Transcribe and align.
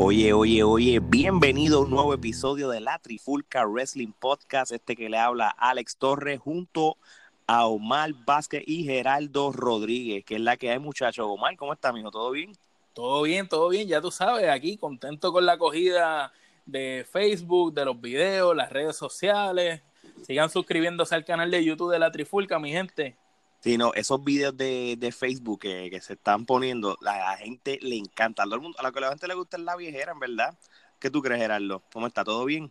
Oye, 0.00 0.32
oye, 0.32 0.62
oye, 0.62 1.00
bienvenido 1.00 1.78
a 1.78 1.82
un 1.82 1.90
nuevo 1.90 2.14
episodio 2.14 2.68
de 2.68 2.78
la 2.78 3.00
Trifulca 3.00 3.66
Wrestling 3.66 4.12
Podcast. 4.12 4.70
Este 4.70 4.94
que 4.94 5.08
le 5.08 5.18
habla 5.18 5.48
Alex 5.48 5.96
Torres 5.96 6.38
junto 6.38 6.96
a 7.48 7.66
Omar 7.66 8.12
Vázquez 8.24 8.62
y 8.64 8.84
Geraldo 8.84 9.50
Rodríguez, 9.50 10.24
que 10.24 10.36
es 10.36 10.40
la 10.40 10.56
que 10.56 10.70
hay, 10.70 10.78
muchachos. 10.78 11.26
Omar, 11.28 11.56
¿cómo 11.56 11.72
está, 11.72 11.92
mijo? 11.92 12.12
¿Todo 12.12 12.30
bien? 12.30 12.52
Todo 12.92 13.22
bien, 13.22 13.48
todo 13.48 13.70
bien, 13.70 13.88
ya 13.88 14.00
tú 14.00 14.12
sabes, 14.12 14.48
aquí 14.48 14.76
contento 14.76 15.32
con 15.32 15.44
la 15.44 15.54
acogida 15.54 16.32
de 16.64 17.04
Facebook, 17.10 17.74
de 17.74 17.84
los 17.84 18.00
videos, 18.00 18.54
las 18.54 18.70
redes 18.70 18.94
sociales. 18.94 19.82
Sigan 20.24 20.48
suscribiéndose 20.48 21.16
al 21.16 21.24
canal 21.24 21.50
de 21.50 21.64
YouTube 21.64 21.90
de 21.90 21.98
la 21.98 22.12
Trifulca, 22.12 22.60
mi 22.60 22.70
gente. 22.70 23.16
Sí, 23.60 23.76
no, 23.76 23.92
esos 23.94 24.22
videos 24.22 24.56
de, 24.56 24.96
de 24.98 25.10
Facebook 25.10 25.60
que, 25.60 25.90
que, 25.90 26.00
se 26.00 26.12
están 26.12 26.46
poniendo, 26.46 26.96
la, 27.00 27.36
gente 27.38 27.78
le 27.82 27.96
encanta. 27.96 28.44
A, 28.44 28.46
mundo, 28.46 28.78
a 28.78 28.84
lo 28.84 28.92
que 28.92 29.00
la 29.00 29.08
gente 29.08 29.26
le 29.26 29.34
gusta 29.34 29.56
es 29.56 29.64
la 29.64 29.74
viejera, 29.76 30.12
en 30.12 30.20
verdad. 30.20 30.56
¿Qué 31.00 31.10
tú 31.10 31.20
crees, 31.22 31.40
Gerardo? 31.40 31.82
¿Cómo 31.92 32.06
está? 32.06 32.22
¿Todo 32.22 32.44
bien? 32.44 32.70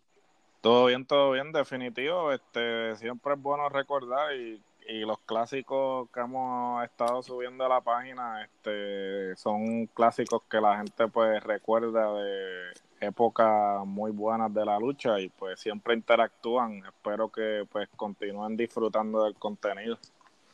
Todo 0.61 0.85
bien, 0.85 1.05
todo 1.05 1.31
bien, 1.31 1.51
definitivo. 1.51 2.31
Este, 2.31 2.95
siempre 2.95 3.33
es 3.33 3.41
bueno 3.41 3.67
recordar 3.67 4.33
y, 4.35 4.61
y 4.87 5.01
los 5.01 5.19
clásicos 5.19 6.09
que 6.13 6.21
hemos 6.21 6.83
estado 6.85 7.21
subiendo 7.21 7.65
a 7.65 7.69
la 7.69 7.81
página 7.81 8.43
este, 8.43 9.35
son 9.35 9.87
clásicos 9.87 10.43
que 10.49 10.61
la 10.61 10.77
gente 10.77 11.07
pues 11.09 11.43
recuerda 11.43 12.13
de 12.13 12.71
épocas 13.01 13.85
muy 13.85 14.11
buenas 14.11 14.53
de 14.53 14.65
la 14.65 14.79
lucha 14.79 15.19
y 15.19 15.27
pues 15.29 15.59
siempre 15.59 15.93
interactúan. 15.93 16.83
Espero 16.85 17.29
que 17.29 17.67
pues 17.69 17.89
continúen 17.97 18.55
disfrutando 18.55 19.25
del 19.25 19.35
contenido 19.35 19.97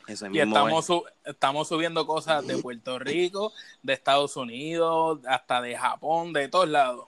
y 0.07 0.39
estamos, 0.39 0.87
estamos 1.25 1.67
subiendo 1.67 2.05
cosas 2.05 2.45
de 2.45 2.57
Puerto 2.57 2.99
Rico, 2.99 3.53
de 3.81 3.93
Estados 3.93 4.35
Unidos, 4.35 5.19
hasta 5.27 5.61
de 5.61 5.77
Japón, 5.77 6.33
de 6.33 6.47
todos 6.47 6.69
lados. 6.69 7.07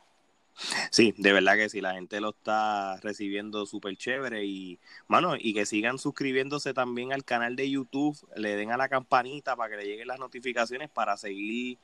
Sí, 0.89 1.13
de 1.17 1.33
verdad 1.33 1.55
que 1.55 1.69
sí, 1.69 1.81
la 1.81 1.93
gente 1.93 2.21
lo 2.21 2.29
está 2.29 2.97
recibiendo 3.01 3.65
súper 3.65 3.97
chévere 3.97 4.45
y, 4.45 4.79
mano, 5.07 5.35
y 5.37 5.53
que 5.53 5.65
sigan 5.65 5.99
suscribiéndose 5.99 6.73
también 6.73 7.11
al 7.11 7.25
canal 7.25 7.57
de 7.57 7.69
YouTube, 7.69 8.17
le 8.37 8.55
den 8.55 8.71
a 8.71 8.77
la 8.77 8.87
campanita 8.87 9.55
para 9.55 9.71
que 9.71 9.83
le 9.83 9.85
lleguen 9.85 10.07
las 10.07 10.19
notificaciones 10.19 10.89
para 10.89 11.17
seguir 11.17 11.77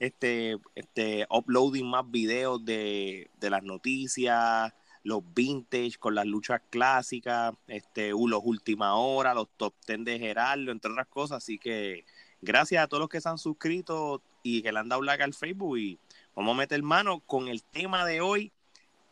este, 0.00 0.58
este 0.74 1.26
uploading 1.30 1.86
más 1.86 2.10
videos 2.10 2.64
de, 2.64 3.30
de 3.38 3.50
las 3.50 3.62
noticias, 3.62 4.72
los 5.06 5.22
vintage 5.34 5.98
con 6.00 6.16
las 6.16 6.26
luchas 6.26 6.60
clásicas, 6.68 7.54
este, 7.68 8.10
los 8.10 8.42
última 8.42 8.96
hora, 8.96 9.34
los 9.34 9.48
top 9.56 9.72
ten 9.84 10.02
de 10.02 10.18
Gerardo, 10.18 10.72
entre 10.72 10.90
otras 10.90 11.06
cosas. 11.06 11.44
Así 11.44 11.58
que 11.58 12.04
gracias 12.42 12.82
a 12.82 12.88
todos 12.88 13.02
los 13.02 13.08
que 13.08 13.20
se 13.20 13.28
han 13.28 13.38
suscrito 13.38 14.20
y 14.42 14.62
que 14.62 14.72
le 14.72 14.80
han 14.80 14.88
dado 14.88 15.02
like 15.02 15.22
al 15.22 15.32
Facebook. 15.32 15.78
Y 15.78 16.00
vamos 16.34 16.56
a 16.56 16.58
meter 16.58 16.82
mano 16.82 17.20
con 17.20 17.46
el 17.46 17.62
tema 17.62 18.04
de 18.04 18.20
hoy, 18.20 18.50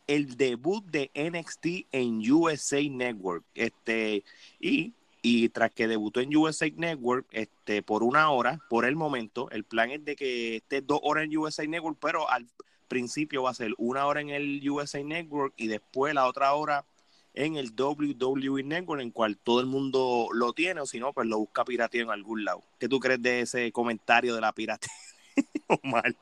el 0.07 0.35
debut 0.35 0.85
de 0.85 1.11
NXT 1.15 1.87
en 1.93 2.29
USA 2.29 2.81
Network. 2.81 3.45
Este, 3.55 4.25
y, 4.59 4.91
y 5.21 5.47
tras 5.47 5.71
que 5.71 5.87
debutó 5.87 6.19
en 6.19 6.35
USA 6.35 6.69
Network 6.75 7.25
este, 7.31 7.81
por 7.81 8.03
una 8.03 8.29
hora, 8.31 8.59
por 8.69 8.83
el 8.83 8.97
momento, 8.97 9.49
el 9.51 9.63
plan 9.63 9.91
es 9.91 10.03
de 10.03 10.17
que 10.17 10.57
esté 10.57 10.81
dos 10.81 10.99
horas 11.03 11.23
en 11.23 11.37
USA 11.37 11.65
Network, 11.65 11.97
pero 12.01 12.29
al 12.29 12.45
principio 12.87 13.43
va 13.43 13.51
a 13.51 13.55
ser 13.55 13.73
una 13.77 14.05
hora 14.05 14.21
en 14.21 14.29
el 14.29 14.67
USA 14.69 15.03
Network 15.03 15.53
y 15.57 15.67
después 15.67 16.13
la 16.13 16.27
otra 16.27 16.53
hora 16.53 16.85
en 17.33 17.57
el 17.57 17.73
WWE 17.77 18.63
Network, 18.63 19.01
en 19.01 19.11
cual 19.11 19.37
todo 19.37 19.59
el 19.59 19.65
mundo 19.65 20.27
lo 20.31 20.53
tiene, 20.53 20.81
o 20.81 20.85
si 20.85 20.99
no, 20.99 21.13
pues 21.13 21.27
lo 21.27 21.37
busca 21.37 21.65
pirateo 21.65 22.03
en 22.03 22.11
algún 22.11 22.45
lado. 22.45 22.63
¿Qué 22.79 22.87
tú 22.87 22.99
crees 22.99 23.21
de 23.21 23.41
ese 23.41 23.71
comentario 23.71 24.33
de 24.35 24.41
la 24.41 24.53
piratería, 24.53 24.95
Omar? 25.83 26.15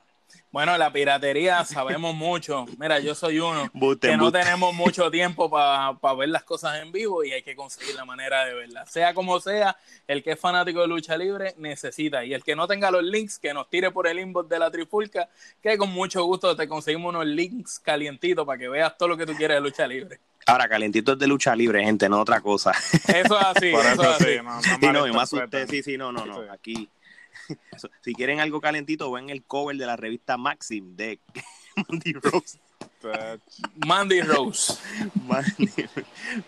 Bueno, 0.53 0.77
la 0.77 0.93
piratería 0.93 1.65
sabemos 1.65 2.13
mucho. 2.13 2.67
Mira, 2.77 2.99
yo 2.99 3.15
soy 3.15 3.39
uno 3.39 3.71
que 3.99 4.15
no 4.15 4.31
tenemos 4.31 4.71
mucho 4.75 5.09
tiempo 5.09 5.49
para 5.49 6.13
ver 6.15 6.29
las 6.29 6.43
cosas 6.43 6.79
en 6.79 6.91
vivo 6.91 7.23
y 7.23 7.31
hay 7.31 7.41
que 7.41 7.55
conseguir 7.55 7.95
la 7.95 8.05
manera 8.05 8.45
de 8.45 8.53
verlas. 8.53 8.91
Sea 8.91 9.15
como 9.15 9.39
sea, 9.39 9.75
el 10.07 10.21
que 10.21 10.33
es 10.33 10.39
fanático 10.39 10.81
de 10.81 10.87
lucha 10.87 11.17
libre 11.17 11.55
necesita. 11.57 12.23
Y 12.23 12.35
el 12.35 12.43
que 12.43 12.55
no 12.55 12.67
tenga 12.67 12.91
los 12.91 13.03
links, 13.03 13.39
que 13.39 13.51
nos 13.51 13.67
tire 13.67 13.89
por 13.89 14.05
el 14.05 14.19
inbox 14.19 14.47
de 14.47 14.59
la 14.59 14.69
trifulca, 14.69 15.27
que 15.59 15.75
con 15.75 15.91
mucho 15.91 16.23
gusto 16.23 16.55
te 16.55 16.67
conseguimos 16.67 17.09
unos 17.09 17.25
links 17.25 17.79
calientitos 17.79 18.45
para 18.45 18.59
que 18.59 18.69
veas 18.69 18.95
todo 18.95 19.09
lo 19.09 19.17
que 19.17 19.25
tú 19.25 19.33
quieres 19.33 19.57
de 19.57 19.61
lucha 19.61 19.87
libre. 19.87 20.19
Ahora, 20.45 20.69
calientitos 20.69 21.17
de 21.17 21.25
lucha 21.25 21.55
libre, 21.55 21.83
gente, 21.83 22.07
no 22.07 22.21
otra 22.21 22.41
cosa. 22.41 22.73
Eso 23.07 23.39
es 23.39 23.45
así, 23.45 23.67
eso, 23.73 23.81
es 23.81 23.99
así. 23.99 24.37
No, 24.43 24.61
sí, 24.61 24.87
no, 24.93 25.07
y 25.07 25.11
más 25.13 25.33
usted, 25.33 25.67
sí, 25.67 25.81
sí, 25.81 25.97
no, 25.97 26.11
no, 26.11 26.27
no. 26.27 26.43
Aquí 26.51 26.87
si 28.01 28.13
quieren 28.13 28.39
algo 28.39 28.61
calentito, 28.61 29.11
ven 29.11 29.29
el 29.29 29.43
cover 29.43 29.77
de 29.77 29.85
la 29.85 29.95
revista 29.95 30.37
Maxim 30.37 30.95
de 30.95 31.19
Mandy 31.89 32.13
Rose. 32.13 32.59
Mandy 33.85 34.21
Rose. 34.21 34.77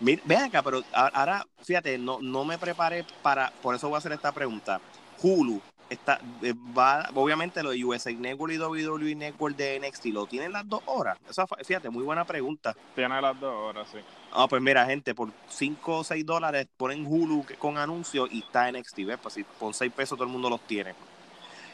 Ven 0.00 0.42
acá, 0.42 0.62
pero 0.62 0.82
ahora, 0.92 1.46
fíjate, 1.62 1.98
no, 1.98 2.20
no 2.20 2.44
me 2.44 2.58
preparé 2.58 3.04
para, 3.22 3.50
por 3.62 3.74
eso 3.74 3.88
voy 3.88 3.96
a 3.96 3.98
hacer 3.98 4.12
esta 4.12 4.32
pregunta. 4.32 4.80
Hulu, 5.22 5.60
está, 5.90 6.20
eh, 6.42 6.54
va, 6.76 7.08
obviamente 7.14 7.62
lo 7.62 7.70
de 7.70 7.84
USA 7.84 8.12
Network 8.12 8.52
y 8.52 8.58
WWE 8.58 9.14
Network 9.14 9.56
de 9.56 9.80
NXT, 9.80 10.06
¿lo 10.06 10.26
tienen 10.26 10.52
las 10.52 10.68
dos 10.68 10.82
horas? 10.86 11.18
Esa, 11.28 11.46
fíjate, 11.46 11.90
muy 11.90 12.04
buena 12.04 12.24
pregunta. 12.24 12.74
Tiene 12.94 13.20
las 13.20 13.38
dos 13.38 13.54
horas, 13.54 13.88
sí. 13.92 13.98
Ah, 14.38 14.48
pues 14.48 14.60
mira, 14.60 14.84
gente, 14.84 15.14
por 15.14 15.32
5 15.48 15.96
o 15.96 16.04
6 16.04 16.26
dólares 16.26 16.68
ponen 16.76 17.06
Hulu 17.06 17.46
con 17.58 17.78
anuncios 17.78 18.28
y 18.30 18.40
está 18.40 18.70
NXT, 18.70 18.98
¿ves? 19.06 19.18
Pues 19.22 19.32
si 19.32 19.44
por 19.44 19.72
6 19.72 19.90
pesos 19.92 20.18
todo 20.18 20.26
el 20.26 20.32
mundo 20.32 20.50
los 20.50 20.60
tiene. 20.66 20.94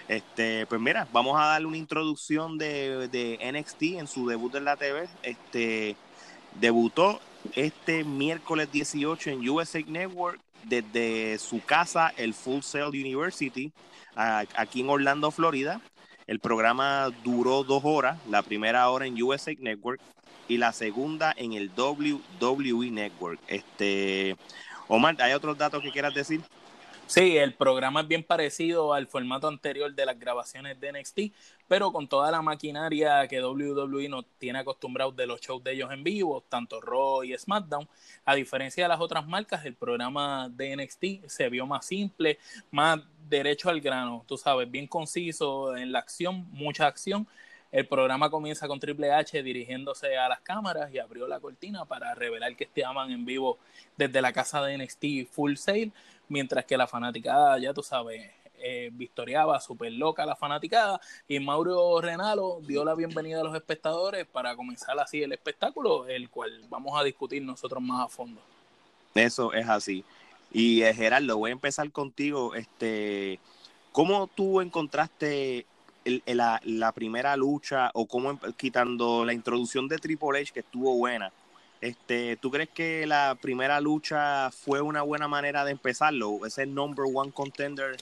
Este, 0.07 0.65
pues 0.67 0.81
mira, 0.81 1.09
vamos 1.13 1.41
a 1.41 1.47
darle 1.47 1.67
una 1.67 1.77
introducción 1.77 2.59
de, 2.59 3.09
de 3.09 3.53
NXT 3.53 3.83
en 3.99 4.07
su 4.07 4.29
debut 4.29 4.55
en 4.55 4.65
la 4.65 4.77
TV. 4.77 5.09
Este, 5.25 5.97
debutó 6.61 7.21
este 7.57 8.05
miércoles 8.05 8.71
18 8.71 9.31
en 9.31 9.49
USA 9.49 9.81
Network 9.85 10.41
desde 10.63 11.39
su 11.39 11.65
casa, 11.65 12.13
el 12.17 12.33
Full 12.33 12.61
Sail 12.61 12.91
University, 12.91 13.73
aquí 14.15 14.83
en 14.83 14.89
Orlando, 14.89 15.33
Florida. 15.33 15.81
El 16.29 16.39
programa 16.39 17.11
duró 17.25 17.65
dos 17.65 17.83
horas, 17.85 18.19
la 18.29 18.43
primera 18.43 18.89
hora 18.89 19.07
en 19.07 19.21
USA 19.21 19.53
Network 19.59 20.01
y 20.53 20.59
la 20.59 20.73
segunda 20.73 21.33
en 21.37 21.55
el 21.55 21.71
WWE 21.71 22.91
Network. 22.91 23.41
Este, 23.49 24.37
Omar, 24.87 25.17
¿hay 25.23 25.33
otros 25.33 25.57
datos 25.57 25.83
que 25.83 25.91
quieras 25.91 26.13
decir? 26.13 26.43
Sí, 27.07 27.39
el 27.39 27.55
programa 27.55 28.03
es 28.03 28.09
bien 28.09 28.23
parecido 28.23 28.93
al 28.93 29.07
formato 29.07 29.49
anterior 29.49 29.95
de 29.95 30.07
las 30.07 30.19
grabaciones 30.19 30.79
de 30.79 30.93
NXT, 30.93 31.21
pero 31.69 31.91
con 31.91 32.07
toda 32.07 32.31
la 32.31 32.43
maquinaria 32.43 33.27
que 33.29 33.43
WWE 33.43 34.11
nos 34.11 34.27
tiene 34.39 34.59
acostumbrados 34.59 35.17
de 35.17 35.27
los 35.27 35.41
shows 35.41 35.65
de 35.65 35.73
ellos 35.73 35.91
en 35.91 36.05
vivo, 36.05 36.45
tanto 36.49 36.81
Raw 36.81 37.25
y 37.25 37.37
SmackDown. 37.37 37.89
A 38.25 38.35
diferencia 38.35 38.85
de 38.85 38.89
las 38.89 39.01
otras 39.01 39.27
marcas, 39.27 39.65
el 39.65 39.75
programa 39.75 40.51
de 40.51 40.77
NXT 40.77 41.29
se 41.29 41.49
vio 41.49 41.67
más 41.67 41.87
simple, 41.87 42.39
más 42.71 43.01
derecho 43.29 43.71
al 43.71 43.81
grano, 43.81 44.23
tú 44.29 44.37
sabes, 44.37 44.71
bien 44.71 44.87
conciso 44.87 45.77
en 45.77 45.93
la 45.93 45.99
acción, 46.01 46.47
mucha 46.53 46.87
acción. 46.87 47.27
El 47.73 47.87
programa 47.87 48.29
comienza 48.29 48.69
con 48.69 48.79
Triple 48.79 49.11
H 49.11 49.43
dirigiéndose 49.43 50.19
a 50.19 50.29
las 50.29 50.41
cámaras 50.41 50.93
y 50.93 50.99
abrió 50.99 51.27
la 51.27 51.41
cortina 51.41 51.87
para 51.87 52.15
revelar 52.15 52.55
que 52.55 52.65
estaban 52.65 53.11
en 53.11 53.25
vivo 53.25 53.57
desde 53.97 54.21
la 54.21 54.31
casa 54.31 54.63
de 54.63 54.77
NXT 54.77 55.33
Full 55.33 55.55
Sail, 55.55 55.91
mientras 56.29 56.67
que 56.67 56.77
la 56.77 56.87
fanaticada, 56.87 57.59
ya 57.59 57.73
tú 57.73 57.83
sabes, 57.83 58.31
eh, 58.59 58.91
victoriaba 58.93 59.59
súper 59.59 59.91
loca 59.91 60.27
la 60.27 60.37
fanaticada 60.37 61.01
y 61.27 61.41
Mauro 61.41 61.99
Renalo 62.03 62.61
dio 62.61 62.85
la 62.85 62.95
bienvenida 62.95 63.41
a 63.41 63.45
los 63.45 63.57
espectadores 63.57 64.27
para 64.27 64.55
comenzar 64.55 65.01
así 65.01 65.23
el 65.23 65.33
espectáculo, 65.33 66.07
el 66.07 66.29
cual 66.29 66.67
vamos 66.69 67.01
a 67.01 67.03
discutir 67.03 67.43
nosotros 67.43 67.83
más 67.83 68.05
a 68.05 68.09
fondo. 68.09 68.43
Eso 69.15 69.55
es 69.55 69.67
así. 69.67 70.05
Y 70.53 70.83
eh, 70.83 70.93
Gerardo, 70.93 71.39
voy 71.39 71.49
a 71.49 71.55
empezar 71.55 71.91
contigo. 71.91 72.55
Este, 72.55 73.41
¿Cómo 73.93 74.27
tú 74.27 74.61
encontraste 74.61 75.65
la, 76.27 76.93
primera 76.93 77.37
lucha 77.37 77.91
o 77.95 78.07
cómo 78.07 78.39
quitando 78.57 79.25
la 79.25 79.33
introducción 79.33 79.89
de 79.89 79.99
Triple 79.99 80.41
H 80.41 80.53
que 80.53 80.61
estuvo 80.61 80.97
buena? 80.97 81.33
Este, 81.81 82.37
¿Tú 82.37 82.51
crees 82.51 82.69
que 82.69 83.07
la 83.07 83.37
primera 83.41 83.81
lucha 83.81 84.51
fue 84.51 84.81
una 84.81 85.03
buena 85.03 85.29
manera 85.29 85.65
de 85.65 85.73
empezarlo? 85.73 86.47
¿Es 86.47 86.59
el 86.59 86.75
number 86.75 87.07
one 87.13 87.33
contender 87.33 87.97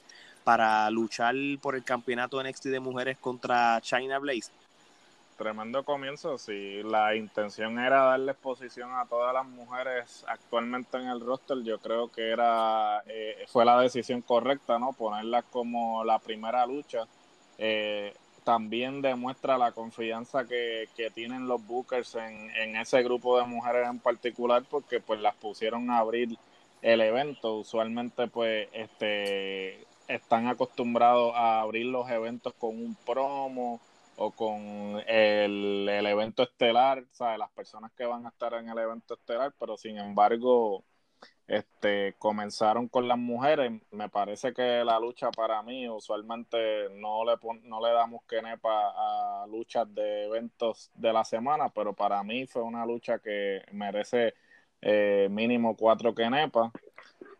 para 0.44 0.90
luchar 0.90 1.34
por 1.62 1.76
el 1.76 1.84
campeonato 1.84 2.42
NXT 2.42 2.66
de 2.66 2.80
mujeres 2.80 3.18
contra 3.18 3.80
China 3.80 4.18
Blaze? 4.18 4.50
tremendo 5.40 5.82
comienzo. 5.84 6.36
Si 6.36 6.82
la 6.82 7.16
intención 7.16 7.78
era 7.78 8.02
darle 8.02 8.32
exposición 8.32 8.90
a 8.92 9.06
todas 9.06 9.32
las 9.32 9.46
mujeres 9.46 10.22
actualmente 10.28 10.98
en 10.98 11.08
el 11.08 11.18
roster, 11.18 11.62
yo 11.62 11.78
creo 11.78 12.12
que 12.12 12.28
era 12.28 13.02
eh, 13.06 13.46
fue 13.48 13.64
la 13.64 13.80
decisión 13.80 14.20
correcta, 14.20 14.78
¿no? 14.78 14.92
Ponerlas 14.92 15.44
como 15.50 16.04
la 16.04 16.18
primera 16.18 16.66
lucha. 16.66 17.06
Eh, 17.60 18.14
también 18.42 19.02
demuestra 19.02 19.58
la 19.58 19.72
confianza 19.72 20.46
que, 20.46 20.88
que 20.96 21.10
tienen 21.10 21.46
los 21.46 21.64
Bookers 21.66 22.14
en, 22.14 22.50
en, 22.56 22.76
ese 22.76 23.02
grupo 23.02 23.38
de 23.38 23.44
mujeres 23.44 23.86
en 23.86 23.98
particular, 23.98 24.64
porque 24.68 24.98
pues 24.98 25.20
las 25.20 25.34
pusieron 25.36 25.90
a 25.90 25.98
abrir 25.98 26.36
el 26.82 27.00
evento. 27.02 27.58
Usualmente, 27.58 28.28
pues, 28.28 28.68
este 28.72 29.86
están 30.08 30.48
acostumbrados 30.48 31.32
a 31.36 31.60
abrir 31.60 31.86
los 31.86 32.10
eventos 32.10 32.52
con 32.54 32.70
un 32.70 32.96
promo 33.06 33.80
o 34.16 34.32
con 34.32 35.00
el, 35.06 35.88
el 35.88 36.06
evento 36.06 36.42
estelar, 36.42 37.04
¿sabes? 37.12 37.38
Las 37.38 37.50
personas 37.50 37.92
que 37.92 38.04
van 38.06 38.26
a 38.26 38.30
estar 38.30 38.54
en 38.54 38.68
el 38.68 38.78
evento 38.78 39.14
estelar, 39.14 39.52
pero 39.58 39.76
sin 39.76 39.98
embargo, 39.98 40.82
este, 41.46 42.14
comenzaron 42.18 42.88
con 42.88 43.08
las 43.08 43.18
mujeres. 43.18 43.72
Me 43.90 44.08
parece 44.08 44.52
que 44.52 44.84
la 44.84 45.00
lucha 45.00 45.30
para 45.30 45.62
mí, 45.62 45.88
usualmente 45.88 46.88
no 46.90 47.24
le, 47.24 47.32
no 47.64 47.84
le 47.84 47.92
damos 47.92 48.22
que 48.28 48.40
nepa 48.40 48.92
a 48.94 49.46
luchas 49.48 49.92
de 49.92 50.26
eventos 50.26 50.90
de 50.94 51.12
la 51.12 51.24
semana, 51.24 51.68
pero 51.68 51.92
para 51.92 52.22
mí 52.22 52.46
fue 52.46 52.62
una 52.62 52.86
lucha 52.86 53.18
que 53.18 53.62
merece 53.72 54.34
eh, 54.80 55.28
mínimo 55.30 55.76
cuatro 55.76 56.14
que 56.14 56.30
nepa. 56.30 56.70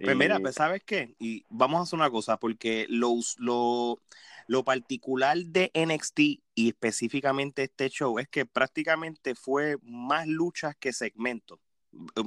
Pues 0.03 0.17
mira, 0.17 0.41
pues 0.41 0.55
sabes 0.55 0.83
qué, 0.85 1.15
y 1.19 1.45
vamos 1.49 1.79
a 1.79 1.83
hacer 1.83 1.99
una 1.99 2.11
cosa, 2.11 2.39
porque 2.39 2.87
los, 2.89 3.39
lo, 3.39 4.01
lo 4.47 4.65
particular 4.65 5.37
de 5.39 5.71
NXT 5.75 6.19
y 6.55 6.69
específicamente 6.69 7.65
este 7.65 7.89
show 7.91 8.19
es 8.19 8.27
que 8.29 8.47
prácticamente 8.47 9.35
fue 9.35 9.77
más 9.83 10.27
luchas 10.27 10.75
que 10.77 10.93
segmentos, 10.93 11.61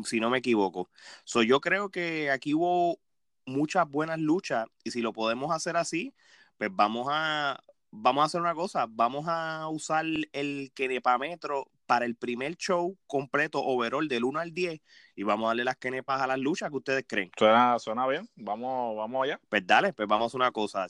si 0.05 0.19
no 0.19 0.29
me 0.29 0.39
equivoco. 0.39 0.89
So, 1.23 1.43
yo 1.43 1.61
creo 1.61 1.89
que 1.89 2.31
aquí 2.31 2.53
hubo 2.53 2.99
muchas 3.45 3.89
buenas 3.89 4.19
luchas 4.19 4.67
y 4.83 4.91
si 4.91 5.01
lo 5.01 5.13
podemos 5.13 5.51
hacer 5.51 5.77
así, 5.77 6.13
pues 6.57 6.69
vamos 6.73 7.07
a, 7.11 7.61
vamos 7.91 8.23
a 8.23 8.25
hacer 8.25 8.41
una 8.41 8.55
cosa, 8.55 8.85
vamos 8.89 9.25
a 9.27 9.67
usar 9.69 10.05
el 10.31 10.71
Metro 11.19 11.69
para 11.85 12.05
el 12.05 12.15
primer 12.15 12.55
show 12.55 12.97
completo 13.07 13.59
overall 13.63 14.07
del 14.07 14.23
1 14.23 14.39
al 14.39 14.53
10 14.53 14.81
y 15.15 15.23
vamos 15.23 15.45
a 15.45 15.47
darle 15.49 15.63
las 15.63 15.77
kenepas 15.77 16.21
a 16.21 16.27
las 16.27 16.39
luchas 16.39 16.69
que 16.69 16.77
ustedes 16.77 17.05
creen. 17.07 17.31
Suena, 17.37 17.77
suena 17.79 18.07
bien, 18.07 18.27
vamos, 18.35 18.97
vamos 18.97 19.23
allá. 19.23 19.39
Pues 19.49 19.65
dale, 19.65 19.93
pues 19.93 20.07
vamos 20.07 20.33
a 20.33 20.37
una 20.37 20.51
cosa. 20.51 20.87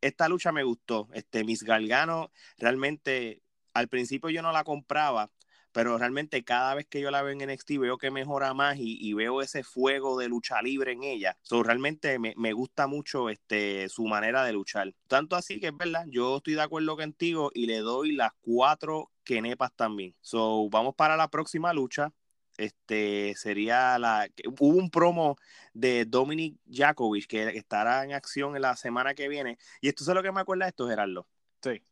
esta 0.00 0.28
lucha 0.28 0.52
me 0.52 0.64
gustó. 0.64 1.08
Este, 1.12 1.44
Miss 1.44 1.62
Galgano, 1.62 2.30
realmente, 2.58 3.42
al 3.74 3.88
principio 3.88 4.30
yo 4.30 4.42
no 4.42 4.52
la 4.52 4.64
compraba, 4.64 5.30
pero 5.74 5.98
realmente 5.98 6.44
cada 6.44 6.76
vez 6.76 6.86
que 6.86 7.00
yo 7.00 7.10
la 7.10 7.20
veo 7.22 7.32
en 7.32 7.50
NXT 7.50 7.78
veo 7.80 7.98
que 7.98 8.12
mejora 8.12 8.54
más 8.54 8.76
y, 8.78 9.12
veo 9.12 9.42
ese 9.42 9.64
fuego 9.64 10.16
de 10.16 10.28
lucha 10.28 10.62
libre 10.62 10.92
en 10.92 11.02
ella. 11.02 11.36
So, 11.42 11.64
realmente 11.64 12.20
me, 12.20 12.32
me, 12.36 12.52
gusta 12.52 12.86
mucho 12.86 13.28
este, 13.28 13.88
su 13.88 14.04
manera 14.04 14.44
de 14.44 14.52
luchar. 14.52 14.94
Tanto 15.08 15.34
así 15.34 15.58
que 15.58 15.68
es 15.68 15.76
verdad, 15.76 16.04
yo 16.06 16.36
estoy 16.36 16.54
de 16.54 16.62
acuerdo 16.62 16.96
contigo 16.96 17.50
y 17.52 17.66
le 17.66 17.78
doy 17.78 18.12
las 18.12 18.30
cuatro 18.40 19.10
kenepas 19.24 19.72
también. 19.74 20.14
So, 20.20 20.68
vamos 20.70 20.94
para 20.94 21.16
la 21.16 21.26
próxima 21.28 21.72
lucha. 21.72 22.12
Este 22.56 23.34
sería 23.36 23.98
la. 23.98 24.28
Hubo 24.60 24.78
un 24.78 24.90
promo 24.90 25.36
de 25.72 26.04
Dominic 26.04 26.56
Jakovic 26.70 27.26
que 27.26 27.48
estará 27.48 28.04
en 28.04 28.12
acción 28.12 28.54
en 28.54 28.62
la 28.62 28.76
semana 28.76 29.14
que 29.14 29.28
viene. 29.28 29.58
Y 29.80 29.88
esto 29.88 30.04
es 30.04 30.14
lo 30.14 30.22
que 30.22 30.30
me 30.30 30.40
acuerda 30.40 30.66
de 30.66 30.68
esto, 30.68 30.88
Gerardo. 30.88 31.26
Sí 31.62 31.82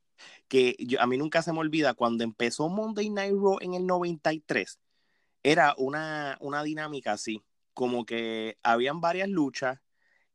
que 0.49 0.77
a 0.99 1.07
mí 1.07 1.17
nunca 1.17 1.43
se 1.43 1.53
me 1.53 1.61
olvida 1.61 1.95
cuando 1.95 2.25
empezó 2.25 2.69
Monday 2.69 3.11
Night 3.11 3.35
Raw 3.35 3.59
en 3.61 3.75
el 3.75 3.87
93, 3.87 4.79
era 5.43 5.75
una, 5.79 6.37
una 6.41 6.63
dinámica 6.63 7.13
así, 7.13 7.43
como 7.75 8.05
que 8.05 8.59
habían 8.63 9.01
varias 9.01 9.29
luchas 9.29 9.81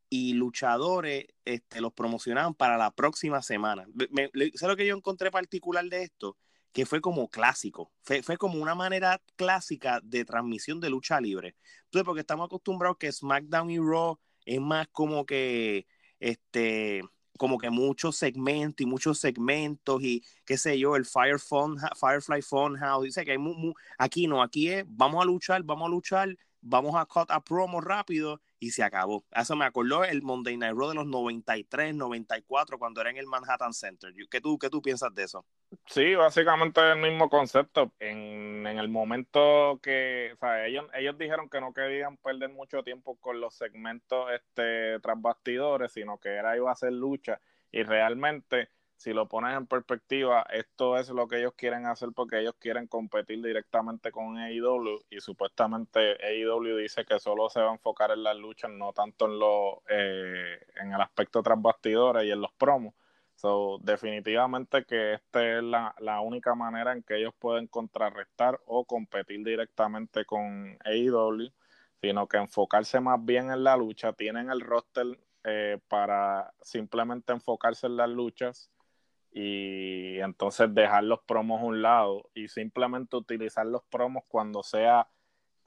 y 0.09 0.33
luchadores 0.33 1.27
este, 1.45 1.81
los 1.81 1.93
promocionaban 1.93 2.53
para 2.53 2.77
la 2.77 2.91
próxima 2.91 3.41
semana. 3.41 3.85
Me, 4.09 4.29
lo 4.33 4.75
que 4.75 4.85
yo 4.85 4.95
encontré 4.95 5.31
particular 5.31 5.85
de 5.85 6.03
esto? 6.03 6.37
Que 6.71 6.85
fue 6.85 7.01
como 7.01 7.29
clásico, 7.29 7.91
fue, 8.03 8.21
fue, 8.21 8.37
como 8.37 8.61
una 8.61 8.75
manera 8.75 9.21
clásica 9.35 9.99
de 10.03 10.25
transmisión 10.25 10.79
de 10.79 10.89
lucha 10.89 11.19
libre. 11.19 11.55
Entonces, 11.85 12.05
porque 12.05 12.21
estamos 12.21 12.45
acostumbrados 12.45 12.97
que 12.97 13.11
SmackDown 13.11 13.71
y 13.71 13.79
Raw 13.79 14.19
es 14.45 14.61
más 14.61 14.87
como 14.91 15.25
que 15.25 15.87
este 16.19 17.03
como 17.37 17.57
que 17.57 17.69
muchos 17.69 18.17
segmentos 18.17 18.81
y 18.81 18.85
muchos 18.85 19.19
segmentos 19.19 20.01
y 20.03 20.23
qué 20.45 20.57
sé 20.57 20.77
yo, 20.79 20.95
el 20.95 21.05
Fire 21.05 21.39
Fun, 21.39 21.77
Firefly 21.99 22.41
Funhouse, 22.41 23.05
dice 23.05 23.25
que 23.25 23.31
hay 23.31 23.37
aquí 23.97 24.27
no, 24.27 24.41
aquí 24.41 24.69
es 24.69 24.85
vamos 24.87 25.21
a 25.21 25.25
luchar, 25.25 25.63
vamos 25.63 25.87
a 25.87 25.89
luchar, 25.89 26.37
vamos 26.61 26.95
a 26.95 27.05
cut 27.05 27.31
a 27.31 27.43
promo 27.43 27.81
rápido 27.81 28.41
y 28.59 28.71
se 28.71 28.83
acabó. 28.83 29.24
Eso 29.31 29.56
me 29.56 29.65
acordó 29.65 30.04
el 30.04 30.21
Monday 30.21 30.57
Night 30.57 30.75
Raw 30.75 30.89
de 30.89 30.95
los 30.95 31.07
93, 31.07 31.95
94 31.95 32.80
cuando 32.80 33.01
era 33.01 33.09
en 33.09 33.18
el 33.18 33.27
Manhattan 33.27 33.74
Center. 33.74 34.13
¿Qué 34.30 34.42
tú, 34.42 34.57
qué 34.57 34.69
tú 34.69 34.81
piensas 34.81 35.13
de 35.13 35.24
eso? 35.24 35.45
Sí, 35.86 36.15
básicamente 36.15 36.81
el 36.92 36.98
mismo 37.00 37.30
concepto. 37.30 37.94
En, 38.00 38.65
en 38.65 38.77
el 38.77 38.89
momento 38.89 39.80
que, 39.81 40.31
o 40.33 40.38
sea, 40.38 40.65
ellos, 40.65 40.86
ellos 40.94 41.18
dijeron 41.18 41.50
que 41.50 41.62
no 41.62 41.74
querían 41.74 42.18
perder 42.18 42.50
mucho 42.50 42.83
tiempo 42.83 43.18
con 43.18 43.39
los 43.39 43.56
segmentos 43.56 44.31
este, 44.31 45.00
tras 45.01 45.21
bastidores, 45.21 45.92
sino 45.92 46.18
que 46.19 46.30
era 46.30 46.56
iba 46.56 46.71
a 46.71 46.75
ser 46.75 46.94
lucha. 46.94 47.39
Y 47.71 47.83
realmente 47.83 48.69
si 48.97 49.13
lo 49.13 49.27
pones 49.27 49.55
en 49.55 49.67
perspectiva, 49.67 50.41
esto 50.51 50.97
es 50.97 51.09
lo 51.09 51.27
que 51.27 51.39
ellos 51.39 51.53
quieren 51.55 51.85
hacer 51.85 52.09
porque 52.15 52.39
ellos 52.39 52.55
quieren 52.59 52.88
competir 52.88 53.44
directamente 53.44 54.11
con 54.11 54.38
AEW 54.38 55.05
y 55.11 55.19
supuestamente 55.21 56.17
AEW 56.25 56.77
dice 56.77 57.05
que 57.05 57.19
solo 57.19 57.47
se 57.49 57.61
va 57.61 57.69
a 57.69 57.73
enfocar 57.73 58.11
en 58.11 58.23
las 58.23 58.35
luchas, 58.35 58.71
no 58.71 58.94
tanto 58.94 59.25
en 59.27 59.38
lo, 59.39 59.83
eh, 59.88 60.59
en 60.81 60.94
el 60.94 60.99
aspecto 61.01 61.44
tras 61.44 61.61
bastidores 61.61 62.25
y 62.25 62.31
en 62.31 62.41
los 62.41 62.51
promos. 62.53 62.95
So, 63.35 63.77
definitivamente 63.83 64.83
que 64.83 65.13
esta 65.13 65.57
es 65.57 65.63
la, 65.63 65.94
la, 65.99 66.21
única 66.21 66.55
manera 66.55 66.91
en 66.91 67.03
que 67.03 67.17
ellos 67.17 67.35
pueden 67.38 67.67
contrarrestar 67.67 68.59
o 68.65 68.85
competir 68.85 69.44
directamente 69.44 70.25
con 70.25 70.75
AEW, 70.83 71.51
sino 72.01 72.27
que 72.27 72.38
enfocarse 72.38 72.99
más 72.99 73.23
bien 73.23 73.51
en 73.51 73.63
la 73.63 73.77
lucha. 73.77 74.13
Tienen 74.13 74.49
el 74.49 74.61
roster 74.61 75.05
eh, 75.44 75.79
para 75.88 76.51
simplemente 76.63 77.31
enfocarse 77.31 77.85
en 77.85 77.97
las 77.97 78.09
luchas 78.09 78.71
y 79.31 80.19
entonces 80.19 80.74
dejar 80.74 81.03
los 81.03 81.19
promos 81.19 81.62
a 81.62 81.65
un 81.65 81.81
lado 81.81 82.29
y 82.33 82.47
simplemente 82.47 83.15
utilizar 83.15 83.66
los 83.66 83.83
promos 83.83 84.23
cuando 84.28 84.63
sea 84.63 85.07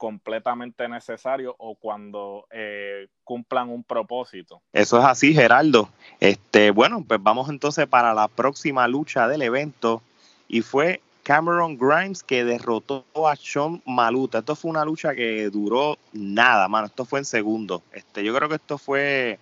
completamente 0.01 0.89
necesario 0.89 1.55
o 1.59 1.75
cuando 1.75 2.47
eh, 2.49 3.07
cumplan 3.23 3.69
un 3.69 3.83
propósito. 3.83 4.59
Eso 4.73 4.97
es 4.97 5.05
así, 5.05 5.33
Geraldo. 5.33 5.89
Este, 6.19 6.71
bueno, 6.71 7.05
pues 7.07 7.21
vamos 7.21 7.49
entonces 7.49 7.85
para 7.85 8.13
la 8.15 8.27
próxima 8.27 8.87
lucha 8.87 9.27
del 9.27 9.43
evento 9.43 10.01
y 10.47 10.61
fue 10.61 11.01
Cameron 11.21 11.77
Grimes 11.77 12.23
que 12.23 12.43
derrotó 12.43 13.05
a 13.27 13.35
Sean 13.35 13.81
Maluta. 13.85 14.39
Esto 14.39 14.55
fue 14.55 14.71
una 14.71 14.83
lucha 14.83 15.13
que 15.13 15.49
duró 15.51 15.99
nada, 16.13 16.67
mano. 16.67 16.87
Esto 16.87 17.05
fue 17.05 17.19
en 17.19 17.25
segundo. 17.25 17.83
Este, 17.91 18.23
yo 18.23 18.35
creo 18.35 18.49
que 18.49 18.55
esto 18.55 18.79
fue 18.79 19.37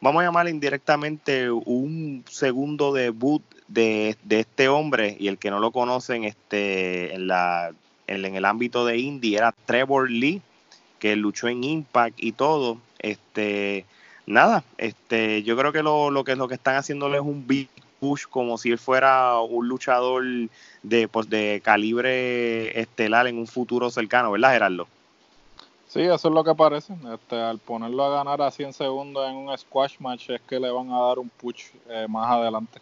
vamos 0.00 0.22
a 0.22 0.26
llamar 0.26 0.48
indirectamente 0.48 1.50
un 1.50 2.24
segundo 2.28 2.92
debut 2.92 3.42
de, 3.68 4.16
este 4.28 4.68
hombre 4.68 5.16
y 5.18 5.28
el 5.28 5.38
que 5.38 5.50
no 5.50 5.58
lo 5.58 5.70
conocen 5.70 6.24
este, 6.24 7.14
en, 7.14 7.26
la, 7.26 7.72
en, 8.06 8.24
el 8.24 8.44
ámbito 8.44 8.84
de 8.84 8.98
indie 8.98 9.36
era 9.36 9.54
Trevor 9.64 10.10
Lee 10.10 10.42
que 10.98 11.16
luchó 11.16 11.48
en 11.48 11.64
Impact 11.64 12.14
y 12.18 12.32
todo. 12.32 12.78
Este 12.98 13.84
nada 14.28 14.64
este 14.76 15.44
yo 15.44 15.56
creo 15.56 15.70
que 15.70 15.82
lo, 15.82 16.10
lo 16.10 16.24
que 16.24 16.34
lo 16.34 16.48
que 16.48 16.54
están 16.54 16.74
haciéndole 16.74 17.18
es 17.18 17.22
un 17.22 17.46
big 17.46 17.68
push 18.00 18.24
como 18.28 18.58
si 18.58 18.72
él 18.72 18.78
fuera 18.78 19.38
un 19.38 19.68
luchador 19.68 20.24
de 20.82 21.06
pues, 21.06 21.30
de 21.30 21.60
calibre 21.62 22.80
estelar 22.80 23.28
en 23.28 23.38
un 23.38 23.46
futuro 23.46 23.90
cercano 23.90 24.32
verdad 24.32 24.52
Gerardo 24.52 24.88
Sí, 25.88 26.00
eso 26.00 26.28
es 26.28 26.34
lo 26.34 26.44
que 26.44 26.54
parece. 26.54 26.94
Este, 27.12 27.40
al 27.40 27.58
ponerlo 27.58 28.04
a 28.04 28.10
ganar 28.10 28.42
a 28.42 28.50
100 28.50 28.72
segundos 28.72 29.28
en 29.28 29.36
un 29.36 29.56
squash 29.56 29.96
match 30.00 30.30
es 30.30 30.40
que 30.42 30.58
le 30.58 30.70
van 30.70 30.90
a 30.90 31.00
dar 31.00 31.18
un 31.18 31.28
push 31.28 31.66
eh, 31.88 32.06
más 32.08 32.30
adelante. 32.30 32.80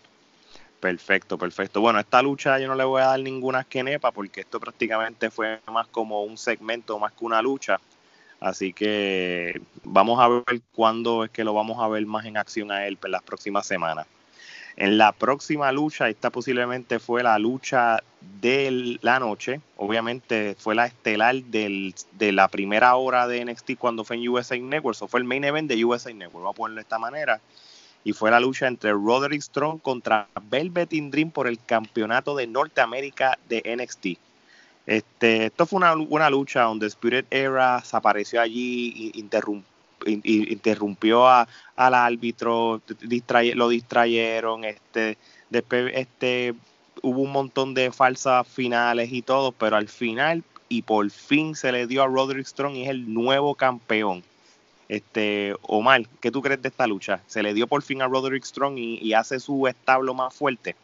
Perfecto, 0.81 1.39
perfecto. 1.39 1.81
Bueno, 1.81 1.99
esta 1.99 2.21
lucha 2.21 2.59
yo 2.59 2.69
no 2.69 2.75
le 2.75 2.85
voy 2.85 3.01
a 3.01 3.07
dar 3.07 3.21
ninguna 3.21 3.61
esquenepa 3.61 4.11
porque 4.11 4.41
esto 4.41 4.61
prácticamente 4.61 5.31
fue 5.31 5.61
más 5.73 5.87
como 5.89 6.23
un 6.23 6.37
segmento 6.37 6.99
más 6.99 7.13
que 7.13 7.25
una 7.25 7.41
lucha. 7.41 7.81
Así 8.41 8.75
que 8.75 9.63
vamos 9.85 10.21
a 10.21 10.29
ver 10.29 10.61
cuándo 10.75 11.25
es 11.25 11.31
que 11.31 11.45
lo 11.45 11.55
vamos 11.55 11.79
a 11.83 11.89
ver 11.89 12.05
más 12.05 12.27
en 12.27 12.37
acción 12.37 12.71
a 12.71 12.87
él 12.87 12.99
en 13.03 13.11
las 13.11 13.23
próximas 13.23 13.67
semanas. 13.67 14.07
En 14.77 14.99
la 14.99 15.13
próxima 15.13 15.71
lucha, 15.71 16.09
esta 16.09 16.31
posiblemente 16.31 16.99
fue 16.99 17.23
la 17.23 17.39
lucha 17.39 18.03
de 18.41 18.99
la 19.03 19.21
noche. 19.21 19.61
Obviamente 19.77 20.57
fue 20.59 20.75
la 20.75 20.87
estelar 20.87 21.37
de 21.37 22.33
la 22.33 22.49
primera 22.49 22.97
hora 22.97 23.29
de 23.29 23.45
NXT 23.45 23.73
cuando 23.79 24.05
fue 24.05 24.17
en 24.17 24.29
USA 24.29 24.57
Network. 24.59 25.01
O 25.01 25.09
fue 25.09 25.21
el 25.21 25.27
main 25.27 25.45
event 25.45 25.69
de 25.69 25.85
USA 25.85 26.13
Network, 26.13 26.43
vamos 26.43 26.55
a 26.55 26.57
ponerlo 26.57 26.77
de 26.77 26.83
esta 26.83 26.99
manera. 26.99 27.41
y 28.07 28.13
fue 28.13 28.31
la 28.31 28.39
lucha 28.39 28.67
entre 28.67 28.93
Roderick 28.93 29.41
Strong 29.41 29.81
contra 29.81 30.29
Velveteen 30.51 31.11
Dream 31.11 31.31
por 31.31 31.47
el 31.47 31.59
campeonato 31.65 32.37
de 32.37 32.47
Norteamérica 32.47 33.39
de 33.49 33.63
NXT. 33.77 34.19
Este, 34.87 35.47
esto 35.47 35.65
fue 35.65 35.79
una, 35.79 35.95
una 35.95 36.29
lucha 36.29 36.63
donde 36.65 36.87
Spirit 36.89 37.27
Era 37.31 37.81
se 37.83 37.97
apareció 37.97 38.43
allí, 38.43 39.11
interrumpió 39.15 39.74
interrumpió 40.07 41.27
a, 41.27 41.49
al 41.77 41.95
árbitro, 41.95 42.81
lo 43.55 43.69
distrayeron, 43.69 44.65
este, 44.65 45.19
después 45.51 45.93
este, 45.95 46.55
hubo 47.03 47.23
un 47.23 47.33
montón 47.33 47.75
de 47.75 47.93
falsas 47.93 48.47
finales 48.47 49.13
y 49.13 49.23
todo, 49.23 49.53
pero 49.53 49.77
al 49.77 49.89
final 49.89 50.43
y 50.69 50.83
por 50.83 51.09
fin 51.11 51.55
se 51.55 51.73
le 51.73 51.87
dio 51.87 52.03
a 52.03 52.07
Roderick 52.07 52.47
Strong 52.47 52.77
y 52.77 52.83
es 52.85 52.91
el 52.91 53.13
nuevo 53.13 53.55
campeón. 53.55 54.23
Este, 54.89 55.55
Omar, 55.63 56.07
¿qué 56.21 56.31
tú 56.31 56.43
crees 56.43 56.61
de 56.61 56.69
esta 56.69 56.87
lucha? 56.87 57.21
Se 57.27 57.43
le 57.43 57.55
dio 57.55 57.67
por 57.67 57.83
fin 57.83 58.03
a 58.03 58.09
Roderick 58.09 58.45
Strong 58.45 58.79
y, 58.79 59.13
hace 59.15 59.41
su 59.41 59.67
establo 59.67 60.15
más 60.15 60.35
fuerte. 60.35 60.77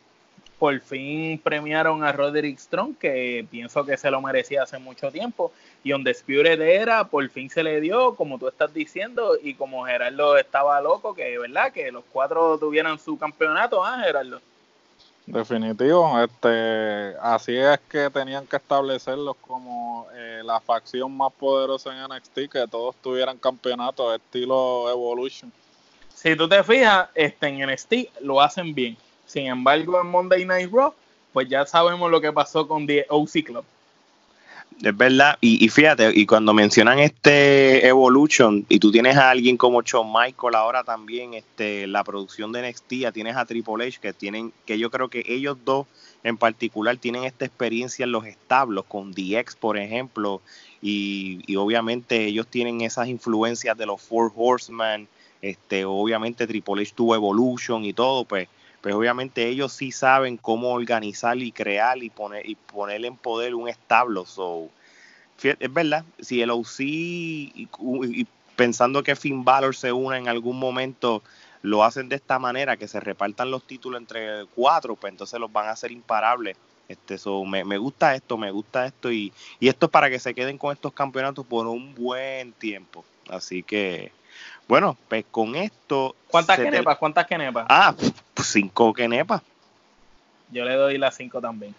Por 0.61 0.79
fin 0.81 1.41
premiaron 1.43 2.05
a 2.05 2.13
Roderick 2.13 2.59
Strong, 2.59 2.99
que 2.99 3.47
pienso 3.51 3.83
que 3.87 3.97
se 3.97 4.11
lo 4.11 4.21
merecía 4.21 4.65
hace 4.65 4.79
mucho 4.79 5.11
tiempo. 5.11 5.53
Y 5.83 5.93
donde 5.93 6.11
Spirit 6.11 6.61
era, 6.61 7.05
por 7.05 7.27
fin 7.31 7.49
se 7.49 7.63
le 7.63 7.81
dio, 7.81 8.15
como 8.15 8.39
tú 8.39 8.47
estás 8.47 8.71
diciendo, 8.75 9.39
y 9.43 9.55
como 9.55 9.87
Gerardo 9.87 10.37
estaba 10.37 10.79
loco, 10.83 11.15
que 11.15 11.39
verdad, 11.39 11.73
que 11.73 11.91
los 11.91 12.05
cuatro 12.13 12.59
tuvieran 12.59 12.99
su 12.99 13.19
campeonato, 13.19 13.83
¿ah, 13.83 14.03
Gerardo? 14.05 14.43
Definitivo, 15.25 16.21
este, 16.21 17.15
así 17.23 17.57
es 17.57 17.81
que 17.89 18.11
tenían 18.11 18.47
que 18.47 18.57
establecerlos 18.57 19.37
como 19.41 20.09
eh, 20.13 20.43
la 20.45 20.61
facción 20.61 21.17
más 21.17 21.33
poderosa 21.33 21.91
en 21.91 22.03
NXT, 22.15 22.53
que 22.53 22.69
todos 22.71 22.97
tuvieran 22.97 23.39
campeonato 23.39 24.15
estilo 24.15 24.91
Evolution. 24.91 25.51
Si 26.15 26.37
tú 26.37 26.47
te 26.47 26.63
fijas, 26.63 27.09
este, 27.15 27.47
en 27.47 27.67
NXT 27.67 28.21
lo 28.21 28.43
hacen 28.43 28.75
bien. 28.75 28.99
Sin 29.31 29.47
embargo, 29.47 30.01
en 30.01 30.09
Monday 30.09 30.45
Night 30.45 30.73
Raw, 30.73 30.93
pues 31.33 31.49
ya 31.49 31.65
sabemos 31.65 32.11
lo 32.11 32.21
que 32.21 32.33
pasó 32.33 32.67
con 32.67 32.85
The 32.85 33.07
OC 33.09 33.45
Club. 33.45 33.65
Es 34.83 34.97
verdad, 34.97 35.39
y, 35.41 35.69
fíjate, 35.69 36.11
y 36.13 36.27
cuando 36.27 36.53
mencionan 36.53 36.99
este 36.99 37.87
Evolution, 37.87 38.67
y 38.69 38.81
tú 38.81 38.91
tienes 38.91 39.17
a 39.17 39.31
alguien 39.31 39.57
como 39.57 39.83
Shawn 39.83 40.11
Michael 40.13 40.57
ahora 40.57 40.83
también, 40.83 41.35
este, 41.35 41.87
la 41.87 42.03
producción 42.03 42.51
de 42.51 42.69
NXT, 42.69 42.93
ya 42.95 43.13
tienes 43.13 43.37
a 43.37 43.45
Triple 43.45 43.87
H, 43.87 44.01
que 44.01 44.13
tienen, 44.13 44.53
que 44.67 44.79
yo 44.81 44.91
creo 44.91 45.09
que 45.09 45.23
ellos 45.29 45.59
dos 45.65 45.87
en 46.25 46.37
particular 46.37 46.97
tienen 46.97 47.23
esta 47.23 47.45
experiencia 47.45 48.05
en 48.05 48.13
los 48.13 48.27
establos, 48.27 48.85
con 48.87 49.13
DX, 49.13 49.55
por 49.55 49.79
ejemplo, 49.79 50.41
y, 50.83 51.41
y 51.47 51.55
obviamente 51.55 52.25
ellos 52.25 52.49
tienen 52.49 52.81
esas 52.81 53.07
influencias 53.07 53.79
de 53.79 53.87
los 53.87 54.03
Four 54.03 54.33
Horsemen, 54.35 55.07
este, 55.41 55.85
obviamente 55.85 56.49
Triple 56.49 56.83
H 56.83 56.95
tuvo 56.97 57.15
Evolution 57.15 57.85
y 57.85 57.93
todo, 57.93 58.25
pues 58.25 58.49
pues 58.81 58.95
obviamente 58.95 59.47
ellos 59.49 59.73
sí 59.73 59.93
saben 59.93 60.37
cómo 60.37 60.73
organizar 60.73 61.37
y 61.39 61.53
crear 61.53 62.03
y 62.03 62.11
poner 62.11 62.49
y 62.49 62.55
poner 62.55 63.05
en 63.05 63.17
poder 63.17 63.55
un 63.55 63.69
establo. 63.69 64.25
So, 64.25 64.71
es 65.43 65.73
verdad, 65.73 66.05
si 66.19 66.43
el 66.43 66.51
OC 66.51 66.81
y, 66.81 67.69
pensando 68.57 69.03
que 69.03 69.17
Finn 69.17 69.45
Balor 69.45 69.75
se 69.75 69.93
una 69.93 70.19
en 70.19 70.29
algún 70.29 70.59
momento, 70.59 71.23
lo 71.63 71.85
hacen 71.85 72.09
de 72.09 72.17
esta 72.17 72.39
manera, 72.39 72.77
que 72.77 72.89
se 72.89 73.01
repartan 73.01 73.51
los 73.51 73.67
títulos 73.67 74.01
entre 74.01 74.47
cuatro, 74.55 74.97
pues 74.97 75.13
entonces 75.13 75.39
los 75.41 75.53
van 75.53 75.69
a 75.69 75.73
hacer 75.73 75.93
imparables. 75.93 76.57
Este, 76.89 77.19
so, 77.19 77.45
me, 77.45 77.79
gusta 77.79 78.17
esto, 78.17 78.37
me 78.37 78.51
gusta 78.51 78.85
esto 78.85 79.13
y, 79.13 79.33
esto 79.61 79.87
es 79.87 79.93
para 79.93 80.11
que 80.11 80.19
se 80.19 80.35
queden 80.35 80.59
con 80.59 80.73
estos 80.73 80.93
campeonatos 80.93 81.47
por 81.47 81.67
un 81.67 81.95
buen 81.95 82.53
tiempo. 82.53 83.05
Así 83.29 83.63
que, 83.63 84.11
bueno, 84.71 84.97
pues 85.09 85.25
con 85.33 85.57
esto. 85.57 86.15
¿Cuántas 86.29 86.57
quenepas? 86.57 86.97
¿Cuántas 86.97 87.27
quenepas? 87.27 87.67
Ah, 87.69 87.93
pues 88.35 88.47
cinco 88.47 88.95
quenepas. 88.95 89.43
Yo 90.53 90.65
le 90.65 90.75
doy 90.75 90.97
las 90.97 91.17
cinco 91.17 91.41
también. 91.41 91.75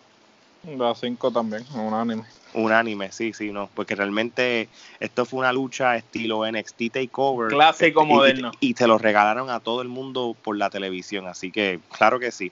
Las 0.77 1.00
cinco 1.00 1.31
también, 1.31 1.63
unánime. 1.74 2.24
Unánime, 2.53 3.10
sí, 3.13 3.31
sí, 3.31 3.53
no. 3.53 3.69
Porque 3.74 3.95
realmente 3.95 4.67
esto 5.00 5.24
fue 5.24 5.39
una 5.39 5.53
lucha 5.53 5.95
estilo 5.95 6.45
NXT 6.45 6.91
Takeover. 6.91 7.48
Clásico 7.48 8.05
moderno. 8.05 8.51
Y, 8.60 8.74
te 8.74 8.88
lo 8.88 8.98
regalaron 8.98 9.50
a 9.50 9.62
todo 9.62 9.81
el 9.81 9.88
mundo 9.88 10.36
por 10.43 10.57
la 10.57 10.69
televisión. 10.69 11.27
Así 11.27 11.50
que, 11.50 11.79
claro 11.98 12.19
que 12.19 12.33
sí. 12.33 12.51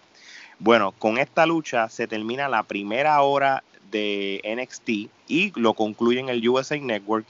Bueno, 0.58 0.94
con 0.94 1.18
esta 1.18 1.46
lucha 1.46 1.90
se 1.90 2.08
termina 2.08 2.48
la 2.48 2.64
primera 2.64 3.22
hora 3.24 3.62
de 3.92 4.42
NXT 4.46 4.90
y 5.28 5.52
lo 5.60 5.74
concluye 5.74 6.22
en 6.22 6.30
el 6.30 6.48
USA 6.48 6.78
Network. 6.78 7.26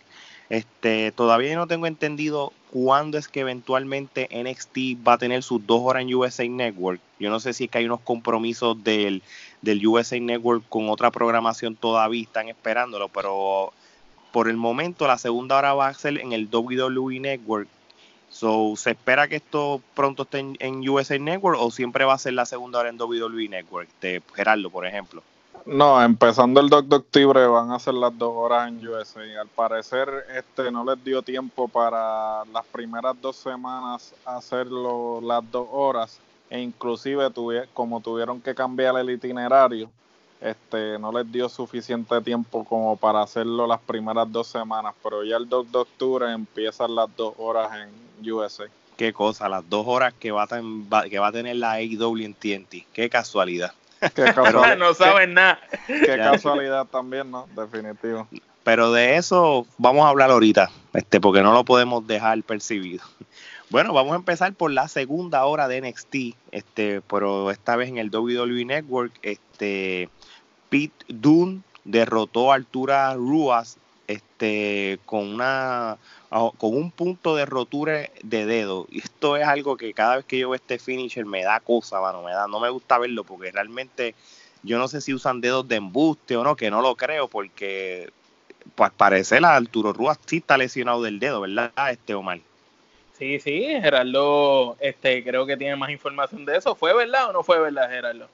Este, 0.50 1.12
todavía 1.12 1.56
no 1.56 1.68
tengo 1.68 1.86
entendido 1.86 2.54
cuándo 2.72 3.18
es 3.18 3.28
que 3.28 3.42
eventualmente 3.42 4.28
NXT 4.32 5.08
va 5.08 5.14
a 5.14 5.18
tener 5.18 5.44
sus 5.44 5.66
dos 5.66 5.82
horas 5.84 6.02
en 6.02 6.14
USA 6.14 6.48
Network. 6.48 7.00
Yo 7.20 7.30
no 7.30 7.40
sé 7.40 7.54
si 7.54 7.66
es 7.66 7.72
que 7.72 7.78
hay 7.78 7.86
unos 7.86 8.02
compromisos 8.02 8.84
del, 8.84 9.22
del 9.62 9.86
USA 9.86 10.20
Network 10.20 10.64
con 10.68 10.90
otra 10.90 11.12
programación 11.12 11.76
todavía, 11.76 12.24
están 12.24 12.50
esperándolo, 12.50 13.10
pero 13.10 13.74
por 14.32 14.48
el 14.48 14.58
momento 14.58 15.08
la 15.08 15.18
segunda 15.18 15.58
hora 15.58 15.74
va 15.74 15.88
a 15.88 15.94
ser 15.94 16.20
en 16.20 16.34
el 16.34 16.48
WWE 16.52 17.20
Network. 17.20 17.68
So, 18.30 18.76
¿Se 18.76 18.92
espera 18.92 19.28
que 19.28 19.38
esto 19.38 19.82
pronto 19.96 20.24
esté 20.24 20.40
en, 20.60 20.88
USA 20.88 21.18
Network 21.18 21.60
o 21.60 21.72
siempre 21.72 22.06
va 22.06 22.14
a 22.14 22.20
ser 22.20 22.34
la 22.34 22.46
segunda 22.46 22.80
hora 22.80 22.90
en 22.90 23.00
WWE 23.00 23.50
Network? 23.50 23.90
De 24.02 24.22
Gerardo, 24.36 24.70
por 24.70 24.86
ejemplo. 24.86 25.24
No, 25.66 26.02
empezando 26.02 26.60
el 26.60 26.70
2 26.70 26.90
de 26.90 26.96
octubre 26.96 27.48
van 27.48 27.72
a 27.72 27.80
ser 27.80 27.94
las 27.94 28.18
dos 28.18 28.34
horas 28.36 28.68
en 28.68 28.88
USA. 28.88 29.22
Al 29.40 29.48
parecer 29.48 30.10
este 30.36 30.72
no 30.72 30.84
les 30.84 31.04
dio 31.04 31.22
tiempo 31.22 31.68
para 31.68 32.44
las 32.46 32.66
primeras 32.66 33.20
dos 33.22 33.36
semanas 33.36 34.14
hacerlo 34.26 35.22
las 35.22 35.44
dos 35.52 35.68
horas 35.72 36.20
e 36.50 36.60
inclusive 36.60 37.32
como 37.74 38.02
tuvieron 38.02 38.42
que 38.42 38.56
cambiar 38.56 38.98
el 38.98 39.10
itinerario, 39.12 39.90
este 40.42 40.98
no 40.98 41.12
les 41.12 41.32
dio 41.32 41.50
suficiente 41.50 42.20
tiempo 42.22 42.64
como 42.64 42.96
para 42.96 43.22
hacerlo 43.22 43.68
las 43.68 43.80
primeras 43.82 44.32
dos 44.32 44.48
semanas, 44.48 44.96
pero 45.04 45.24
ya 45.24 45.38
el 45.38 45.48
2 45.48 45.72
de 45.72 45.78
octubre 45.78 46.32
empiezan 46.32 46.96
las 46.96 47.14
dos 47.16 47.34
horas 47.38 47.70
en 47.76 48.32
USA. 48.32 48.66
Qué 48.96 49.14
cosa, 49.14 49.48
las 49.48 49.70
dos 49.70 49.86
horas 49.88 50.14
que 50.14 50.32
va 50.32 50.44
a, 50.44 51.32
tener 51.32 51.56
la 51.56 51.74
AEW 51.74 52.34
TNT. 52.34 52.86
Qué 52.92 53.10
casualidad. 53.10 53.74
no 54.78 54.94
saben 54.94 55.34
nada. 55.34 55.60
Qué 55.88 56.18
casualidad 56.18 56.86
también, 56.86 57.32
¿no? 57.32 57.48
Definitivo. 57.56 58.28
Pero 58.64 58.92
de 58.92 59.18
eso 59.18 59.66
vamos 59.78 60.06
a 60.06 60.10
hablar 60.10 60.32
ahorita, 60.32 60.70
este, 60.94 61.20
porque 61.20 61.42
no 61.42 61.54
lo 61.54 61.64
podemos 61.66 62.06
dejar 62.06 62.42
percibido. 62.44 63.04
Bueno, 63.72 63.94
vamos 63.94 64.14
a 64.14 64.16
empezar 64.16 64.52
por 64.54 64.72
la 64.72 64.88
segunda 64.88 65.46
hora 65.46 65.68
de 65.68 65.80
NXT, 65.82 66.16
este, 66.50 67.02
pero 67.02 67.52
esta 67.52 67.76
vez 67.76 67.90
en 67.90 68.00
el 68.00 68.10
WWE 68.10 68.66
Network, 68.66 69.14
este, 69.22 70.10
Pete 70.72 71.06
Dunne 71.08 71.62
derrotó 71.84 72.52
a 72.52 72.56
Artura 72.56 73.14
Ruas, 73.14 73.78
este, 74.10 75.00
con 75.06 75.28
una 75.36 75.98
con 76.58 76.76
un 76.76 76.92
punto 76.92 77.36
de 77.36 77.46
rotura 77.46 78.10
de 78.24 78.46
dedo. 78.46 78.88
Y 78.92 79.00
esto 79.00 79.38
es 79.38 79.48
algo 79.48 79.78
que 79.78 79.94
cada 79.94 80.18
vez 80.18 80.26
que 80.26 80.40
yo 80.40 80.50
veo 80.50 80.56
este 80.56 80.80
finisher 80.80 81.26
me 81.26 81.44
da 81.44 81.60
cosa, 81.60 82.02
mano, 82.02 82.24
me 82.24 82.32
da, 82.32 82.48
no 82.48 82.60
me 82.60 82.70
gusta 82.70 82.98
verlo 82.98 83.24
porque 83.24 83.52
realmente 83.52 84.16
yo 84.64 84.78
no 84.78 84.88
sé 84.88 85.02
si 85.02 85.14
usan 85.14 85.42
dedos 85.42 85.68
de 85.68 85.78
embuste 85.78 86.38
o 86.38 86.44
no, 86.44 86.56
que 86.56 86.72
no 86.72 86.82
lo 86.82 86.96
creo 86.96 87.28
porque 87.28 88.10
pues 88.76 88.92
parece 88.96 89.40
la 89.40 89.56
Arturo 89.56 89.94
Rúas 89.94 90.20
sí 90.26 90.38
está 90.38 90.58
lesionado 90.58 91.02
del 91.04 91.20
dedo, 91.20 91.42
¿verdad, 91.42 91.72
este 91.92 92.14
Omar? 92.16 92.40
Sí, 93.14 93.40
sí, 93.40 93.62
Gerardo, 93.82 94.76
este, 94.80 95.24
creo 95.24 95.46
que 95.46 95.58
tiene 95.58 95.76
más 95.76 95.90
información 95.90 96.46
de 96.46 96.58
eso. 96.58 96.74
¿Fue 96.74 96.96
verdad 96.96 97.30
o 97.30 97.34
no 97.34 97.44
fue 97.44 97.60
verdad, 97.60 97.90
Gerardo? 97.90 98.28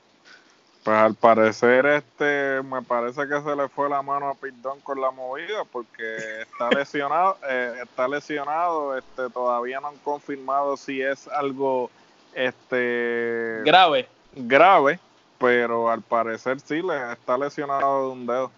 Pues 0.86 0.98
al 0.98 1.15
parecer, 1.15 1.84
este, 1.88 2.62
me 2.62 2.84
parece 2.84 3.27
que 3.27 3.42
se 3.42 3.56
le 3.56 3.68
fue 3.70 3.89
la 3.89 4.04
mano 4.04 4.30
a 4.30 4.36
Perdón 4.36 4.80
con 4.82 5.01
la 5.01 5.10
movida 5.10 5.63
porque 5.72 6.42
está 6.44 6.70
lesionado, 6.70 7.39
eh, 7.50 7.80
está 7.82 8.08
lesionado, 8.08 8.96
este, 8.96 9.32
todavía 9.32 9.80
no 9.80 9.88
han 9.88 9.98
confirmado 10.04 10.77
si 10.77 11.01
es 11.01 11.27
algo, 11.27 11.89
este, 12.36 13.63
grave, 13.65 14.08
grave, 14.36 15.00
pero 15.39 15.89
al 15.89 16.04
parecer 16.04 16.60
sí 16.60 16.84
le 16.84 17.13
está 17.13 17.36
lesionado 17.36 18.06
de 18.06 18.13
un 18.13 18.27
dedo. 18.27 18.51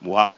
Wow. 0.00 0.32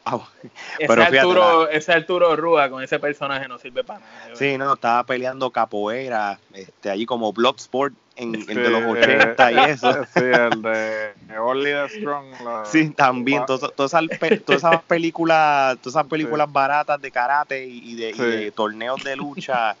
Ese, 0.77 0.87
Pero 0.87 1.01
Arturo, 1.01 1.69
ese 1.69 1.93
Arturo 1.93 2.35
Rúa 2.35 2.69
con 2.69 2.83
ese 2.83 2.99
personaje 2.99 3.47
no 3.47 3.57
sirve 3.57 3.85
para 3.85 4.01
nada. 4.01 4.35
Sí, 4.35 4.57
no, 4.57 4.73
estaba 4.73 5.05
peleando 5.05 5.49
capoeira, 5.51 6.37
este, 6.53 6.89
allí 6.89 7.05
como 7.05 7.31
Bloodsport 7.31 7.93
en, 8.15 8.35
en 8.35 8.45
de 8.45 8.69
los 8.69 8.83
80 8.83 9.51
y 9.51 9.57
eso. 9.71 9.93
Sí, 10.13 10.19
el 10.19 10.61
de 10.61 11.13
Only 11.37 11.71
the 11.71 11.89
Strong. 11.89 12.25
sí, 12.65 12.89
también, 12.91 13.45
todas, 13.45 13.71
esas, 13.77 14.83
películas, 14.87 15.77
todas 15.79 15.95
esas 15.95 16.07
películas 16.07 16.51
baratas 16.51 17.01
de 17.01 17.11
karate 17.11 17.65
y 17.65 17.95
de, 17.95 18.51
torneos 18.55 19.03
de 19.03 19.15
lucha 19.15 19.75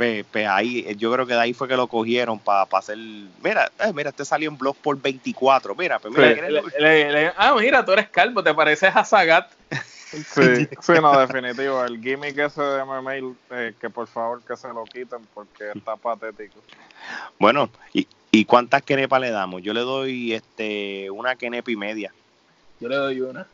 pues, 0.00 0.24
pues, 0.32 0.46
ahí, 0.48 0.96
yo 0.96 1.12
creo 1.12 1.26
que 1.26 1.34
de 1.34 1.40
ahí 1.40 1.52
fue 1.52 1.68
que 1.68 1.76
lo 1.76 1.86
cogieron 1.86 2.38
para 2.38 2.62
hacer. 2.62 2.96
Mira, 2.96 3.70
eh, 3.78 3.92
mira, 3.92 4.08
este 4.08 4.24
salió 4.24 4.48
en 4.48 4.56
blog 4.56 4.74
por 4.78 4.98
24. 4.98 5.74
Mira, 5.74 5.98
pues 5.98 6.14
mira. 6.14 7.34
ah, 7.36 7.54
mira, 7.60 7.84
tú 7.84 7.92
eres 7.92 8.08
calvo, 8.08 8.42
te 8.42 8.54
pareces 8.54 8.96
a 8.96 9.04
Sagat. 9.04 9.52
Sí, 10.10 10.66
sí, 10.80 10.92
no, 11.00 11.20
definitivo. 11.20 11.84
El 11.84 12.00
gimmick 12.02 12.36
ese 12.36 12.60
de 12.60 12.82
MMA, 12.82 13.16
eh, 13.50 13.74
que 13.78 13.90
por 13.90 14.08
favor 14.08 14.42
que 14.44 14.56
se 14.56 14.66
lo 14.68 14.82
quiten 14.84 15.20
porque 15.32 15.70
está 15.72 15.96
patético. 15.96 16.60
Bueno, 17.38 17.70
¿y, 17.92 18.08
y 18.32 18.44
cuántas 18.44 18.82
kenepas 18.82 19.20
le 19.20 19.30
damos? 19.30 19.62
Yo 19.62 19.72
le 19.72 19.82
doy 19.82 20.32
este 20.32 21.10
una 21.12 21.36
kenepa 21.36 21.70
y 21.70 21.76
media. 21.76 22.12
Yo 22.80 22.88
le 22.88 22.96
doy 22.96 23.20
una. 23.20 23.46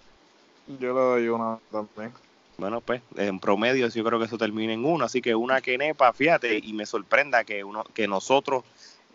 Yo 0.67 0.95
le 0.95 1.01
doy 1.01 1.29
una 1.29 1.59
también. 1.71 2.15
Bueno, 2.59 2.81
pues 2.81 3.03
en 3.17 3.39
promedio 3.39 3.89
yo 3.89 4.05
creo 4.05 4.19
que 4.19 4.25
eso 4.25 4.39
termina 4.39 4.73
en 4.73 4.85
uno, 4.85 5.05
así 5.05 5.21
que 5.21 5.35
una 5.35 5.61
kenepa, 5.61 6.13
fíjate, 6.13 6.59
y 6.63 6.73
me 6.73 6.87
sorprenda 6.87 7.45
que 7.45 7.63
uno 7.63 7.85
que 7.95 8.09
nosotros 8.09 8.65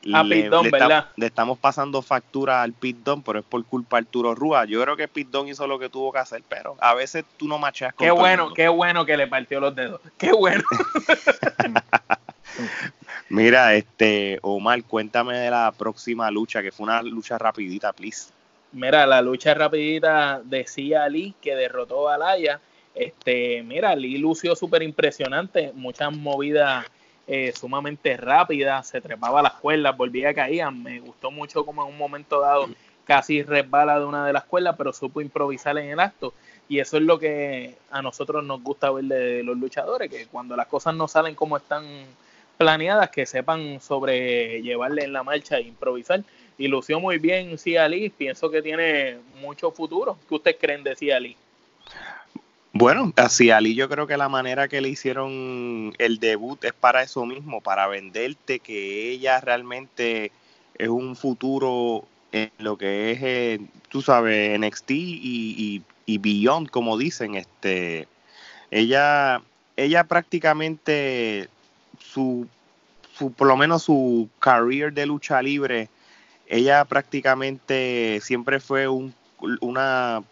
le, 0.04 0.50
estamos 1.18 1.60
pasando 1.60 2.02
factura 2.02 2.62
al 2.62 2.74
Pit 2.74 2.98
pero 3.26 3.40
es 3.40 3.46
por 3.46 3.64
culpa 3.66 3.98
de 3.98 4.02
Arturo 4.02 4.36
Rúa. 4.36 4.66
Yo 4.66 4.82
creo 4.82 4.98
que 4.98 5.08
Pit 5.08 5.34
hizo 5.48 5.68
lo 5.68 5.80
que 5.80 5.90
tuvo 5.90 6.12
que 6.12 6.20
hacer, 6.20 6.44
pero 6.48 6.76
a 6.80 6.94
veces 6.94 7.26
tú 7.38 7.48
no 7.48 7.58
macheas 7.58 7.94
con 7.94 8.06
Qué 8.06 8.12
bueno, 8.12 8.54
qué 8.54 8.68
bueno 8.68 9.06
que 9.06 9.18
le 9.18 9.28
partió 9.28 9.60
los 9.60 9.76
dedos. 9.76 10.02
Qué 10.18 10.32
bueno. 10.32 10.64
Mira, 13.30 13.74
este 13.76 14.40
Omar, 14.42 14.84
cuéntame 14.84 15.38
de 15.38 15.50
la 15.50 15.72
próxima 15.72 16.30
lucha, 16.32 16.62
que 16.62 16.72
fue 16.72 16.84
una 16.84 17.02
lucha 17.02 17.38
rapidita, 17.38 17.94
please. 17.94 18.32
Mira, 18.74 19.06
la 19.06 19.22
lucha 19.22 19.54
rapidita 19.54 20.42
decía 20.44 21.08
Lee 21.08 21.34
que 21.42 21.56
derrotó 21.56 22.10
a 22.10 22.18
Laya. 22.18 22.60
Este, 22.94 23.64
mira, 23.64 23.96
Lee 23.96 24.18
lució 24.18 24.56
súper 24.56 24.84
impresionante, 24.84 25.72
muchas 25.74 26.16
movidas 26.16 26.86
eh, 27.28 27.54
sumamente 27.54 28.18
rápidas, 28.18 28.88
se 28.88 29.00
trepaba 29.00 29.42
las 29.42 29.54
cuerdas, 29.54 29.96
volvía 29.96 30.30
a 30.30 30.34
caer. 30.34 30.72
Me 30.72 31.00
gustó 31.00 31.32
mucho 31.32 31.66
como 31.66 31.84
en 31.84 31.94
un 31.94 31.98
momento 31.98 32.42
dado 32.42 32.68
casi 33.06 33.44
resbala 33.44 34.00
de 34.00 34.06
una 34.06 34.26
de 34.26 34.34
las 34.34 34.44
cuerdas, 34.44 34.76
pero 34.78 34.94
supo 34.94 35.22
improvisar 35.22 35.78
en 35.78 35.90
el 35.90 36.00
acto. 36.00 36.34
Y 36.68 36.80
eso 36.80 36.98
es 36.98 37.04
lo 37.04 37.20
que 37.20 37.76
a 37.90 38.02
nosotros 38.02 38.44
nos 38.44 38.64
gusta 38.64 38.92
ver 38.92 39.06
de 39.06 39.44
los 39.44 39.58
luchadores, 39.58 40.10
que 40.10 40.28
cuando 40.28 40.56
las 40.56 40.68
cosas 40.68 40.96
no 40.96 41.08
salen 41.08 41.36
como 41.36 41.58
están 41.58 41.86
planeadas, 42.58 43.10
que 43.10 43.26
sepan 43.26 43.82
sobre 43.82 44.62
llevarle 44.62 45.04
en 45.04 45.14
la 45.14 45.24
marcha 45.24 45.58
e 45.58 45.64
improvisar. 45.64 46.24
Y 46.58 46.68
lució 46.68 47.00
muy 47.00 47.18
bien 47.18 47.58
Cia 47.58 47.88
Lee, 47.88 48.10
pienso 48.10 48.50
que 48.52 48.62
tiene 48.62 49.18
mucho 49.42 49.72
futuro. 49.72 50.18
¿Qué 50.30 50.36
ustedes 50.36 50.58
creen 50.60 50.84
de 50.84 50.96
Cia 50.96 51.20
Lee? 51.20 51.36
Bueno, 52.82 53.14
así 53.16 53.52
Ali 53.52 53.76
yo 53.76 53.88
creo 53.88 54.08
que 54.08 54.18
la 54.18 54.28
manera 54.28 54.68
que 54.68 54.82
le 54.82 54.90
hicieron 54.90 55.94
el 56.00 56.18
debut 56.20 56.64
es 56.64 56.74
para 56.74 57.04
eso 57.04 57.28
mismo, 57.28 57.62
para 57.62 57.86
venderte 57.86 58.58
que 58.58 59.12
ella 59.12 59.40
realmente 59.40 60.32
es 60.80 60.90
un 60.90 61.16
futuro 61.16 62.08
en 62.32 62.50
lo 62.58 62.80
que 62.80 63.12
es, 63.12 63.20
eh, 63.22 63.60
tú 63.90 64.02
sabes, 64.02 64.58
NXT 64.60 64.90
y, 64.90 65.84
y, 66.08 66.18
Beyond, 66.18 66.72
como 66.72 66.98
dicen, 66.98 67.36
este, 67.36 68.08
ella, 68.72 69.44
ella 69.78 70.06
prácticamente 70.06 71.50
su, 72.00 72.48
por 73.38 73.48
lo 73.48 73.58
menos 73.58 73.84
su 73.84 74.28
career 74.40 74.92
de 74.92 75.06
lucha 75.06 75.40
libre, 75.44 75.88
ella 76.48 76.84
prácticamente 76.86 78.20
siempre 78.24 78.60
fue 78.60 78.88
un, 78.88 79.14
una, 79.60 80.24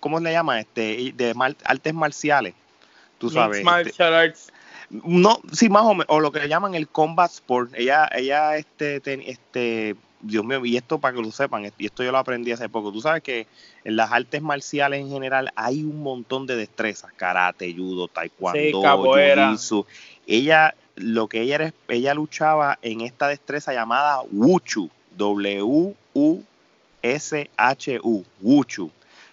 ¿cómo 0.00 0.20
le 0.20 0.32
llama? 0.32 0.60
Este, 0.60 1.12
de 1.14 1.54
artes 1.64 1.94
marciales, 1.94 2.54
tú 3.18 3.30
sabes. 3.30 3.64
Este, 3.86 4.02
arts. 4.02 4.52
No, 4.90 5.40
sí, 5.52 5.70
más 5.70 5.84
o 5.84 5.94
menos, 5.94 6.06
o 6.08 6.20
lo 6.20 6.30
que 6.32 6.40
le 6.40 6.48
llaman 6.48 6.74
el 6.74 6.86
combat 6.86 7.30
sport. 7.30 7.72
Ella, 7.74 8.10
ella, 8.14 8.56
este, 8.58 9.00
este, 9.30 9.96
Dios 10.20 10.44
mío, 10.44 10.64
y 10.66 10.76
esto 10.76 10.98
para 10.98 11.16
que 11.16 11.22
lo 11.22 11.32
sepan, 11.32 11.72
y 11.78 11.86
esto 11.86 12.04
yo 12.04 12.12
lo 12.12 12.18
aprendí 12.18 12.52
hace 12.52 12.68
poco. 12.68 12.92
Tú 12.92 13.00
sabes 13.00 13.22
que 13.22 13.46
en 13.84 13.96
las 13.96 14.12
artes 14.12 14.42
marciales 14.42 15.00
en 15.00 15.08
general 15.08 15.50
hay 15.56 15.82
un 15.82 16.02
montón 16.02 16.46
de 16.46 16.56
destrezas, 16.56 17.10
karate, 17.14 17.74
judo, 17.74 18.08
taekwondo, 18.08 19.56
sí, 19.56 19.84
Ella 20.26 20.74
lo 20.94 21.26
que 21.26 21.40
ella 21.40 21.54
era, 21.54 21.74
ella 21.88 22.12
luchaba 22.12 22.78
en 22.82 23.00
esta 23.00 23.28
destreza 23.28 23.72
llamada 23.72 24.20
Wuchu, 24.30 24.90
W 25.16 25.94
U 26.12 26.42
S 27.00 27.50
H 27.56 27.98
U, 28.02 28.24
Wuchu. 28.42 28.90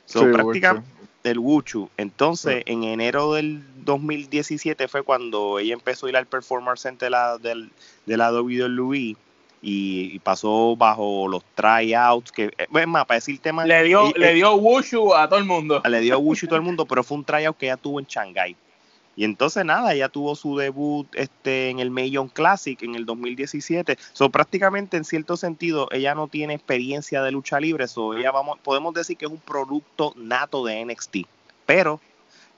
So, 0.10 0.32
prácticamente 0.32 0.88
el 1.24 1.38
Wuchu. 1.38 1.90
Entonces, 1.98 2.64
en 2.66 2.84
enero 2.84 3.34
del 3.34 3.62
2017 3.86 4.88
fue 4.88 5.04
cuando 5.04 5.60
ella 5.60 5.74
empezó 5.74 6.08
a 6.08 6.10
ir 6.10 6.18
al 6.18 6.26
Performance 6.26 6.82
Center 6.82 7.08
de 7.08 7.10
la, 7.12 7.38
del, 7.38 7.70
de 8.06 8.18
la 8.18 8.32
WWE 8.32 9.16
y, 9.62 10.20
pasó 10.20 10.76
bajo 10.76 11.28
los 11.28 11.44
tryouts 11.56 12.32
que 12.32 12.52
es 12.58 12.88
más 12.88 13.06
para 13.06 13.18
decir 13.18 13.40
tema 13.40 13.66
le 13.66 13.84
dio 13.84 14.12
le 14.16 14.34
dio 14.34 14.56
wushu 14.56 15.14
a 15.14 15.28
todo 15.28 15.40
el 15.40 15.46
mundo. 15.46 15.82
le 15.86 16.00
dio 16.00 16.18
wushu 16.20 16.46
a 16.46 16.50
todo 16.50 16.58
el 16.58 16.62
mundo 16.62 16.86
pero 16.86 17.04
fue 17.04 17.18
un 17.18 17.26
tryout 17.26 17.58
que 17.58 17.66
ella 17.66 17.76
tuvo 17.76 18.00
en 18.00 18.06
Shanghai 18.06 18.56
y 19.20 19.26
entonces 19.26 19.66
nada, 19.66 19.94
ella 19.94 20.08
tuvo 20.08 20.34
su 20.34 20.56
debut 20.56 21.06
este, 21.14 21.72
en 21.72 21.80
el 21.80 21.92
Million 21.92 22.30
Classic 22.30 22.82
en 22.82 22.96
el 22.96 23.06
2017. 23.06 23.98
So, 24.14 24.30
prácticamente 24.30 24.96
en 24.96 25.04
cierto 25.04 25.36
sentido 25.36 25.90
ella 25.92 26.16
no 26.16 26.30
tiene 26.30 26.54
experiencia 26.54 27.22
de 27.22 27.34
lucha 27.34 27.60
libre, 27.60 27.90
so, 27.90 28.14
ella 28.14 28.32
vamos, 28.32 28.60
podemos 28.60 28.94
decir 28.94 29.18
que 29.18 29.26
es 29.26 29.32
un 29.32 29.42
producto 29.42 30.14
nato 30.16 30.64
de 30.64 30.86
NXT, 30.86 31.18
pero 31.66 32.00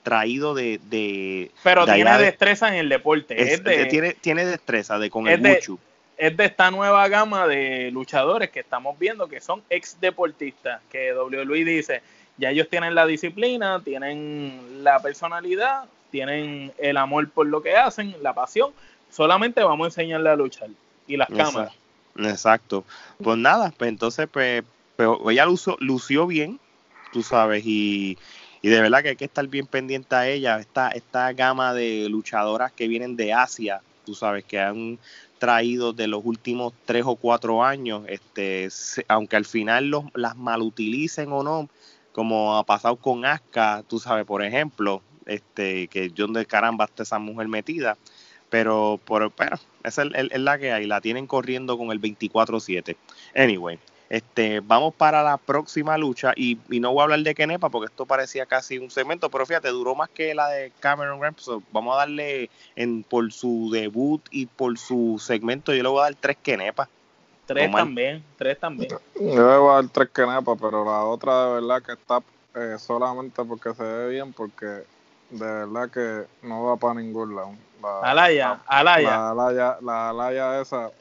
traído 0.03 0.53
de... 0.53 0.79
de 0.83 1.49
pero 1.63 1.87
tiene 1.87 2.15
destreza 2.19 2.67
en 2.67 2.75
el 2.75 2.89
deporte. 2.89 3.57
tiene, 3.89 4.13
tiene 4.13 4.45
destreza 4.45 4.99
de 4.99 5.09
con 5.09 5.27
el 5.27 5.41
mucho. 5.41 5.79
Es 6.15 6.37
de 6.37 6.45
esta 6.45 6.69
nueva 6.69 7.07
gama 7.07 7.47
de 7.47 7.89
luchadores 7.89 8.51
que 8.51 8.59
estamos 8.59 8.99
viendo 8.99 9.27
que 9.27 9.41
son 9.41 9.63
ex 9.71 9.99
deportistas, 9.99 10.79
que 10.91 11.11
WWE 11.11 11.65
dice, 11.65 12.03
ya 12.37 12.51
ellos 12.51 12.69
tienen 12.69 12.93
la 12.93 13.07
disciplina, 13.07 13.81
tienen 13.83 14.83
la 14.83 14.99
personalidad, 14.99 15.85
tienen 16.11 16.71
el 16.77 16.97
amor 16.97 17.29
por 17.29 17.47
lo 17.47 17.61
que 17.61 17.75
hacen, 17.75 18.15
la 18.21 18.33
pasión, 18.33 18.71
solamente 19.09 19.63
vamos 19.63 19.85
a 19.85 19.87
enseñarle 19.87 20.29
a 20.29 20.35
luchar 20.35 20.69
y 21.07 21.17
las 21.17 21.29
cámaras. 21.29 21.73
Exacto. 22.17 22.83
Pues 23.23 23.37
nada, 23.37 23.73
pues 23.77 23.89
entonces 23.89 24.27
pues, 24.31 24.63
pues 24.95 25.09
ella 25.29 25.45
lució, 25.45 25.77
lució 25.79 26.27
bien, 26.27 26.59
tú 27.11 27.23
sabes, 27.23 27.63
y, 27.65 28.17
y, 28.61 28.69
de 28.69 28.81
verdad 28.81 29.01
que 29.01 29.09
hay 29.09 29.15
que 29.15 29.25
estar 29.25 29.47
bien 29.47 29.65
pendiente 29.65 30.15
a 30.15 30.27
ella, 30.27 30.59
esta, 30.59 30.89
esta 30.89 31.31
gama 31.33 31.73
de 31.73 32.07
luchadoras 32.09 32.71
que 32.71 32.87
vienen 32.87 33.15
de 33.15 33.33
Asia, 33.33 33.81
tú 34.05 34.13
sabes, 34.13 34.43
que 34.43 34.59
han 34.59 34.99
traído 35.39 35.93
de 35.93 36.07
los 36.07 36.21
últimos 36.23 36.73
tres 36.85 37.03
o 37.05 37.15
cuatro 37.15 37.63
años, 37.63 38.03
este, 38.07 38.69
aunque 39.07 39.35
al 39.37 39.45
final 39.45 39.87
los, 39.87 40.05
las 40.13 40.35
malutilicen 40.35 41.31
o 41.31 41.41
no, 41.41 41.69
como 42.11 42.57
ha 42.57 42.63
pasado 42.63 42.95
con 42.97 43.25
Aska, 43.25 43.83
tú 43.87 43.99
sabes, 43.99 44.25
por 44.25 44.43
ejemplo, 44.43 45.01
este, 45.25 45.87
que 45.87 46.11
yo 46.11 46.27
de 46.27 46.45
caramba 46.45 46.85
está 46.85 47.03
esa 47.03 47.19
mujer 47.19 47.47
metida, 47.47 47.97
pero, 48.49 48.99
por, 49.05 49.31
pero 49.31 49.57
esa 49.83 50.03
es, 50.03 50.39
la 50.39 50.57
que 50.57 50.71
hay, 50.71 50.85
la 50.85 51.01
tienen 51.01 51.27
corriendo 51.27 51.77
con 51.77 51.91
el 51.91 52.01
24-7. 52.01 52.95
Anyway, 53.35 53.79
este, 54.11 54.59
vamos 54.59 54.93
para 54.93 55.23
la 55.23 55.37
próxima 55.37 55.97
lucha 55.97 56.33
y, 56.35 56.57
no 56.69 56.91
voy 56.91 56.99
a 56.99 57.03
hablar 57.03 57.21
de 57.21 57.33
Kenepa 57.33 57.69
porque 57.69 57.89
esto 57.89 58.05
parecía 58.05 58.45
casi 58.45 58.77
un 58.77 58.91
segmento, 58.91 59.29
pero 59.29 59.45
fíjate, 59.45 59.69
duró 59.69 59.95
más 59.95 60.09
que 60.09 60.35
la 60.35 60.49
de 60.49 60.73
Cameron 60.81 61.19
Grimes. 61.21 61.49
vamos 61.71 61.95
a 61.95 61.99
darle 61.99 62.49
en, 62.75 63.03
por 63.03 63.31
su 63.31 63.69
debut 63.71 64.21
y 64.29 64.47
por 64.47 64.77
su 64.77 65.17
segmento, 65.17 65.73
yo 65.73 65.81
le 65.81 65.87
voy 65.87 66.01
a 66.01 66.03
dar 66.03 66.15
tres 66.15 66.37
Kenepa. 66.43 66.89
Tres 67.45 67.71
también, 67.71 68.23
tres 68.37 68.59
también. 68.59 68.91
Yo 69.15 69.49
le 69.49 69.57
voy 69.57 69.71
a 69.71 69.75
dar 69.75 69.87
tres 69.87 70.09
Kenepa, 70.09 70.57
pero 70.57 70.83
la 70.83 71.05
otra 71.05 71.45
de 71.45 71.53
verdad 71.61 71.81
que 71.81 71.93
está 71.93 72.21
eh, 72.53 72.75
solamente 72.77 73.45
porque 73.45 73.73
se 73.73 73.83
ve 73.83 74.09
bien, 74.09 74.33
porque 74.33 74.83
de 75.31 75.45
verdad 75.45 75.89
que 75.89 76.47
no 76.47 76.63
va 76.63 76.77
para 76.77 76.95
ningún 76.95 77.35
lado. 77.35 77.55
Alaya, 78.03 78.59
Alaya. 78.67 79.09
La 79.09 79.29
Alaya, 79.31 79.77
la 79.81 80.09
Alaya 80.09 80.61
esa. 80.61 80.91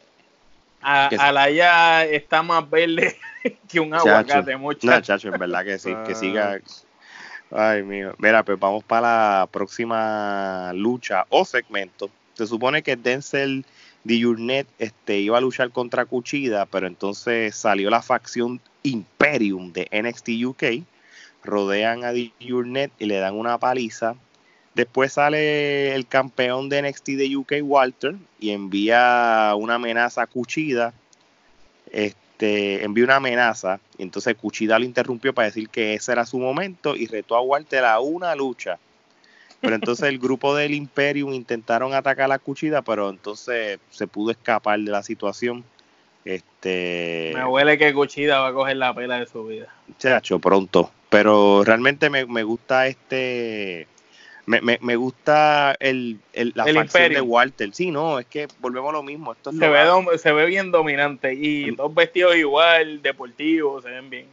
Alaya 0.83 2.05
está 2.07 2.43
más 2.43 2.69
verde 2.71 3.19
que 3.69 3.81
un 3.81 3.93
aguacate, 3.93 4.57
mucho. 4.57 4.87
No, 4.87 5.01
chacho, 5.01 5.29
en 5.29 5.39
verdad 5.39 5.65
que 5.65 5.79
sí, 5.79 5.95
que 6.07 6.15
siga. 6.15 6.59
Ay, 7.51 7.83
mío. 7.83 8.15
Mira, 8.19 8.45
pues 8.45 8.59
vamos 8.59 8.85
para 8.85 9.41
la 9.41 9.49
próxima 9.51 10.73
lucha 10.75 11.27
o 11.29 11.45
segmento. 11.45 12.09
Se 12.35 12.47
supone 12.47 12.83
que 12.83 12.97
Denzel 12.97 13.67
Diurnet 14.05 14.67
este, 14.79 15.19
iba 15.19 15.37
a 15.37 15.41
luchar 15.41 15.71
contra 15.71 16.07
Cuchida, 16.07 16.65
pero 16.67 16.87
entonces 16.87 17.55
salió 17.57 17.91
la 17.91 18.03
facción 18.03 18.61
Imperium 18.83 19.73
de 19.73 19.89
NXT 19.93 20.29
UK 20.47 20.87
rodean 21.43 22.05
a 22.05 22.13
Diurnet 22.13 22.93
y 22.99 23.07
le 23.07 23.17
dan 23.17 23.35
una 23.35 23.59
paliza. 23.59 24.15
Después 24.75 25.15
sale 25.15 25.95
el 25.95 26.07
campeón 26.07 26.69
de 26.69 26.83
NXT 26.83 27.07
de 27.11 27.37
UK, 27.37 27.53
Walter, 27.63 28.15
y 28.39 28.51
envía 28.51 29.53
una 29.57 29.75
amenaza 29.75 30.23
a 30.23 30.27
Cuchida. 30.27 30.95
Este, 31.91 32.85
envía 32.85 33.05
una 33.05 33.17
amenaza, 33.17 33.81
y 33.99 34.03
entonces 34.05 34.37
Cuchida 34.37 34.79
lo 34.79 34.85
interrumpió 34.85 35.35
para 35.35 35.47
decir 35.47 35.69
que 35.69 35.95
ese 35.95 36.13
era 36.13 36.25
su 36.25 36.39
momento 36.39 36.95
y 36.95 37.07
retó 37.07 37.37
a 37.37 37.41
Walter 37.41 37.85
a 37.85 38.01
una 38.01 38.35
lucha. 38.35 38.79
Pero 39.61 39.75
entonces 39.75 40.09
el 40.09 40.19
grupo 40.19 40.55
del 40.55 40.73
Imperium 40.73 41.35
intentaron 41.35 41.93
atacar 41.93 42.33
a 42.33 42.39
Cuchida, 42.39 42.81
pero 42.81 43.11
entonces 43.11 43.79
se 43.91 44.07
pudo 44.07 44.31
escapar 44.31 44.79
de 44.81 44.91
la 44.91 45.03
situación. 45.03 45.65
Este. 46.25 47.33
Me 47.35 47.45
huele 47.45 47.77
que 47.77 47.93
Cuchida 47.93 48.41
va 48.41 48.49
a 48.49 48.53
coger 48.55 48.77
la 48.77 48.95
pela 48.95 49.19
de 49.19 49.27
su 49.27 49.45
vida. 49.47 49.67
Chacho, 49.99 50.39
pronto. 50.39 50.91
Pero 51.11 51.65
realmente 51.65 52.09
me, 52.09 52.25
me 52.25 52.45
gusta 52.45 52.87
este 52.87 53.87
me, 54.47 54.61
me, 54.61 54.79
me 54.83 54.97
gusta 54.97 55.77
el, 55.79 56.19
el 56.33 56.53
la 56.55 56.65
facción 56.65 57.13
de 57.13 57.21
Walter. 57.21 57.73
Sí, 57.73 57.91
no, 57.91 58.19
es 58.19 58.27
que 58.27 58.49
volvemos 58.59 58.91
a 58.91 58.95
lo 58.95 59.03
mismo. 59.03 59.33
Esto 59.33 59.53
se, 59.53 59.69
ve 59.69 60.19
se 60.19 60.33
ve 60.33 60.47
bien 60.47 60.71
dominante 60.71 61.35
y 61.35 61.71
dos 61.71 61.95
vestidos 61.95 62.35
igual, 62.37 63.03
deportivos, 63.03 63.85
se 63.85 63.91
ven 63.91 64.11
bien. 64.11 64.27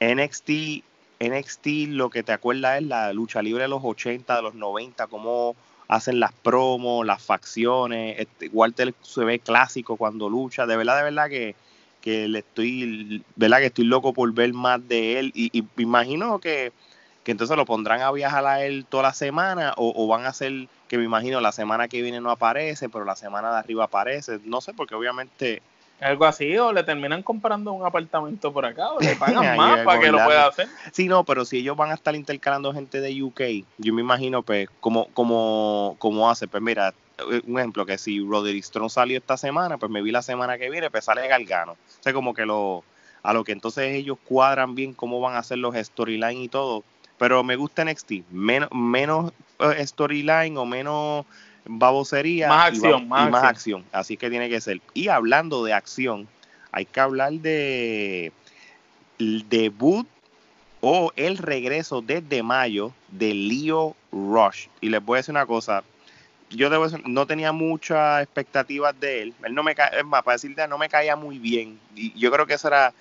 NXT, 0.00 0.84
NXT 1.20 1.66
lo 1.88 2.10
que 2.10 2.22
te 2.22 2.32
acuerdas 2.32 2.80
es 2.80 2.86
la 2.86 3.12
lucha 3.12 3.42
libre 3.42 3.62
de 3.62 3.68
los 3.68 3.82
80, 3.82 4.36
de 4.36 4.42
los 4.42 4.54
90, 4.54 5.06
cómo 5.08 5.56
hacen 5.88 6.20
las 6.20 6.32
promos, 6.32 7.06
las 7.06 7.22
facciones. 7.22 8.20
Este, 8.20 8.48
Walter 8.48 8.94
se 9.02 9.24
ve 9.24 9.38
clásico 9.38 9.96
cuando 9.96 10.28
lucha. 10.28 10.66
De 10.66 10.76
verdad, 10.76 10.98
de 10.98 11.04
verdad 11.04 11.28
que, 11.28 11.54
que 12.06 12.28
le 12.28 12.38
estoy, 12.38 13.24
verdad 13.34 13.58
que 13.58 13.66
estoy 13.66 13.84
loco 13.84 14.12
por 14.12 14.32
ver 14.32 14.52
más 14.52 14.86
de 14.86 15.18
él. 15.18 15.32
Y, 15.34 15.50
y 15.58 15.64
imagino 15.76 16.38
que 16.38 16.72
que 17.24 17.32
entonces 17.32 17.56
lo 17.56 17.64
pondrán 17.66 18.02
a 18.02 18.12
viajar 18.12 18.46
a 18.46 18.64
él 18.64 18.86
toda 18.88 19.02
la 19.02 19.12
semana 19.12 19.74
o, 19.76 20.06
van 20.06 20.26
a 20.26 20.28
hacer 20.28 20.68
que 20.86 20.96
me 20.96 21.02
imagino 21.02 21.40
la 21.40 21.50
semana 21.50 21.88
que 21.88 22.00
viene 22.00 22.20
no 22.20 22.30
aparece, 22.30 22.88
pero 22.88 23.04
la 23.04 23.16
semana 23.16 23.50
de 23.50 23.58
arriba 23.58 23.82
aparece, 23.82 24.38
no 24.44 24.60
sé, 24.60 24.72
porque 24.72 24.94
obviamente... 24.94 25.60
Algo 26.00 26.26
así, 26.26 26.56
o 26.58 26.72
le 26.72 26.84
terminan 26.84 27.22
comprando 27.22 27.72
un 27.72 27.84
apartamento 27.86 28.52
por 28.52 28.66
acá, 28.66 28.92
o 28.92 29.00
le 29.00 29.16
pagan 29.16 29.56
más 29.56 29.80
para 29.80 30.00
que 30.00 30.10
lo 30.10 30.22
pueda 30.24 30.46
hacer. 30.46 30.68
Sí, 30.92 31.08
no, 31.08 31.24
pero 31.24 31.44
si 31.44 31.58
ellos 31.58 31.76
van 31.76 31.90
a 31.90 31.94
estar 31.94 32.14
intercalando 32.14 32.72
gente 32.72 33.00
de 33.00 33.22
UK, 33.22 33.40
yo 33.78 33.94
me 33.94 34.02
imagino, 34.02 34.42
pues, 34.42 34.68
como, 34.80 35.06
como, 35.14 35.96
como 35.98 36.28
hace, 36.28 36.48
pues 36.48 36.62
mira, 36.62 36.92
un 37.46 37.58
ejemplo, 37.58 37.86
que 37.86 37.98
si 37.98 38.20
Roderick 38.20 38.64
Strong 38.64 38.90
salió 38.90 39.16
esta 39.16 39.36
semana, 39.36 39.78
pues 39.78 39.90
me 39.90 40.02
vi 40.02 40.10
la 40.10 40.22
semana 40.22 40.58
que 40.58 40.70
viene, 40.70 40.90
pues 40.90 41.04
sale 41.04 41.26
Galgano. 41.28 41.72
O 41.72 42.02
sea, 42.02 42.12
como 42.12 42.34
que 42.34 42.44
lo, 42.44 42.84
a 43.22 43.32
lo 43.32 43.44
que 43.44 43.52
entonces 43.52 43.94
ellos 43.94 44.18
cuadran 44.24 44.74
bien 44.74 44.92
cómo 44.92 45.20
van 45.20 45.34
a 45.34 45.38
hacer 45.38 45.58
los 45.58 45.74
storylines 45.74 46.44
y 46.44 46.48
todo, 46.48 46.84
pero 47.18 47.42
me 47.42 47.56
gusta 47.56 47.84
NXT. 47.84 48.30
Menos, 48.30 48.68
menos 48.72 49.32
eh, 49.58 49.86
storyline 49.86 50.56
o 50.58 50.66
menos 50.66 51.24
babosería. 51.66 52.48
Más 52.48 52.68
acción, 52.68 53.02
y, 53.02 53.06
más, 53.06 53.44
acción. 53.44 53.84
Así 53.92 54.16
que 54.16 54.30
tiene 54.30 54.48
que 54.48 54.60
ser. 54.60 54.80
Y 54.94 55.08
hablando 55.08 55.64
de 55.64 55.72
acción, 55.72 56.28
hay 56.72 56.86
que 56.86 57.00
hablar 57.00 57.32
de 57.32 58.32
el 59.18 59.48
debut 59.48 60.06
o 60.80 61.12
el 61.16 61.38
regreso 61.38 62.02
desde 62.02 62.42
mayo 62.42 62.92
de 63.08 63.34
Leo 63.34 63.96
Rush. 64.12 64.66
Y 64.80 64.88
les 64.88 65.04
voy 65.04 65.16
a 65.16 65.18
decir 65.18 65.32
una 65.32 65.46
cosa. 65.46 65.82
Yo 66.50 66.70
debo 66.70 66.86
no 67.06 67.26
tenía 67.26 67.50
muchas 67.50 68.22
expectativas 68.22 68.98
de 69.00 69.22
él. 69.22 69.34
Él 69.42 69.54
no 69.54 69.64
me 69.64 69.74
cae, 69.74 69.98
es 69.98 70.04
más, 70.04 70.22
para 70.22 70.36
decirte, 70.36 70.66
no 70.68 70.78
me 70.78 70.88
caía 70.88 71.16
muy 71.16 71.38
bien. 71.38 71.80
Y 71.96 72.12
yo 72.18 72.30
creo 72.30 72.46
que 72.46 72.54
eso 72.54 72.68
era 72.68 72.92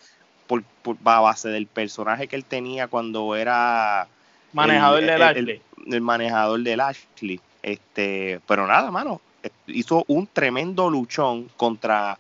por, 0.48 0.64
por 0.82 0.98
a 1.06 1.20
base 1.20 1.50
del 1.50 1.68
personaje 1.68 2.28
que 2.28 2.36
él 2.36 2.46
tenía 2.46 2.88
cuando 2.88 3.36
era 3.36 4.08
manejador 4.54 5.02
del 5.02 5.22
Ashley. 5.22 5.62
El, 5.88 6.02
manejador 6.02 6.60
del 6.62 6.80
Ashley. 6.80 7.40
Este, 7.66 8.40
pero 8.46 8.68
nada, 8.68 8.92
mano, 8.92 9.22
hizo 9.66 10.06
un 10.08 10.28
tremendo 10.28 10.88
luchón 10.88 11.50
contra 11.58 12.20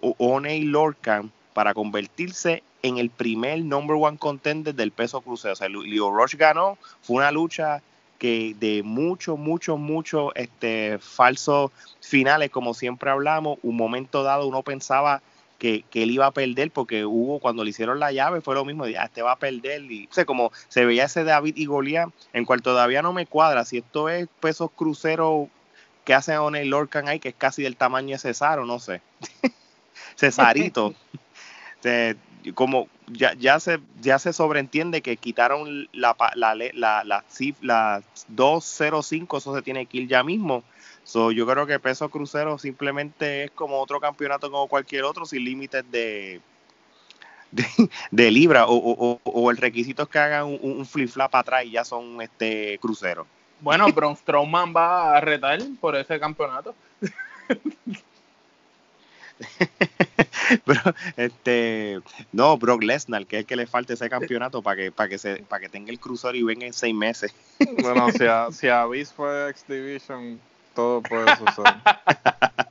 Oney 0.00 0.62
Lorcan 0.62 1.30
para 1.52 1.74
convertirse 1.74 2.62
en 2.80 2.96
el 2.96 3.10
primer 3.10 3.62
number 3.62 3.98
one 4.00 4.16
contender 4.16 4.74
del 4.74 4.92
peso 4.92 5.20
crucero. 5.20 5.52
O 5.52 5.56
sea, 5.56 5.68
Leo 5.68 6.10
Rush 6.10 6.36
ganó, 6.36 6.78
fue 7.02 7.16
una 7.16 7.30
lucha 7.30 7.82
que 8.18 8.56
de 8.58 8.82
muchos, 8.82 9.38
muchos, 9.38 9.78
muchos 9.78 10.32
este, 10.34 10.98
falsos 10.98 11.72
finales, 12.00 12.48
como 12.48 12.72
siempre 12.72 13.10
hablamos, 13.10 13.58
un 13.62 13.76
momento 13.76 14.22
dado 14.22 14.46
uno 14.46 14.62
pensaba 14.62 15.20
que, 15.58 15.84
él 15.94 16.10
iba 16.10 16.26
a 16.26 16.30
perder 16.30 16.70
porque 16.70 17.04
hubo 17.04 17.38
cuando 17.38 17.64
le 17.64 17.70
hicieron 17.70 17.98
la 17.98 18.12
llave 18.12 18.40
fue 18.40 18.54
lo 18.54 18.64
mismo, 18.64 18.86
ya 18.86 19.04
este 19.04 19.22
va 19.22 19.32
a 19.32 19.38
perder 19.38 19.90
y 19.90 20.08
sé 20.10 20.26
como 20.26 20.52
se 20.68 20.84
veía 20.84 21.04
ese 21.04 21.24
David 21.24 21.56
y 21.56 21.66
Goliat, 21.66 22.10
en 22.32 22.44
cual 22.44 22.62
todavía 22.62 23.02
no 23.02 23.12
me 23.12 23.26
cuadra 23.26 23.64
si 23.64 23.78
esto 23.78 24.08
es 24.08 24.28
pesos 24.40 24.70
cruceros 24.74 25.48
que 26.04 26.14
hacen 26.14 26.36
a 26.36 26.58
el 26.58 26.68
Lorcan 26.68 27.08
ahí 27.08 27.18
que 27.18 27.30
es 27.30 27.34
casi 27.34 27.62
del 27.62 27.76
tamaño 27.76 28.12
de 28.14 28.18
Cesaro, 28.18 28.64
no 28.64 28.78
sé. 28.78 29.00
Cesarito. 30.16 30.94
como 32.54 32.88
ya, 33.08 33.34
ya 33.34 33.58
se 33.60 33.80
ya 34.00 34.18
se 34.18 34.32
sobreentiende 34.32 35.02
que 35.02 35.16
quitaron 35.16 35.88
la 35.92 36.16
la 36.34 36.54
la, 36.54 36.70
la, 36.74 37.04
la, 37.04 37.24
la 37.60 38.02
205, 38.28 39.38
eso 39.38 39.54
se 39.54 39.62
tiene 39.62 39.86
que 39.86 39.98
ir 39.98 40.08
ya 40.08 40.22
mismo 40.22 40.62
So, 41.06 41.30
yo 41.30 41.46
creo 41.46 41.66
que 41.66 41.78
peso 41.78 42.08
crucero 42.08 42.58
simplemente 42.58 43.44
es 43.44 43.52
como 43.52 43.80
otro 43.80 44.00
campeonato 44.00 44.50
como 44.50 44.66
cualquier 44.66 45.04
otro 45.04 45.24
sin 45.24 45.44
límites 45.44 45.84
de, 45.88 46.40
de, 48.10 48.30
libra 48.32 48.66
o, 48.66 49.50
el 49.52 49.56
requisito 49.56 50.02
es 50.02 50.08
que 50.08 50.18
hagan 50.18 50.58
un, 50.60 50.84
flip 50.84 51.08
flap 51.08 51.32
atrás 51.36 51.64
y 51.64 51.70
ya 51.70 51.84
son 51.84 52.20
este 52.20 52.76
cruceros. 52.80 53.24
Bueno, 53.60 53.86
Braun 53.94 54.16
Strowman 54.16 54.74
va 54.74 55.16
a 55.16 55.20
retar 55.20 55.60
por 55.80 55.94
ese 55.94 56.18
campeonato. 56.18 56.74
Pero, 60.64 60.80
este, 61.16 62.00
no, 62.32 62.58
Brock 62.58 62.82
Lesnar, 62.82 63.26
que 63.26 63.38
es 63.40 63.46
que 63.46 63.54
le 63.54 63.68
falta 63.68 63.92
ese 63.92 64.10
campeonato 64.10 64.60
para 64.60 64.76
que, 64.76 64.90
para 64.90 65.08
que 65.08 65.18
se, 65.18 65.36
para 65.36 65.60
que 65.60 65.68
tenga 65.68 65.92
el 65.92 66.00
crucero 66.00 66.36
y 66.36 66.42
venga 66.42 66.66
en 66.66 66.72
seis 66.72 66.94
meses. 66.94 67.32
Bueno, 67.80 68.10
si, 68.10 68.24
a, 68.28 68.50
si 68.50 68.66
Avis 68.68 69.12
fue 69.12 69.50
X 69.50 69.66
Division, 69.68 70.40
todo 70.76 71.02
puede 71.02 71.34
suceder. 71.36 71.74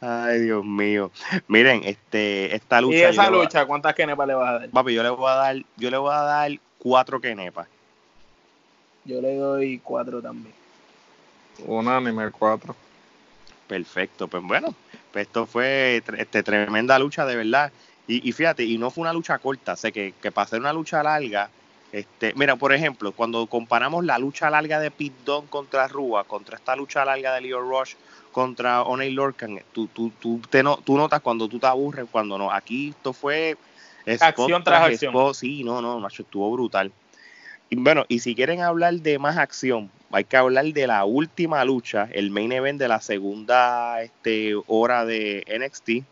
Ay, 0.00 0.40
Dios 0.40 0.64
mío. 0.64 1.12
Miren, 1.46 1.82
este, 1.84 2.52
esta 2.56 2.80
lucha. 2.80 2.96
¿Y 2.96 3.02
esa 3.02 3.30
lucha, 3.30 3.64
cuántas 3.66 3.94
kenepas 3.94 4.26
le 4.26 4.34
vas 4.34 4.48
a 4.48 4.58
dar? 4.58 4.70
Papi, 4.70 4.94
yo 4.94 5.02
le 5.04 5.10
voy 5.10 5.30
a 5.30 5.34
dar, 5.34 5.56
yo 5.76 5.90
le 5.90 5.96
voy 5.96 6.12
a 6.12 6.22
dar 6.22 6.50
cuatro 6.78 7.20
kenepas. 7.20 7.68
Yo 9.04 9.20
le 9.20 9.36
doy 9.36 9.78
cuatro 9.78 10.20
también. 10.20 10.54
Unánime, 11.66 12.32
cuatro. 12.32 12.74
Perfecto, 13.68 14.26
pues 14.26 14.42
bueno, 14.42 14.74
pues 15.12 15.28
esto 15.28 15.46
fue 15.46 16.02
este, 16.18 16.42
tremenda 16.42 16.98
lucha 16.98 17.24
de 17.24 17.36
verdad. 17.36 17.70
Y, 18.08 18.28
y, 18.28 18.32
fíjate, 18.32 18.64
y 18.64 18.78
no 18.78 18.90
fue 18.90 19.02
una 19.02 19.12
lucha 19.12 19.38
corta, 19.38 19.76
sé 19.76 19.92
que, 19.92 20.14
que 20.20 20.32
para 20.32 20.46
hacer 20.46 20.58
una 20.60 20.72
lucha 20.72 21.00
larga, 21.02 21.48
este, 21.92 22.32
mira, 22.34 22.56
por 22.56 22.72
ejemplo, 22.72 23.12
cuando 23.12 23.46
comparamos 23.46 24.04
la 24.04 24.18
lucha 24.18 24.48
larga 24.48 24.80
de 24.80 24.90
Pete 24.90 25.14
Dunne 25.26 25.46
contra 25.48 25.86
Rua, 25.88 26.24
contra 26.24 26.56
esta 26.56 26.74
lucha 26.74 27.04
larga 27.04 27.34
de 27.34 27.42
Leo 27.42 27.60
Rush 27.60 27.94
contra 28.32 28.82
Oney 28.82 29.10
Lorcan, 29.10 29.60
tú, 29.72 29.88
tú, 29.88 30.10
tú, 30.18 30.40
te 30.48 30.62
no, 30.62 30.78
tú 30.78 30.96
notas 30.96 31.20
cuando 31.20 31.48
tú 31.48 31.58
te 31.58 31.66
aburres, 31.66 32.06
cuando 32.10 32.38
no. 32.38 32.50
Aquí 32.50 32.88
esto 32.88 33.12
fue... 33.12 33.58
acción 34.20 34.64
tras 34.64 34.84
acción. 34.84 35.34
sí, 35.34 35.62
no, 35.62 35.82
no, 35.82 36.00
macho, 36.00 36.22
estuvo 36.22 36.50
brutal. 36.50 36.90
Y 37.68 37.76
bueno, 37.76 38.06
y 38.08 38.20
si 38.20 38.34
quieren 38.34 38.62
hablar 38.62 38.94
de 38.94 39.18
más 39.18 39.36
acción, 39.36 39.90
hay 40.10 40.24
que 40.24 40.38
hablar 40.38 40.64
de 40.64 40.86
la 40.86 41.04
última 41.04 41.62
lucha, 41.64 42.08
el 42.12 42.30
main 42.30 42.52
event 42.52 42.78
de 42.78 42.88
la 42.88 43.02
segunda 43.02 44.02
este, 44.02 44.54
hora 44.66 45.04
de 45.04 45.44
NXT. 45.46 46.06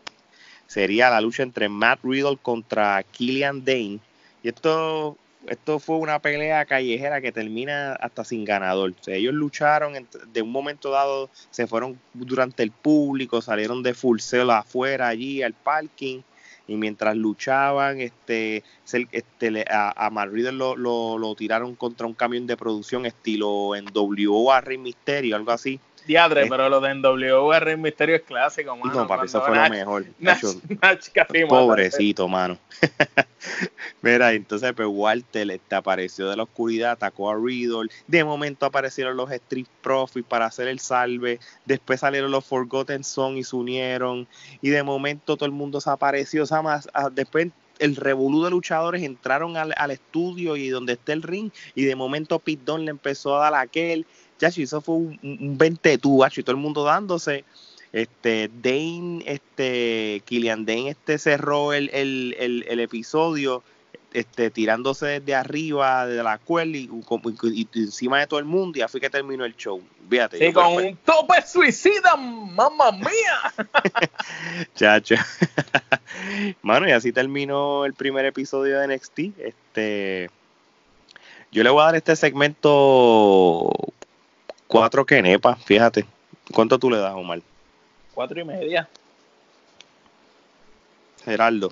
Sería 0.67 1.09
la 1.09 1.21
lucha 1.21 1.41
entre 1.41 1.69
Matt 1.69 1.99
Riddle 2.03 2.37
contra 2.39 3.01
Killian 3.03 3.65
Dane. 3.65 3.99
Y 4.43 4.47
esto 4.47 5.17
esto 5.47 5.79
fue 5.79 5.97
una 5.97 6.19
pelea 6.19 6.65
callejera 6.65 7.21
que 7.21 7.31
termina 7.31 7.93
hasta 7.93 8.23
sin 8.23 8.45
ganador. 8.45 8.93
ellos 9.07 9.33
lucharon 9.33 9.93
de 10.33 10.41
un 10.41 10.51
momento 10.51 10.91
dado, 10.91 11.29
se 11.49 11.67
fueron 11.67 11.99
durante 12.13 12.63
el 12.63 12.71
público, 12.71 13.41
salieron 13.41 13.83
de 13.83 13.93
full 13.93 14.19
afuera 14.49 15.07
allí 15.07 15.41
al 15.41 15.53
parking 15.53 16.21
y 16.67 16.75
mientras 16.75 17.17
luchaban, 17.17 17.99
este, 17.99 18.63
este 19.11 19.65
a, 19.69 19.89
a 19.89 20.25
lo, 20.25 20.75
lo, 20.75 21.35
tiraron 21.35 21.75
contra 21.75 22.07
un 22.07 22.13
camión 22.13 22.47
de 22.47 22.55
producción 22.55 23.05
estilo 23.05 23.75
en 23.75 23.85
WO 23.93 24.51
a 24.51 24.61
Rey 24.61 24.77
Misterio, 24.77 25.35
algo 25.35 25.51
así. 25.51 25.79
Diadre, 26.05 26.47
pero 26.47 26.69
lo 26.69 26.81
de 26.81 26.95
NWO 26.95 27.59
Rey 27.59 27.77
Misterio 27.77 28.15
es 28.15 28.23
clásico, 28.23 28.75
mano. 28.75 28.93
No, 28.93 29.07
papi, 29.07 29.25
eso 29.25 29.41
fue 29.41 29.55
lo 29.55 29.69
mejor. 29.69 30.05
casi 31.13 31.45
pobrecito, 31.45 32.27
mano. 32.27 32.57
Mira, 34.01 34.33
entonces 34.33 34.73
pues 34.73 34.87
Walter 34.89 35.59
te 35.67 35.75
apareció 35.75 36.29
de 36.29 36.35
la 36.35 36.43
oscuridad, 36.43 36.91
atacó 36.91 37.29
a 37.29 37.35
Riddle. 37.35 37.89
De 38.07 38.23
momento 38.23 38.65
aparecieron 38.65 39.15
los 39.17 39.31
Street 39.31 39.67
Profits 39.81 40.27
para 40.27 40.45
hacer 40.45 40.67
el 40.67 40.79
salve. 40.79 41.39
Después 41.65 41.99
salieron 41.99 42.31
los 42.31 42.45
Forgotten 42.45 43.03
Song 43.03 43.37
y 43.37 43.43
se 43.43 43.55
unieron. 43.55 44.27
Y 44.61 44.69
de 44.69 44.83
momento 44.83 45.37
todo 45.37 45.45
el 45.45 45.51
mundo 45.51 45.81
se 45.81 45.89
apareció. 45.89 46.43
O 46.43 46.47
sea, 46.47 46.61
más, 46.61 46.89
ah, 46.93 47.09
después 47.11 47.49
el 47.81 47.95
revolú 47.95 48.43
de 48.43 48.51
luchadores 48.51 49.01
entraron 49.01 49.57
al, 49.57 49.91
estudio 49.91 50.55
y 50.55 50.69
donde 50.69 50.93
está 50.93 51.13
el 51.13 51.23
ring. 51.23 51.51
Y 51.73 51.83
de 51.85 51.95
momento 51.95 52.39
Pete 52.39 52.61
Dunne 52.63 52.85
le 52.85 52.91
empezó 52.91 53.35
a 53.35 53.41
dar 53.41 53.55
a 53.55 53.61
aquel 53.61 54.05
chacho, 54.41 54.61
eso 54.61 54.81
fue 54.81 54.95
un, 54.95 55.19
un 55.21 55.57
20 55.57 55.97
tú, 55.99 56.25
y 56.25 56.43
todo 56.43 56.55
el 56.55 56.61
mundo 56.61 56.83
dándose. 56.83 57.45
Este, 57.93 58.49
Dane, 58.61 59.21
este, 59.25 60.21
Killian 60.25 60.65
Dane 60.65 60.91
este 60.91 61.17
cerró 61.17 61.73
el, 61.73 61.89
el, 61.89 62.65
el, 62.69 62.79
episodio 62.79 63.63
este, 64.13 64.49
tirándose 64.49 65.19
desde 65.19 65.35
arriba 65.35 66.07
de 66.07 66.23
la 66.23 66.37
cuerda 66.37 66.77
y, 66.77 66.89
encima 67.75 68.21
de 68.21 68.27
todo 68.27 68.39
el 68.39 68.45
mundo 68.45 68.79
y 68.79 68.81
así 68.81 68.97
que 69.01 69.09
terminó 69.09 69.43
el 69.43 69.57
show. 69.57 69.81
Fíjate. 70.09 70.37
Sí, 70.37 70.53
con 70.53 70.73
un 70.73 70.97
tope 71.03 71.45
suicida, 71.45 72.15
mamá 72.15 72.93
mía. 72.93 73.67
Chacho. 74.75 75.15
Mano, 76.61 76.87
y 76.87 76.91
así 76.93 77.11
terminó 77.11 77.83
el 77.85 77.93
primer 77.93 78.25
episodio 78.25 78.79
de 78.79 78.87
NXT. 78.87 79.19
Este, 79.37 80.29
yo 81.51 81.61
le 81.63 81.69
voy 81.69 81.81
a 81.81 81.85
dar 81.87 81.95
este 81.97 82.15
segmento 82.15 83.69
cuatro 84.71 85.05
kenepas, 85.05 85.61
fíjate. 85.63 86.05
¿Cuánto 86.53 86.79
tú 86.79 86.89
le 86.89 86.97
das, 86.97 87.13
Omar? 87.13 87.41
Cuatro 88.13 88.39
y 88.39 88.45
media. 88.45 88.87
Geraldo. 91.25 91.71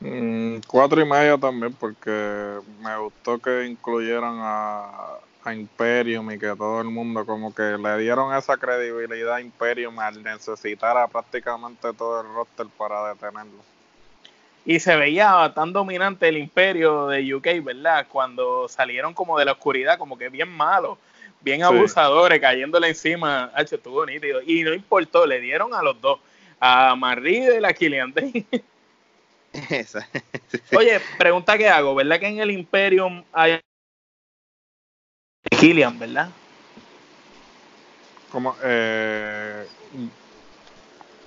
Mm, 0.00 0.58
cuatro 0.66 1.00
y 1.00 1.04
medio 1.04 1.36
también, 1.38 1.72
porque 1.74 2.58
me 2.80 2.96
gustó 2.98 3.38
que 3.38 3.66
incluyeran 3.66 4.36
a, 4.40 5.18
Imperium 5.46 6.30
y 6.30 6.38
que 6.38 6.56
todo 6.56 6.80
el 6.80 6.88
mundo 6.88 7.26
como 7.26 7.54
que 7.54 7.76
le 7.76 7.98
dieron 7.98 8.34
esa 8.34 8.56
credibilidad 8.56 9.34
a 9.34 9.40
Imperium 9.42 9.98
al 9.98 10.22
necesitar 10.22 10.96
a 10.96 11.06
prácticamente 11.06 11.92
todo 11.92 12.22
el 12.22 12.28
roster 12.28 12.66
para 12.78 13.10
detenerlo. 13.10 13.62
Y 14.64 14.80
se 14.80 14.96
veía 14.96 15.52
tan 15.54 15.74
dominante 15.74 16.28
el 16.28 16.38
imperio 16.38 17.08
de 17.08 17.34
UK, 17.34 17.62
¿verdad? 17.62 18.06
Cuando 18.08 18.70
salieron 18.70 19.12
como 19.12 19.38
de 19.38 19.44
la 19.44 19.52
oscuridad, 19.52 19.98
como 19.98 20.16
que 20.16 20.30
bien 20.30 20.48
malos, 20.48 20.96
bien 21.44 21.62
abusadores, 21.62 22.40
cayéndole 22.40 22.88
encima. 22.88 23.52
H, 23.54 23.76
estuvo 23.76 24.04
nítido. 24.06 24.40
Y 24.42 24.62
no 24.62 24.72
importó, 24.72 25.26
le 25.26 25.40
dieron 25.40 25.74
a 25.74 25.82
los 25.82 26.00
dos, 26.00 26.18
a 26.58 26.96
Marie 26.96 27.58
y 27.58 27.60
la 27.60 27.72
Killian 27.74 28.14
Oye, 30.76 31.00
pregunta 31.16 31.56
que 31.56 31.68
hago, 31.68 31.94
¿verdad 31.94 32.18
que 32.18 32.26
en 32.26 32.40
el 32.40 32.50
Imperium 32.50 33.22
hay 33.32 33.60
Killian, 35.60 35.96
verdad? 35.96 36.30
Como, 38.32 38.56
eh, 38.64 39.64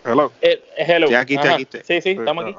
hello. 0.03 0.33
Eh, 0.41 0.61
hello. 0.75 1.17
aquí 1.17 1.35
está, 1.35 1.53
aquí 1.53 1.65
Sí, 1.85 2.01
sí, 2.01 2.09
estamos 2.09 2.43
aquí. 2.43 2.53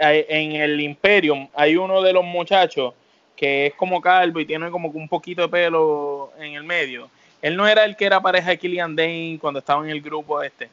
Ah, 0.00 0.12
en 0.12 0.52
el 0.52 0.78
Imperium 0.80 1.48
hay 1.54 1.76
uno 1.76 2.02
de 2.02 2.12
los 2.12 2.24
muchachos 2.24 2.92
que 3.38 3.66
es 3.68 3.74
como 3.74 4.00
calvo 4.00 4.40
y 4.40 4.46
tiene 4.46 4.68
como 4.68 4.88
un 4.88 5.08
poquito 5.08 5.42
de 5.42 5.48
pelo 5.48 6.32
en 6.38 6.54
el 6.54 6.64
medio. 6.64 7.08
Él 7.40 7.56
no 7.56 7.68
era 7.68 7.84
el 7.84 7.96
que 7.96 8.04
era 8.04 8.20
pareja 8.20 8.50
de 8.50 8.58
Killian 8.58 8.96
Dane 8.96 9.38
cuando 9.40 9.60
estaba 9.60 9.84
en 9.84 9.90
el 9.90 10.02
grupo 10.02 10.42
este. 10.42 10.66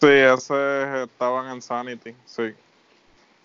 Sí, 0.00 0.08
ese 0.08 1.04
estaban 1.04 1.50
en 1.54 1.62
Sanity, 1.62 2.14
sí. 2.26 2.50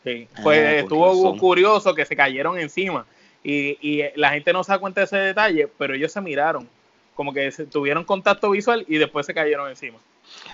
Sí, 0.03 0.27
pues 0.43 0.83
estuvo 0.83 1.37
curioso 1.37 1.95
que 1.95 2.05
se 2.05 2.15
cayeron 2.15 2.59
encima 2.59 3.05
y, 3.43 3.77
y, 3.81 4.03
la 4.15 4.31
gente 4.31 4.53
no 4.53 4.63
se 4.63 4.71
da 4.71 4.77
cuenta 4.77 5.01
de 5.01 5.05
ese 5.05 5.17
detalle, 5.17 5.67
pero 5.79 5.95
ellos 5.95 6.11
se 6.11 6.21
miraron, 6.21 6.67
como 7.15 7.33
que 7.33 7.49
tuvieron 7.71 8.03
contacto 8.03 8.51
visual 8.51 8.85
y 8.87 8.97
después 8.97 9.25
se 9.25 9.33
cayeron 9.33 9.69
encima. 9.69 9.97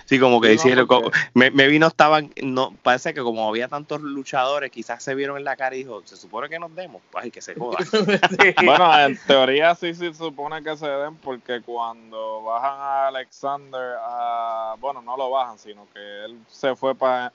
Sí, 0.04 0.18
como 0.18 0.40
que 0.40 0.52
hicieron, 0.52 0.86
me, 1.34 1.50
me, 1.50 1.68
vino, 1.68 1.86
estaban, 1.86 2.32
no, 2.42 2.74
parece 2.82 3.14
que 3.14 3.22
como 3.22 3.48
había 3.48 3.68
tantos 3.68 4.00
luchadores, 4.02 4.70
quizás 4.70 5.02
se 5.02 5.14
vieron 5.14 5.36
en 5.38 5.44
la 5.44 5.56
cara 5.56 5.74
y 5.74 5.78
dijo, 5.78 6.02
se 6.04 6.16
supone 6.16 6.48
que 6.48 6.58
nos 6.58 6.74
demos, 6.74 7.00
pues, 7.10 7.24
ay, 7.24 7.30
que 7.30 7.40
se 7.40 7.54
joda. 7.54 7.78
Bueno, 8.64 8.98
en 9.00 9.18
teoría 9.26 9.74
sí, 9.74 9.94
sí 9.94 10.08
se 10.08 10.14
supone 10.14 10.62
que 10.62 10.76
se 10.76 10.88
den, 10.88 11.16
porque 11.16 11.60
cuando 11.62 12.42
bajan 12.42 12.80
a 12.80 13.06
Alexander, 13.08 13.96
a, 14.00 14.76
bueno, 14.80 15.02
no 15.02 15.16
lo 15.16 15.30
bajan, 15.30 15.58
sino 15.58 15.86
que 15.92 16.24
él 16.24 16.38
se 16.48 16.74
fue 16.76 16.94
para 16.94 17.32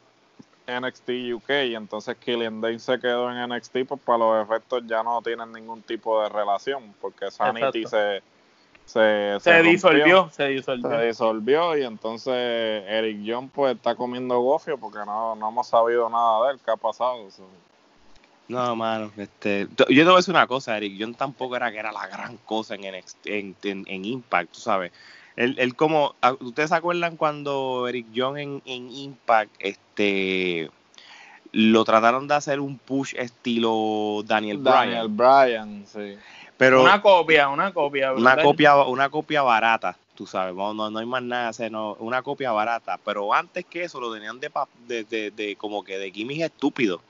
NXT 0.67 1.09
UK 1.33 1.49
y 1.67 1.75
entonces 1.75 2.17
Killian 2.17 2.59
Dane 2.59 2.79
se 2.79 2.99
quedó 2.99 3.31
en 3.31 3.49
NXT, 3.49 3.85
pues 3.87 4.01
para 4.01 4.17
los 4.19 4.45
efectos 4.45 4.83
ya 4.85 5.01
no 5.01 5.21
tienen 5.21 5.51
ningún 5.51 5.81
tipo 5.81 6.21
de 6.21 6.29
relación, 6.29 6.93
porque 6.99 7.31
Sanity 7.31 7.85
se 7.85 8.21
se, 8.87 9.37
se, 9.41 9.63
disolvió, 9.63 10.29
se 10.31 10.47
disolvió. 10.47 10.89
Se 10.89 11.05
disolvió 11.07 11.77
y 11.77 11.83
entonces 11.83 12.33
Eric 12.33 13.19
John 13.25 13.49
pues 13.49 13.75
está 13.75 13.95
comiendo 13.95 14.39
gofio 14.39 14.77
porque 14.77 14.99
no, 14.99 15.35
no 15.35 15.49
hemos 15.49 15.67
sabido 15.67 16.09
nada 16.09 16.47
de 16.47 16.53
él, 16.53 16.59
qué 16.63 16.71
ha 16.71 16.77
pasado. 16.77 17.27
No, 18.47 18.75
mano, 18.77 19.11
este, 19.17 19.67
yo 19.77 19.85
te 19.85 20.03
voy 20.03 20.13
a 20.13 20.15
decir 20.15 20.33
una 20.33 20.47
cosa, 20.47 20.77
Eric 20.77 20.95
John 20.97 21.15
tampoco 21.15 21.57
era 21.57 21.69
que 21.69 21.79
era 21.79 21.91
la 21.91 22.07
gran 22.07 22.37
cosa 22.37 22.75
en, 22.75 22.85
en, 23.25 23.55
en, 23.63 24.05
Impact, 24.05 24.53
tú 24.53 24.59
sabes. 24.61 24.93
Él, 25.35 25.55
él, 25.59 25.75
como, 25.75 26.15
ah, 26.21 26.35
¿ustedes 26.39 26.69
se 26.69 26.75
acuerdan 26.75 27.17
cuando 27.17 27.89
Eric 27.89 28.07
John 28.15 28.37
en, 28.37 28.61
en 28.63 28.89
Impact, 28.89 29.51
este, 29.59 30.71
lo 31.51 31.83
trataron 31.83 32.29
de 32.29 32.35
hacer 32.35 32.61
un 32.61 32.77
push 32.77 33.15
estilo 33.17 34.23
Daniel 34.25 34.59
Bryan? 34.59 34.75
Daniel 34.75 35.07
Bryan, 35.09 35.85
sí 35.85 36.17
una 36.59 37.01
copia, 37.01 37.49
una 37.49 37.73
copia. 37.73 38.13
Una 38.13 38.41
copia, 38.41 38.75
una 38.85 39.09
copia 39.09 39.41
barata, 39.43 39.97
tú 40.15 40.25
sabes, 40.25 40.55
no, 40.55 40.73
no 40.73 40.99
hay 40.99 41.05
más 41.05 41.21
nada 41.23 41.49
hacer, 41.49 41.71
no, 41.71 41.93
una 41.99 42.21
copia 42.23 42.51
barata. 42.51 42.99
Pero 43.03 43.33
antes 43.33 43.65
que 43.65 43.83
eso 43.83 43.99
lo 43.99 44.13
tenían 44.13 44.39
de, 44.39 44.49
de, 44.87 45.31
de, 45.31 45.55
como 45.55 45.83
que 45.83 45.97
de 45.97 46.11
gimmicks 46.11 46.45
estúpidos. 46.45 47.01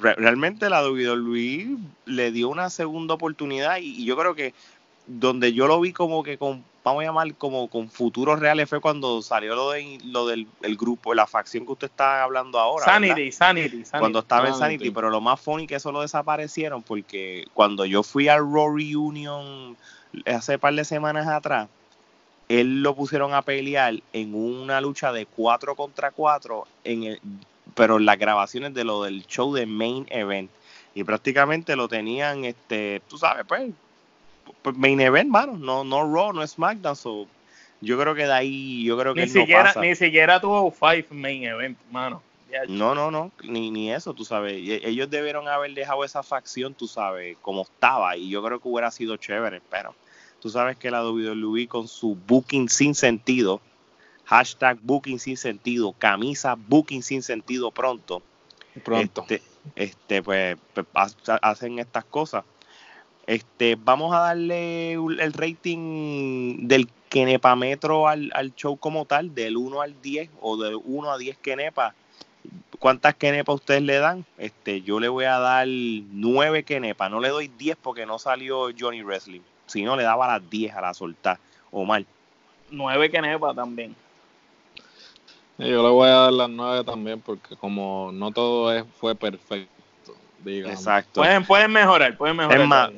realmente 0.00 0.70
la 0.70 0.82
WWE 0.88 1.76
le 2.06 2.32
dio 2.32 2.48
una 2.48 2.70
segunda 2.70 3.14
oportunidad 3.14 3.78
y, 3.80 4.04
yo 4.04 4.16
creo 4.16 4.34
que 4.34 4.54
donde 5.06 5.52
yo 5.52 5.66
lo 5.66 5.80
vi 5.80 5.92
como 5.92 6.22
que 6.22 6.38
con, 6.38 6.62
vamos 6.84 7.02
a 7.02 7.06
llamar 7.06 7.34
como 7.34 7.68
con 7.68 7.90
futuros 7.90 8.38
reales 8.38 8.68
fue 8.68 8.80
cuando 8.80 9.20
salió 9.22 9.54
lo, 9.54 9.70
de, 9.70 9.98
lo 10.04 10.26
del 10.26 10.46
grupo, 10.76 11.14
la 11.14 11.26
facción 11.26 11.66
que 11.66 11.72
usted 11.72 11.88
está 11.88 12.22
hablando 12.22 12.58
ahora. 12.58 12.84
Sanity, 12.84 13.32
Sanity, 13.32 13.84
Cuando 13.98 14.20
estaba 14.20 14.48
en 14.48 14.54
Sanity, 14.54 14.90
pero 14.90 15.10
lo 15.10 15.20
más 15.20 15.40
funny 15.40 15.66
que 15.66 15.76
eso 15.76 15.92
lo 15.92 16.00
desaparecieron 16.00 16.82
porque 16.82 17.46
cuando 17.54 17.84
yo 17.84 18.02
fui 18.02 18.28
al 18.28 18.40
Raw 18.40 18.76
Reunion 18.76 19.76
hace 20.26 20.54
un 20.54 20.60
par 20.60 20.74
de 20.74 20.84
semanas 20.84 21.26
atrás, 21.26 21.68
él 22.48 22.82
lo 22.82 22.94
pusieron 22.94 23.34
a 23.34 23.42
pelear 23.42 23.94
en 24.12 24.34
una 24.34 24.80
lucha 24.80 25.12
de 25.12 25.26
4 25.26 25.74
contra 25.74 26.10
4 26.10 26.66
en 26.84 27.02
el, 27.04 27.20
pero 27.74 27.98
en 27.98 28.06
las 28.06 28.18
grabaciones 28.18 28.72
de 28.72 28.84
lo 28.84 29.02
del 29.02 29.26
show 29.26 29.52
de 29.52 29.66
Main 29.66 30.06
Event. 30.08 30.50
Y 30.94 31.04
prácticamente 31.04 31.76
lo 31.76 31.86
tenían 31.86 32.44
este 32.44 33.02
tú 33.08 33.18
sabes 33.18 33.44
pues, 33.46 33.70
main 34.76 35.00
event, 35.00 35.28
mano. 35.30 35.56
No, 35.56 35.84
no 35.84 36.12
Raw, 36.12 36.32
no 36.32 36.46
SmackDown. 36.46 36.96
So, 36.96 37.26
yo 37.80 37.98
creo 37.98 38.14
que 38.14 38.24
de 38.24 38.32
ahí, 38.32 38.84
yo 38.84 38.98
creo 38.98 39.14
que 39.14 39.22
ni 39.22 39.28
siquiera, 39.28 39.74
Ni 39.80 39.94
siquiera 39.94 40.40
tuvo 40.40 40.70
five 40.70 41.06
main 41.10 41.44
event, 41.44 41.78
mano. 41.90 42.22
No, 42.66 42.94
no, 42.94 43.10
no, 43.10 43.30
ni, 43.42 43.70
ni 43.70 43.92
eso, 43.92 44.14
tú 44.14 44.24
sabes. 44.24 44.54
Ellos 44.56 45.10
debieron 45.10 45.48
haber 45.48 45.74
dejado 45.74 46.04
esa 46.04 46.22
facción, 46.22 46.72
tú 46.72 46.88
sabes, 46.88 47.36
como 47.42 47.62
estaba. 47.62 48.16
Y 48.16 48.30
yo 48.30 48.42
creo 48.42 48.58
que 48.58 48.68
hubiera 48.68 48.90
sido 48.90 49.16
chévere, 49.16 49.60
pero 49.70 49.94
tú 50.40 50.48
sabes 50.48 50.76
que 50.76 50.90
la 50.90 51.04
WWE 51.04 51.68
con 51.68 51.88
su 51.88 52.16
booking 52.26 52.68
sin 52.70 52.94
sentido, 52.94 53.60
hashtag 54.24 54.78
booking 54.80 55.18
sin 55.18 55.36
sentido, 55.36 55.92
camisa 55.92 56.54
booking 56.56 57.02
sin 57.02 57.22
sentido 57.22 57.70
pronto. 57.70 58.22
Pronto. 58.82 59.22
Este, 59.22 59.42
este 59.76 60.22
pues, 60.22 60.56
pues 60.72 60.86
hacen 61.42 61.78
estas 61.78 62.04
cosas. 62.06 62.44
Este, 63.28 63.76
vamos 63.78 64.14
a 64.14 64.20
darle 64.20 64.94
el 64.94 65.32
rating 65.34 66.66
del 66.66 66.88
Kenepametro 67.10 68.08
al, 68.08 68.30
al 68.32 68.54
show 68.54 68.78
como 68.78 69.04
tal, 69.04 69.34
del 69.34 69.58
1 69.58 69.82
al 69.82 70.00
10 70.00 70.30
o 70.40 70.56
del 70.56 70.80
1 70.82 71.12
a 71.12 71.18
10 71.18 71.36
Kenepa. 71.36 71.94
¿Cuántas 72.78 73.16
Kenepa 73.16 73.52
ustedes 73.52 73.82
le 73.82 73.98
dan? 73.98 74.24
Este, 74.38 74.80
yo 74.80 74.98
le 74.98 75.08
voy 75.08 75.26
a 75.26 75.38
dar 75.38 75.68
9 75.68 76.62
Kenepa. 76.62 77.10
No 77.10 77.20
le 77.20 77.28
doy 77.28 77.48
10 77.48 77.76
porque 77.82 78.06
no 78.06 78.18
salió 78.18 78.70
Johnny 78.76 79.02
Wrestling. 79.02 79.42
Si 79.66 79.82
no, 79.82 79.94
le 79.94 80.04
daba 80.04 80.26
las 80.26 80.48
10 80.48 80.74
a 80.74 80.80
la 80.80 80.94
soltar. 80.94 81.38
O 81.70 81.84
mal. 81.84 82.06
9 82.70 83.10
Kenepa 83.10 83.52
también. 83.52 83.94
Yo 85.58 85.82
le 85.82 85.90
voy 85.90 86.08
a 86.08 86.12
dar 86.12 86.32
las 86.32 86.48
9 86.48 86.84
también 86.84 87.20
porque 87.20 87.56
como 87.56 88.08
no 88.10 88.30
todo 88.30 88.72
es, 88.72 88.86
fue 88.98 89.14
perfecto 89.14 89.77
Exacto. 90.46 91.20
Pueden, 91.20 91.44
pueden 91.44 91.72
mejorar, 91.72 92.16
pueden 92.16 92.36
mejorar. 92.36 92.60
Es 92.60 92.66
más, 92.66 92.90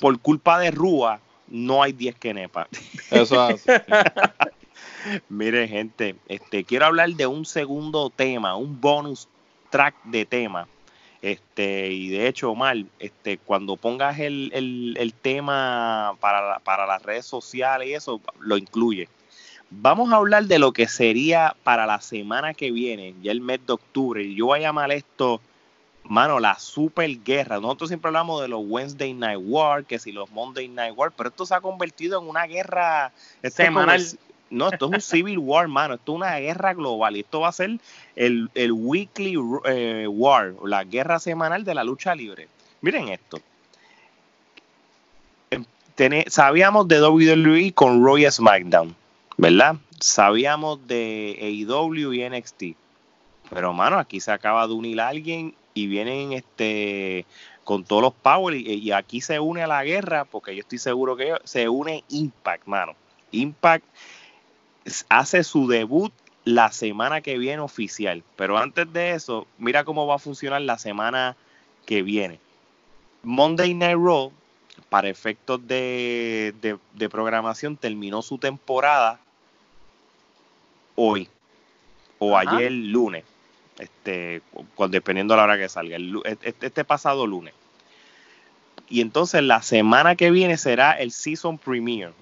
por 0.00 0.18
culpa 0.18 0.58
de 0.58 0.70
Rúa, 0.70 1.20
no 1.48 1.82
hay 1.82 1.92
10 1.92 2.16
Kenepa. 2.16 2.68
Eso 3.10 3.48
es. 3.48 3.64
Mire, 5.28 5.68
gente, 5.68 6.16
este, 6.28 6.64
quiero 6.64 6.86
hablar 6.86 7.10
de 7.10 7.26
un 7.26 7.44
segundo 7.44 8.10
tema, 8.10 8.56
un 8.56 8.80
bonus 8.80 9.28
track 9.70 9.94
de 10.04 10.24
tema. 10.24 10.68
Este, 11.20 11.90
y 11.90 12.08
de 12.08 12.28
hecho, 12.28 12.50
Omar, 12.50 12.76
este, 12.98 13.38
cuando 13.38 13.76
pongas 13.76 14.18
el, 14.18 14.50
el, 14.52 15.14
tema 15.14 16.14
para, 16.20 16.58
para 16.58 16.86
las 16.86 17.02
redes 17.02 17.24
sociales 17.24 17.88
y 17.88 17.94
eso, 17.94 18.20
lo 18.40 18.58
incluye. 18.58 19.08
Vamos 19.70 20.12
a 20.12 20.16
hablar 20.16 20.44
de 20.44 20.58
lo 20.58 20.72
que 20.72 20.86
sería 20.86 21.56
para 21.64 21.86
la 21.86 22.00
semana 22.00 22.52
que 22.52 22.70
viene, 22.70 23.14
ya 23.22 23.32
el 23.32 23.40
mes 23.40 23.60
de 23.66 23.72
octubre. 23.72 24.34
Yo 24.34 24.46
voy 24.46 24.60
a 24.60 24.62
llamar 24.62 24.92
esto 24.92 25.40
mano, 26.08 26.38
la 26.40 26.58
super 26.58 27.10
guerra. 27.22 27.60
Nosotros 27.60 27.88
siempre 27.88 28.08
hablamos 28.08 28.42
de 28.42 28.48
los 28.48 28.62
Wednesday 28.64 29.14
Night 29.14 29.40
War, 29.42 29.84
que 29.84 29.98
si 29.98 30.12
los 30.12 30.30
Monday 30.30 30.68
Night 30.68 30.94
War, 30.96 31.12
pero 31.12 31.30
esto 31.30 31.46
se 31.46 31.54
ha 31.54 31.60
convertido 31.60 32.20
en 32.20 32.28
una 32.28 32.46
guerra 32.46 33.12
semanal. 33.42 34.02
no, 34.50 34.68
esto 34.68 34.86
es 34.86 34.92
un 34.92 35.00
civil 35.00 35.38
war, 35.38 35.68
mano. 35.68 35.94
Esto 35.94 36.12
es 36.12 36.16
una 36.16 36.38
guerra 36.38 36.74
global. 36.74 37.16
Y 37.16 37.20
esto 37.20 37.40
va 37.40 37.48
a 37.48 37.52
ser 37.52 37.78
el, 38.16 38.50
el 38.54 38.72
weekly 38.72 39.36
eh, 39.64 40.06
war, 40.08 40.54
la 40.64 40.84
guerra 40.84 41.18
semanal 41.18 41.64
de 41.64 41.74
la 41.74 41.84
lucha 41.84 42.14
libre. 42.14 42.48
Miren 42.80 43.08
esto. 43.08 43.40
Em, 45.50 45.64
sabíamos 46.26 46.86
de 46.88 47.00
WWE 47.00 47.72
con 47.72 48.04
Roy 48.04 48.30
SmackDown, 48.30 48.94
¿verdad? 49.38 49.76
Sabíamos 50.00 50.86
de 50.86 51.38
AEW 51.40 52.12
y 52.12 52.28
NXT. 52.28 52.62
Pero, 53.50 53.72
mano, 53.72 53.98
aquí 53.98 54.20
se 54.20 54.32
acaba 54.32 54.66
de 54.66 54.74
unir 54.74 55.00
a 55.00 55.08
alguien 55.08 55.54
y 55.74 55.88
vienen 55.88 56.32
este 56.32 57.26
con 57.64 57.84
todos 57.84 58.02
los 58.02 58.14
power 58.14 58.54
y, 58.54 58.92
aquí 58.92 59.20
se 59.20 59.40
une 59.40 59.62
a 59.62 59.66
la 59.66 59.84
guerra 59.84 60.24
porque 60.24 60.54
yo 60.54 60.60
estoy 60.60 60.78
seguro 60.78 61.16
que 61.16 61.34
se 61.44 61.68
une 61.68 62.04
Impact, 62.08 62.66
mano. 62.66 62.94
Impact 63.32 63.84
hace 65.08 65.42
su 65.42 65.66
debut 65.66 66.12
la 66.44 66.70
semana 66.70 67.22
que 67.22 67.38
viene 67.38 67.60
oficial, 67.60 68.22
pero 68.36 68.58
antes 68.58 68.92
de 68.92 69.12
eso, 69.12 69.46
mira 69.58 69.84
cómo 69.84 70.06
va 70.06 70.16
a 70.16 70.18
funcionar 70.18 70.60
la 70.60 70.78
semana 70.78 71.36
que 71.86 72.02
viene. 72.02 72.38
Monday 73.22 73.72
Night 73.72 73.96
Raw, 73.96 74.30
para 74.90 75.08
efectos 75.08 75.66
de, 75.66 76.78
programación, 77.10 77.78
terminó 77.78 78.20
su 78.20 78.36
temporada 78.36 79.18
hoy 80.96 81.28
o 82.18 82.36
ayer 82.36 82.70
lunes 82.70 83.24
este, 83.78 84.42
dependiendo 84.88 85.34
de 85.34 85.38
la 85.38 85.44
hora 85.44 85.58
que 85.58 85.68
salga, 85.68 85.96
este, 86.24 86.66
este, 86.66 86.84
pasado 86.84 87.26
lunes. 87.26 87.54
Y 88.88 89.00
entonces 89.00 89.42
la 89.42 89.62
semana 89.62 90.14
que 90.16 90.30
viene 90.30 90.56
será 90.58 90.92
el 90.92 91.10
Season 91.10 91.58
Premiere. 91.58 92.12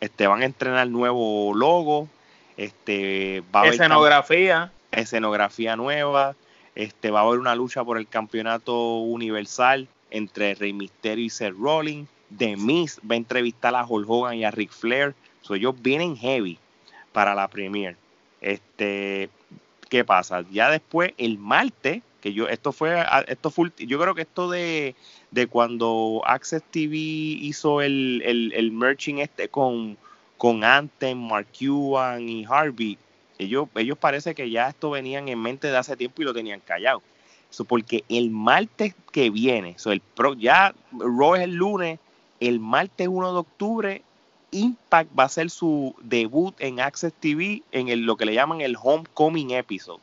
Este, 0.00 0.26
van 0.26 0.42
a 0.42 0.44
entrenar 0.44 0.88
nuevo 0.88 1.52
logo, 1.54 2.08
este, 2.56 3.42
va 3.54 3.62
a 3.62 3.68
escenografía. 3.68 4.72
escenografía 4.92 5.76
nueva, 5.76 6.36
este, 6.74 7.10
va 7.10 7.20
a 7.20 7.22
haber 7.24 7.38
una 7.38 7.54
lucha 7.54 7.84
por 7.84 7.98
el 7.98 8.06
campeonato 8.06 8.98
universal 8.98 9.88
entre 10.10 10.54
Rey 10.54 10.72
Mysterio 10.72 11.24
y 11.24 11.30
Seth 11.30 11.54
Rollins. 11.58 12.08
The 12.36 12.56
Miz 12.56 13.00
va 13.08 13.14
a 13.14 13.18
entrevistar 13.18 13.74
a 13.74 13.84
Hulk 13.84 14.08
Hogan 14.08 14.36
y 14.36 14.44
a 14.44 14.50
Ric 14.50 14.70
Flair. 14.70 15.14
So, 15.42 15.54
ellos 15.54 15.74
vienen 15.80 16.16
heavy 16.16 16.58
para 17.12 17.34
la 17.34 17.48
premiere. 17.48 17.96
Este, 18.40 19.28
¿Qué 19.90 20.04
pasa? 20.04 20.44
Ya 20.52 20.70
después, 20.70 21.12
el 21.18 21.36
martes, 21.36 22.02
que 22.20 22.32
yo, 22.32 22.46
esto 22.48 22.70
fue, 22.70 23.04
esto 23.26 23.50
fue, 23.50 23.72
yo 23.76 23.98
creo 23.98 24.14
que 24.14 24.22
esto 24.22 24.48
de, 24.48 24.94
de 25.32 25.48
cuando 25.48 26.22
Access 26.24 26.62
TV 26.70 26.96
hizo 26.96 27.82
el, 27.82 28.22
el, 28.24 28.52
el 28.54 28.70
merching 28.70 29.18
este 29.18 29.48
con, 29.48 29.98
con 30.38 30.62
Anthem, 30.62 31.18
Mark 31.18 31.48
Cuban 31.58 32.28
y 32.28 32.44
Harvey, 32.48 32.98
ellos, 33.38 33.66
ellos 33.74 33.98
parece 33.98 34.32
que 34.34 34.48
ya 34.48 34.68
esto 34.68 34.90
venían 34.90 35.28
en 35.28 35.40
mente 35.40 35.68
de 35.68 35.76
hace 35.76 35.96
tiempo 35.96 36.22
y 36.22 36.24
lo 36.24 36.32
tenían 36.34 36.60
callado. 36.60 37.02
Eso 37.50 37.64
porque 37.64 38.04
el 38.08 38.30
martes 38.30 38.94
que 39.10 39.30
viene, 39.30 39.74
so 39.76 39.90
el 39.90 40.00
pro, 40.00 40.34
ya 40.34 40.72
Raw 40.92 41.34
es 41.34 41.42
el 41.42 41.54
lunes, 41.56 41.98
el 42.38 42.60
martes 42.60 43.08
1 43.08 43.32
de 43.32 43.38
octubre 43.38 44.02
Impact 44.50 45.10
va 45.18 45.24
a 45.24 45.26
hacer 45.26 45.50
su 45.50 45.94
debut 46.02 46.54
en 46.58 46.80
Access 46.80 47.12
TV 47.12 47.62
en 47.72 48.06
lo 48.06 48.16
que 48.16 48.24
le 48.24 48.34
llaman 48.34 48.60
el 48.60 48.76
Homecoming 48.80 49.52
Episode. 49.52 50.02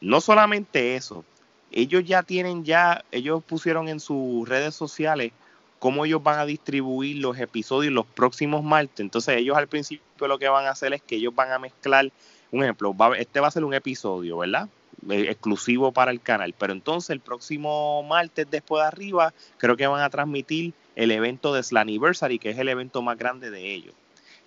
No 0.00 0.20
solamente 0.20 0.96
eso, 0.96 1.24
ellos 1.72 2.04
ya 2.04 2.22
tienen 2.22 2.64
ya, 2.64 3.04
ellos 3.10 3.42
pusieron 3.44 3.88
en 3.88 4.00
sus 4.00 4.48
redes 4.48 4.74
sociales 4.74 5.32
cómo 5.78 6.04
ellos 6.04 6.22
van 6.22 6.38
a 6.38 6.46
distribuir 6.46 7.18
los 7.18 7.38
episodios 7.38 7.92
los 7.92 8.06
próximos 8.06 8.62
martes. 8.62 9.00
Entonces 9.00 9.36
ellos 9.36 9.56
al 9.56 9.68
principio 9.68 10.26
lo 10.26 10.38
que 10.38 10.48
van 10.48 10.66
a 10.66 10.70
hacer 10.70 10.92
es 10.94 11.02
que 11.02 11.16
ellos 11.16 11.34
van 11.34 11.52
a 11.52 11.58
mezclar, 11.58 12.10
un 12.50 12.62
ejemplo, 12.62 12.94
este 13.16 13.40
va 13.40 13.48
a 13.48 13.50
ser 13.50 13.64
un 13.64 13.74
episodio, 13.74 14.38
¿verdad? 14.38 14.68
Eh, 15.10 15.26
exclusivo 15.28 15.92
para 15.92 16.10
el 16.10 16.20
canal. 16.20 16.54
Pero 16.58 16.72
entonces 16.72 17.10
el 17.10 17.20
próximo 17.20 18.02
martes 18.02 18.46
después 18.50 18.82
de 18.82 18.88
arriba 18.88 19.34
creo 19.58 19.76
que 19.76 19.86
van 19.86 20.02
a 20.02 20.10
transmitir 20.10 20.72
el 20.96 21.10
evento 21.12 21.54
de 21.54 21.62
Slammiversary, 21.62 22.38
que 22.38 22.50
es 22.50 22.58
el 22.58 22.68
evento 22.68 23.02
más 23.02 23.16
grande 23.16 23.50
de 23.50 23.72
ellos. 23.72 23.94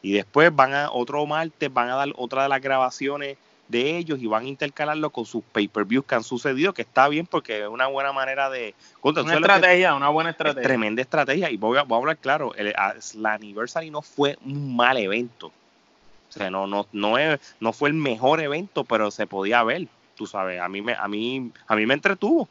Y 0.02 0.12
después 0.12 0.54
van 0.54 0.74
a 0.74 0.92
otro 0.92 1.26
martes, 1.26 1.72
van 1.72 1.90
a 1.90 1.96
dar 1.96 2.10
otra 2.16 2.44
de 2.44 2.50
las 2.50 2.62
grabaciones 2.62 3.38
de 3.68 3.98
ellos 3.98 4.20
y 4.20 4.26
van 4.26 4.46
a 4.46 4.48
intercalarlo 4.48 5.12
con 5.12 5.26
sus 5.26 5.44
pay-per-views 5.44 6.04
que 6.06 6.16
han 6.16 6.24
sucedido, 6.24 6.74
que 6.74 6.82
está 6.82 7.08
bien 7.08 7.28
porque 7.28 7.62
es 7.62 7.68
una 7.68 7.88
buena 7.88 8.12
manera 8.12 8.50
de... 8.50 8.74
una 9.04 9.36
estrategia, 9.36 9.94
una 9.94 10.10
buena 10.10 10.32
estrategia. 10.32 10.64
Tremenda 10.64 11.02
estrategia. 11.02 11.52
Y 11.52 11.58
voy 11.58 11.78
a, 11.78 11.82
hablar 11.82 12.18
claro, 12.18 12.54
el 12.56 12.74
Slammiversary 13.00 13.92
no 13.92 14.02
fue 14.02 14.38
un 14.44 14.76
mal 14.76 14.98
evento. 14.98 15.48
O 15.48 16.32
sea, 16.32 16.50
no, 16.50 16.66
no, 16.66 16.88
no, 16.92 17.18
es, 17.18 17.40
no 17.60 17.74
fue 17.74 17.90
el 17.90 17.96
mejor 17.96 18.40
evento, 18.40 18.84
pero 18.84 19.12
se 19.12 19.28
podía 19.28 19.64
ver, 19.64 19.88
tú 20.16 20.26
sabes. 20.26 20.60
A 20.60 20.68
mí 20.68 20.82
me, 20.82 20.94
a 20.94 21.08
mí, 21.08 21.52
a 21.68 21.76
mí 21.76 21.86
me 21.86 21.94
entretuvo. 21.94 22.48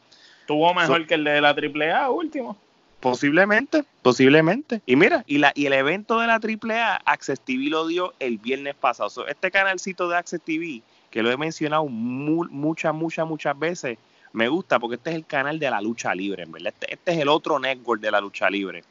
Tuvo 0.47 0.73
mejor 0.73 1.07
que 1.07 1.15
el 1.15 1.25
de 1.25 1.41
la 1.41 1.51
AAA 1.51 2.11
último. 2.11 2.57
Posiblemente, 3.01 3.85
posiblemente. 4.03 4.83
Y 4.85 4.97
mira, 4.97 5.23
y, 5.27 5.39
la, 5.39 5.53
y 5.55 5.67
el 5.67 5.73
evento 5.73 6.19
de 6.19 6.27
la 6.27 6.35
AAA, 6.35 6.97
Access 7.05 7.41
TV 7.41 7.71
lo 7.71 7.87
dio 7.87 8.13
el 8.19 8.39
viernes 8.39 8.75
pasado. 8.75 9.27
este 9.29 9.51
canalcito 9.51 10.09
de 10.09 10.17
Access 10.17 10.41
TV, 10.43 10.83
que 11.11 11.23
lo 11.23 11.31
he 11.31 11.37
mencionado 11.37 11.87
muchas, 11.87 12.93
muchas, 12.93 13.27
muchas 13.27 13.59
veces, 13.59 13.99
me 14.33 14.49
gusta 14.49 14.79
porque 14.79 14.97
este 14.97 15.11
es 15.11 15.17
el 15.17 15.27
canal 15.27 15.59
de 15.59 15.71
la 15.71 15.81
lucha 15.81 16.15
libre, 16.15 16.45
verdad. 16.47 16.73
Este, 16.75 16.95
este, 16.95 17.13
es 17.13 17.19
el 17.19 17.29
otro 17.29 17.59
network 17.59 18.01
de 18.01 18.11
la 18.11 18.21
lucha 18.21 18.51
libre. 18.51 18.83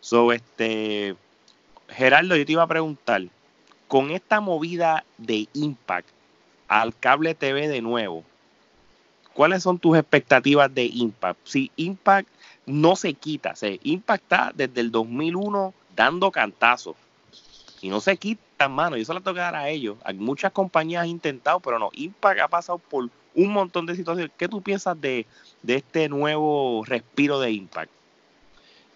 So, 0.00 0.32
este, 0.32 1.16
Gerardo, 1.88 2.36
yo 2.36 2.44
te 2.44 2.52
iba 2.52 2.62
a 2.62 2.68
preguntar, 2.68 3.22
con 3.88 4.10
esta 4.10 4.40
movida 4.40 5.04
de 5.16 5.48
Impact 5.54 6.08
al 6.68 6.96
cable 6.96 7.34
TV 7.34 7.68
de 7.68 7.80
nuevo, 7.80 8.24
¿cuáles 9.32 9.62
son 9.62 9.78
tus 9.78 9.96
expectativas 9.96 10.72
de 10.74 10.84
Impact? 10.84 11.38
Si 11.44 11.70
Impact 11.76 12.28
no 12.66 12.96
se 12.96 13.14
quita. 13.14 13.56
Se 13.56 13.80
impacta 13.84 14.52
desde 14.54 14.80
el 14.80 14.90
2001 14.90 15.72
dando 15.94 16.30
cantazos. 16.30 16.96
Y 17.80 17.88
no 17.88 18.00
se 18.00 18.16
quita, 18.16 18.68
mano. 18.68 18.96
Y 18.96 19.02
eso 19.02 19.14
le 19.14 19.20
toca 19.20 19.40
dar 19.40 19.56
a 19.56 19.68
ellos. 19.68 19.96
Hay 20.04 20.14
muchas 20.14 20.52
compañías 20.52 21.04
han 21.04 21.08
intentado, 21.08 21.60
pero 21.60 21.78
no. 21.78 21.90
Impact 21.94 22.40
ha 22.40 22.48
pasado 22.48 22.78
por 22.78 23.08
un 23.34 23.52
montón 23.52 23.86
de 23.86 23.94
situaciones. 23.94 24.32
¿Qué 24.36 24.48
tú 24.48 24.60
piensas 24.62 25.00
de, 25.00 25.26
este 25.66 26.08
nuevo 26.08 26.84
respiro 26.86 27.38
de 27.38 27.52
Impact? 27.52 27.90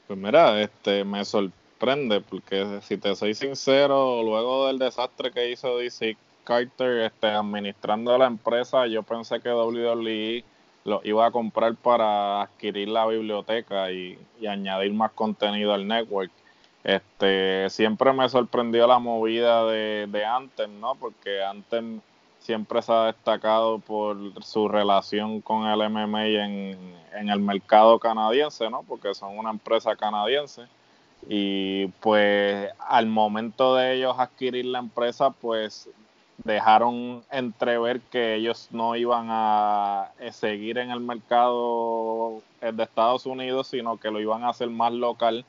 Pues 0.07 0.19
mira, 0.19 0.61
este 0.61 1.05
me 1.05 1.25
sorprende 1.25 2.21
porque 2.21 2.81
si 2.83 2.97
te 2.97 3.15
soy 3.15 3.35
sincero, 3.35 4.23
luego 4.25 4.67
del 4.67 4.79
desastre 4.79 5.31
que 5.31 5.51
hizo 5.51 5.79
DC 5.79 6.17
Carter 6.43 7.03
este, 7.03 7.29
administrando 7.29 8.17
la 8.19 8.27
empresa, 8.27 8.87
yo 8.87 9.03
pensé 9.05 9.41
que 9.41 9.51
WWE 9.51 10.43
lo 10.85 11.01
iba 11.05 11.27
a 11.27 11.31
comprar 11.31 11.75
para 11.77 12.43
adquirir 12.43 12.89
la 12.89 13.07
biblioteca 13.07 13.91
y, 13.91 14.19
añadir 14.49 14.93
más 14.93 15.13
contenido 15.13 15.73
al 15.73 15.87
network. 15.87 16.31
Este, 16.83 17.69
siempre 17.69 18.13
me 18.13 18.29
sorprendió 18.29 18.87
la 18.87 18.99
movida 18.99 19.67
de, 19.67 20.07
de 20.11 20.25
Anthem, 20.25 20.81
¿no? 20.81 20.95
Porque 20.95 21.43
Anthem 21.43 22.01
siempre 22.39 22.81
se 22.81 22.93
ha 22.93 23.05
destacado 23.05 23.79
por 23.81 24.17
su 24.43 24.67
relación 24.67 25.43
con 25.43 25.67
el 25.67 25.91
MMA 25.91 26.27
en, 26.27 26.95
en 27.13 27.29
el 27.29 27.41
mercado 27.41 27.99
canadiense, 27.99 28.71
¿no? 28.71 28.83
Porque 28.83 29.15
son 29.15 29.37
una 29.39 29.51
empresa 29.51 29.95
canadiense. 29.95 30.63
Y 31.29 31.89
pues 32.01 32.71
al 32.79 33.07
momento 33.07 33.75
de 33.75 33.95
ellos 33.95 34.15
adquirir 34.19 34.65
la 34.65 34.79
empresa, 34.79 35.31
pues 35.31 35.89
dejaron 36.45 37.23
entrever 37.31 38.01
que 38.01 38.37
ellos 38.37 38.69
no 38.71 38.97
iban 38.97 39.27
a 39.31 40.11
eh, 40.19 40.33
seguir 40.33 40.79
en 40.79 40.91
el 40.91 41.01
mercado 41.01 42.43
eh, 42.61 42.73
de 42.73 42.83
Estados 42.83 43.27
Unidos, 43.27 43.69
sino 43.69 43.99
que 43.99 44.11
lo 44.11 44.21
iban 44.21 44.45
a 44.45 44.51
hacer 44.51 44.71
más 44.71 44.93
local 44.93 45.45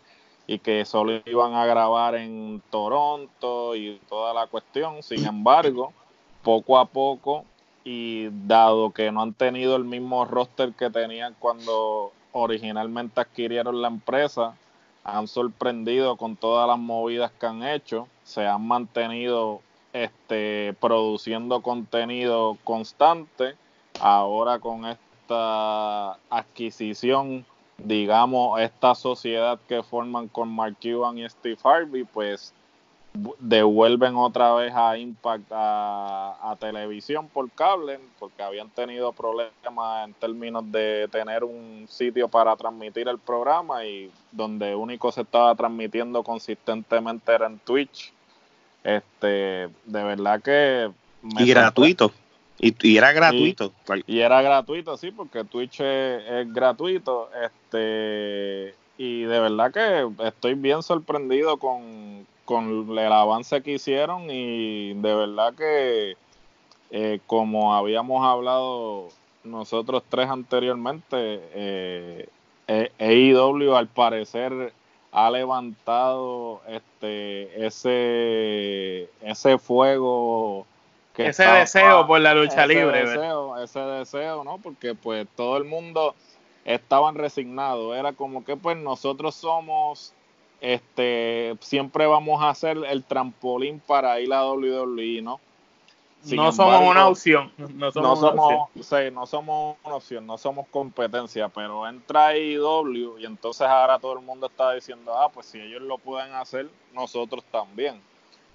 y 0.48 0.60
que 0.60 0.84
solo 0.86 1.22
iban 1.26 1.54
a 1.54 1.66
grabar 1.66 2.16
en 2.16 2.62
Toronto 2.70 3.76
y 3.76 4.00
toda 4.10 4.34
la 4.34 4.48
cuestión. 4.48 5.02
Sin 5.04 5.26
embargo, 5.26 5.94
poco 6.44 6.78
a 6.78 6.86
poco 6.86 7.46
y 7.84 8.28
dado 8.48 8.92
que 8.92 9.12
no 9.12 9.22
han 9.22 9.34
tenido 9.34 9.76
el 9.76 9.86
mismo 9.86 10.26
roster 10.26 10.74
que 10.74 10.90
tenían 10.90 11.36
cuando 11.40 12.12
originalmente 12.32 13.22
adquirieron 13.22 13.82
la 13.82 13.88
empresa, 13.88 14.56
han 15.04 15.28
sorprendido 15.28 16.16
con 16.16 16.36
todas 16.36 16.68
las 16.68 16.78
movidas 16.78 17.32
que 17.32 17.46
han 17.46 17.64
hecho, 17.64 18.08
se 18.24 18.46
han 18.46 18.68
mantenido 18.68 19.62
este, 19.94 20.76
produciendo 20.80 21.62
contenido 21.62 22.58
constante. 22.64 23.56
Ahora 24.00 24.60
con 24.60 24.86
esta 24.86 26.14
adquisición, 26.30 27.46
digamos, 27.78 28.60
esta 28.62 28.96
sociedad 28.96 29.60
que 29.68 29.84
forman 29.84 30.28
con 30.28 30.50
Mark 30.50 30.78
Cuban 30.82 31.18
y 31.18 31.30
Steve 31.30 31.58
Harvey, 31.64 32.04
pues 32.04 32.54
devuelven 33.40 34.16
otra 34.16 34.54
vez 34.54 34.74
a 34.74 34.98
Impact 34.98 35.52
a, 35.52 36.56
televisión 36.60 37.28
por 37.28 37.50
cable, 37.52 38.00
porque 38.20 38.44
habían 38.44 38.70
tenido 38.70 39.12
problemas 39.12 40.08
en 40.08 40.14
términos 40.14 40.70
de 40.72 41.10
tener 41.12 41.44
un 41.44 41.86
sitio 41.90 42.28
para 42.28 42.56
transmitir 42.56 43.08
el 43.08 43.18
programa 43.18 43.84
y 43.86 44.12
donde 44.32 44.76
único 44.76 45.12
se 45.12 45.22
estaba 45.22 45.56
transmitiendo 45.56 46.24
consistentemente 46.24 47.34
era 47.34 47.48
en 47.48 47.58
Twitch 47.60 48.14
Este, 48.84 49.70
de 49.86 50.04
verdad 50.04 50.42
que... 50.42 50.92
y 51.24 51.46
gratuito. 51.48 52.12
Y, 52.60 52.98
era 52.98 53.12
gratuito. 53.12 53.74
Y, 54.06 54.20
era 54.20 54.42
gratuito, 54.44 54.96
sí, 54.96 55.12
porque 55.12 55.44
Twitch 55.44 55.82
es, 55.82 56.54
gratuito. 56.54 57.30
Este, 57.44 58.76
y 58.98 59.24
de 59.24 59.40
verdad 59.40 59.72
que 59.72 60.26
estoy 60.28 60.54
bien 60.54 60.84
sorprendido 60.84 61.58
con, 61.58 62.28
con 62.46 62.98
el 62.98 63.12
avance 63.12 63.64
que 63.64 63.74
hicieron 63.74 64.30
y 64.30 64.94
de 64.94 65.16
verdad 65.16 65.56
que 65.56 66.18
eh, 66.92 67.20
como 67.26 67.74
habíamos 67.74 68.24
hablado 68.24 69.08
nosotros 69.44 70.04
tres 70.08 70.30
anteriormente, 70.30 71.10
eh, 71.18 72.28
AEW 72.68 73.76
al 73.76 73.88
parecer 73.88 74.74
ha 75.12 75.30
levantado 75.30 76.62
este 76.68 77.66
ese 77.66 79.10
ese 79.22 79.58
fuego 79.58 80.66
que 81.14 81.28
ese 81.28 81.46
deseo 81.46 82.08
por 82.08 82.22
la 82.22 82.34
lucha 82.34 82.66
libre 82.66 83.02
deseo, 83.06 83.62
ese 83.62 83.80
deseo 83.80 84.44
no 84.44 84.58
porque 84.60 84.96
pues 84.96 85.28
todo 85.36 85.58
el 85.58 85.66
mundo 85.66 86.16
estaban 86.66 87.16
resignados. 87.16 87.98
Era 87.98 88.14
como 88.14 88.46
que 88.46 88.56
pues 88.56 88.78
nosotros 88.78 89.36
somos 89.36 90.14
este 90.62 91.58
siempre 91.60 92.06
vamos 92.06 92.42
a 92.42 92.50
hacer 92.50 92.78
el 92.88 93.04
trampolín 93.04 93.80
para 93.80 94.20
ir 94.20 94.32
a 94.32 94.46
WWE 94.46 95.22
no 95.24 95.40
no 96.26 96.52
somos 96.52 96.90
una 96.90 97.08
opción. 97.08 97.52
No 97.58 97.92
somos, 97.92 98.22
no 98.22 98.32
somos, 98.32 98.70
no 99.12 99.26
somos 99.26 99.78
una 99.84 99.96
opción, 99.96 100.28
no 100.28 100.38
somos 100.38 100.68
competencia, 100.70 101.50
pero 101.50 101.88
entra 101.88 102.38
IW 102.38 103.18
y 103.20 103.26
entonces 103.26 103.68
ahora 103.68 104.00
todo 104.00 104.14
el 104.14 104.26
mundo 104.26 104.48
está 104.48 104.74
diciendo, 104.74 105.18
ah, 105.18 105.30
pues 105.30 105.48
si 105.48 105.60
ellos 105.60 105.82
lo 105.82 105.98
pueden 105.98 106.34
hacer, 106.34 106.70
nosotros 106.94 107.44
también. 107.52 108.02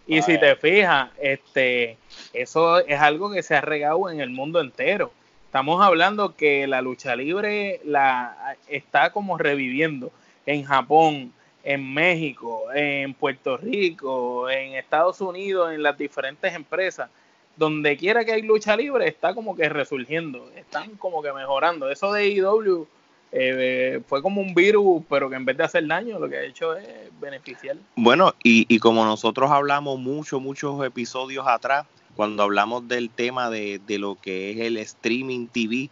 Y 0.07 0.23
si 0.23 0.39
te 0.39 0.55
fijas, 0.55 1.11
este, 1.21 1.99
eso 2.33 2.79
es 2.79 3.01
algo 3.01 3.31
que 3.31 3.43
se 3.43 3.57
ha 3.57 3.61
regado 3.61 4.09
en 4.09 4.21
el 4.21 4.31
mundo 4.31 4.61
entero. 4.61 5.11
Estamos 5.47 5.83
hablando 5.83 6.37
que 6.37 6.67
la 6.69 6.81
lucha 6.81 7.17
libre 7.17 7.81
la 7.85 8.57
está 8.69 9.11
como 9.11 9.37
reviviendo 9.37 10.12
en 10.45 10.64
Japón, 10.64 11.33
en 11.64 11.93
México, 11.93 12.73
en 12.73 13.14
Puerto 13.14 13.57
Rico, 13.57 14.49
en 14.49 14.75
Estados 14.75 15.21
Unidos, 15.21 15.73
en 15.73 15.83
las 15.83 15.99
diferentes 15.99 16.55
empresas 16.55 17.11
donde 17.57 17.96
quiera 17.96 18.24
que 18.24 18.32
hay 18.32 18.42
lucha 18.42 18.76
libre 18.76 19.09
está 19.09 19.34
como 19.34 19.57
que 19.57 19.68
resurgiendo, 19.68 20.50
están 20.57 20.96
como 20.96 21.22
que 21.22 21.32
mejorando. 21.32 21.90
Eso 21.90 22.12
de 22.12 22.28
IW 22.28 22.86
eh, 23.32 24.00
fue 24.07 24.22
como 24.22 24.40
un 24.40 24.54
virus, 24.54 25.02
pero 25.09 25.28
que 25.28 25.36
en 25.36 25.44
vez 25.44 25.57
de 25.57 25.64
hacer 25.64 25.86
daño, 25.86 26.18
lo 26.18 26.28
que 26.28 26.36
ha 26.36 26.42
hecho 26.42 26.76
es 26.76 26.86
beneficiar. 27.20 27.76
Bueno, 27.96 28.34
y, 28.42 28.66
y 28.72 28.78
como 28.78 29.04
nosotros 29.04 29.50
hablamos 29.50 29.98
muchos, 29.98 30.40
muchos 30.40 30.84
episodios 30.84 31.46
atrás, 31.46 31.86
cuando 32.14 32.42
hablamos 32.42 32.88
del 32.88 33.11
tema 33.11 33.50
de, 33.50 33.80
de 33.86 33.98
lo 33.98 34.16
que 34.20 34.52
es 34.52 34.59
el 34.61 34.76
streaming 34.78 35.48
TV, 35.48 35.90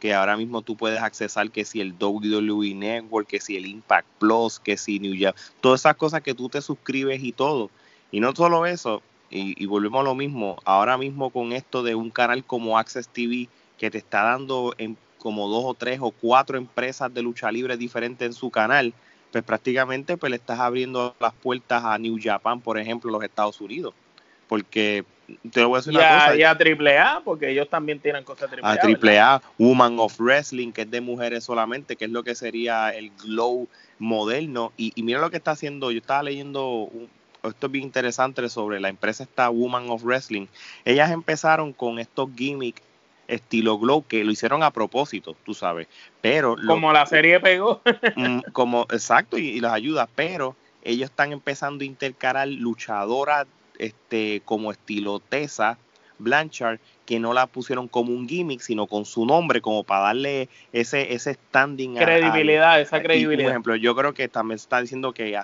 que 0.00 0.14
ahora 0.14 0.36
mismo 0.36 0.62
tú 0.62 0.76
puedes 0.76 1.00
accesar 1.00 1.50
que 1.50 1.64
si 1.64 1.80
el 1.80 1.94
WWE 1.98 2.74
Network, 2.74 3.26
que 3.26 3.40
si 3.40 3.56
el 3.56 3.66
Impact 3.66 4.06
Plus, 4.18 4.58
que 4.58 4.76
si 4.76 4.98
New 4.98 5.14
York, 5.14 5.36
todas 5.60 5.80
esas 5.80 5.96
cosas 5.96 6.22
que 6.22 6.34
tú 6.34 6.48
te 6.48 6.60
suscribes 6.60 7.22
y 7.22 7.32
todo. 7.32 7.70
Y 8.10 8.20
no 8.20 8.34
solo 8.34 8.66
eso, 8.66 9.02
y, 9.30 9.66
volvemos 9.66 10.00
a 10.00 10.04
lo 10.04 10.14
mismo, 10.14 10.56
ahora 10.64 10.96
mismo 10.96 11.30
con 11.30 11.52
esto 11.52 11.82
de 11.82 11.94
un 11.94 12.10
canal 12.10 12.44
como 12.44 12.78
Access 12.78 13.08
TV 13.08 13.48
que 13.78 13.90
te 13.90 13.98
está 13.98 14.22
dando 14.22 14.74
en 14.78 14.96
como 15.18 15.48
dos 15.48 15.64
o 15.64 15.74
tres 15.74 15.98
o 16.00 16.12
cuatro 16.12 16.56
empresas 16.56 17.12
de 17.12 17.22
lucha 17.22 17.50
libre 17.50 17.76
diferentes 17.76 18.24
en 18.26 18.32
su 18.32 18.50
canal, 18.50 18.94
pues 19.32 19.42
prácticamente 19.42 20.16
pues 20.16 20.30
le 20.30 20.36
estás 20.36 20.60
abriendo 20.60 21.14
las 21.18 21.34
puertas 21.34 21.84
a 21.84 21.98
New 21.98 22.16
Japan, 22.22 22.60
por 22.60 22.78
ejemplo, 22.78 23.10
los 23.10 23.24
Estados 23.24 23.60
Unidos. 23.60 23.92
Porque 24.46 25.04
te 25.50 25.60
lo 25.60 25.70
voy 25.70 25.76
a 25.76 25.80
decir 25.80 25.92
una 25.92 26.08
cosa. 26.08 26.36
Y 26.36 26.42
a 26.44 26.50
AAA, 26.50 27.22
porque 27.24 27.50
ellos 27.50 27.68
también 27.68 27.98
tienen 27.98 28.22
cosas 28.22 28.48
AAA. 28.52 28.72
A 28.72 29.34
AAA, 29.34 29.42
Woman 29.58 29.98
of 29.98 30.20
Wrestling, 30.20 30.70
que 30.70 30.82
es 30.82 30.90
de 30.90 31.00
mujeres 31.00 31.42
solamente, 31.42 31.96
que 31.96 32.04
es 32.04 32.10
lo 32.12 32.22
que 32.22 32.36
sería 32.36 32.90
el 32.90 33.10
glow 33.10 33.66
moderno. 33.98 34.72
Y, 34.76 34.92
y 34.94 35.02
mira 35.02 35.20
lo 35.20 35.30
que 35.30 35.38
está 35.38 35.50
haciendo, 35.50 35.90
yo 35.90 35.98
estaba 35.98 36.22
leyendo 36.22 36.68
un, 36.68 37.08
esto 37.48 37.66
es 37.66 37.72
bien 37.72 37.84
interesante 37.84 38.48
sobre 38.48 38.80
la 38.80 38.88
empresa 38.88 39.24
esta 39.24 39.48
Woman 39.48 39.90
of 39.90 40.02
Wrestling. 40.02 40.46
Ellas 40.84 41.10
empezaron 41.10 41.72
con 41.72 41.98
estos 41.98 42.28
gimmicks 42.36 42.82
estilo 43.28 43.78
glow 43.78 44.04
que 44.06 44.24
lo 44.24 44.30
hicieron 44.30 44.62
a 44.62 44.70
propósito, 44.70 45.36
tú 45.44 45.54
sabes. 45.54 45.88
Pero 46.20 46.56
como 46.66 46.92
la 46.92 47.06
serie 47.06 47.40
pegó. 47.40 47.80
Mm, 48.16 48.40
como 48.52 48.82
exacto 48.90 49.36
y, 49.36 49.60
las 49.60 49.72
ayuda, 49.72 50.08
pero 50.14 50.56
ellos 50.82 51.10
están 51.10 51.32
empezando 51.32 51.82
a 51.82 51.86
intercalar 51.86 52.48
luchadoras 52.48 53.46
este 53.78 54.40
como 54.44 54.70
estilo 54.70 55.20
Tessa 55.20 55.76
Blanchard 56.18 56.78
que 57.04 57.20
no 57.20 57.34
la 57.34 57.46
pusieron 57.46 57.88
como 57.88 58.12
un 58.12 58.28
gimmick, 58.28 58.60
sino 58.60 58.86
con 58.86 59.04
su 59.04 59.26
nombre, 59.26 59.60
como 59.60 59.84
para 59.84 60.04
darle 60.04 60.48
ese, 60.72 61.12
ese 61.12 61.34
standing. 61.34 61.96
Credibilidad, 61.96 62.80
esa 62.80 63.02
credibilidad. 63.02 63.44
por 63.44 63.50
ejemplo, 63.50 63.76
yo 63.76 63.94
creo 63.94 64.14
que 64.14 64.28
también 64.28 64.56
está 64.56 64.80
diciendo 64.80 65.12
que 65.12 65.38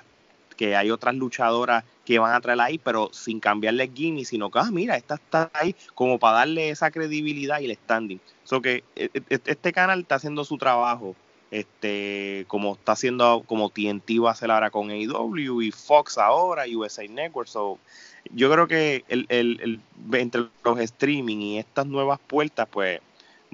que 0.55 0.75
hay 0.75 0.91
otras 0.91 1.15
luchadoras 1.15 1.83
que 2.05 2.19
van 2.19 2.33
a 2.33 2.41
traer 2.41 2.59
ahí, 2.59 2.77
pero 2.77 3.09
sin 3.11 3.39
cambiarle 3.39 3.85
el 3.85 3.93
gimmick, 3.93 4.25
sino 4.25 4.51
que, 4.51 4.59
ah, 4.59 4.69
mira, 4.71 4.97
esta 4.97 5.15
está 5.15 5.49
ahí 5.53 5.75
como 5.95 6.19
para 6.19 6.39
darle 6.39 6.69
esa 6.69 6.91
credibilidad 6.91 7.59
y 7.59 7.65
el 7.65 7.75
standing. 7.75 8.19
So 8.43 8.61
que 8.61 8.83
e, 8.95 9.09
e, 9.13 9.21
e, 9.29 9.39
este 9.45 9.71
canal 9.71 10.01
está 10.01 10.15
haciendo 10.15 10.43
su 10.43 10.57
trabajo, 10.57 11.15
este, 11.51 12.45
como 12.47 12.73
está 12.73 12.93
haciendo, 12.93 13.43
como 13.45 13.69
TNT 13.69 14.19
va 14.23 14.29
a 14.29 14.33
hacer 14.33 14.51
ahora 14.51 14.69
con 14.69 14.89
AEW 14.89 15.61
y 15.61 15.71
Fox 15.71 16.17
ahora, 16.17 16.63
USA 16.67 17.07
Network. 17.07 17.47
So, 17.47 17.77
yo 18.31 18.51
creo 18.51 18.67
que 18.67 19.05
el, 19.07 19.25
el, 19.29 19.79
entre 20.13 20.47
los 20.63 20.79
streaming 20.79 21.37
y 21.37 21.59
estas 21.59 21.85
nuevas 21.85 22.19
puertas, 22.25 22.67
pues 22.69 22.99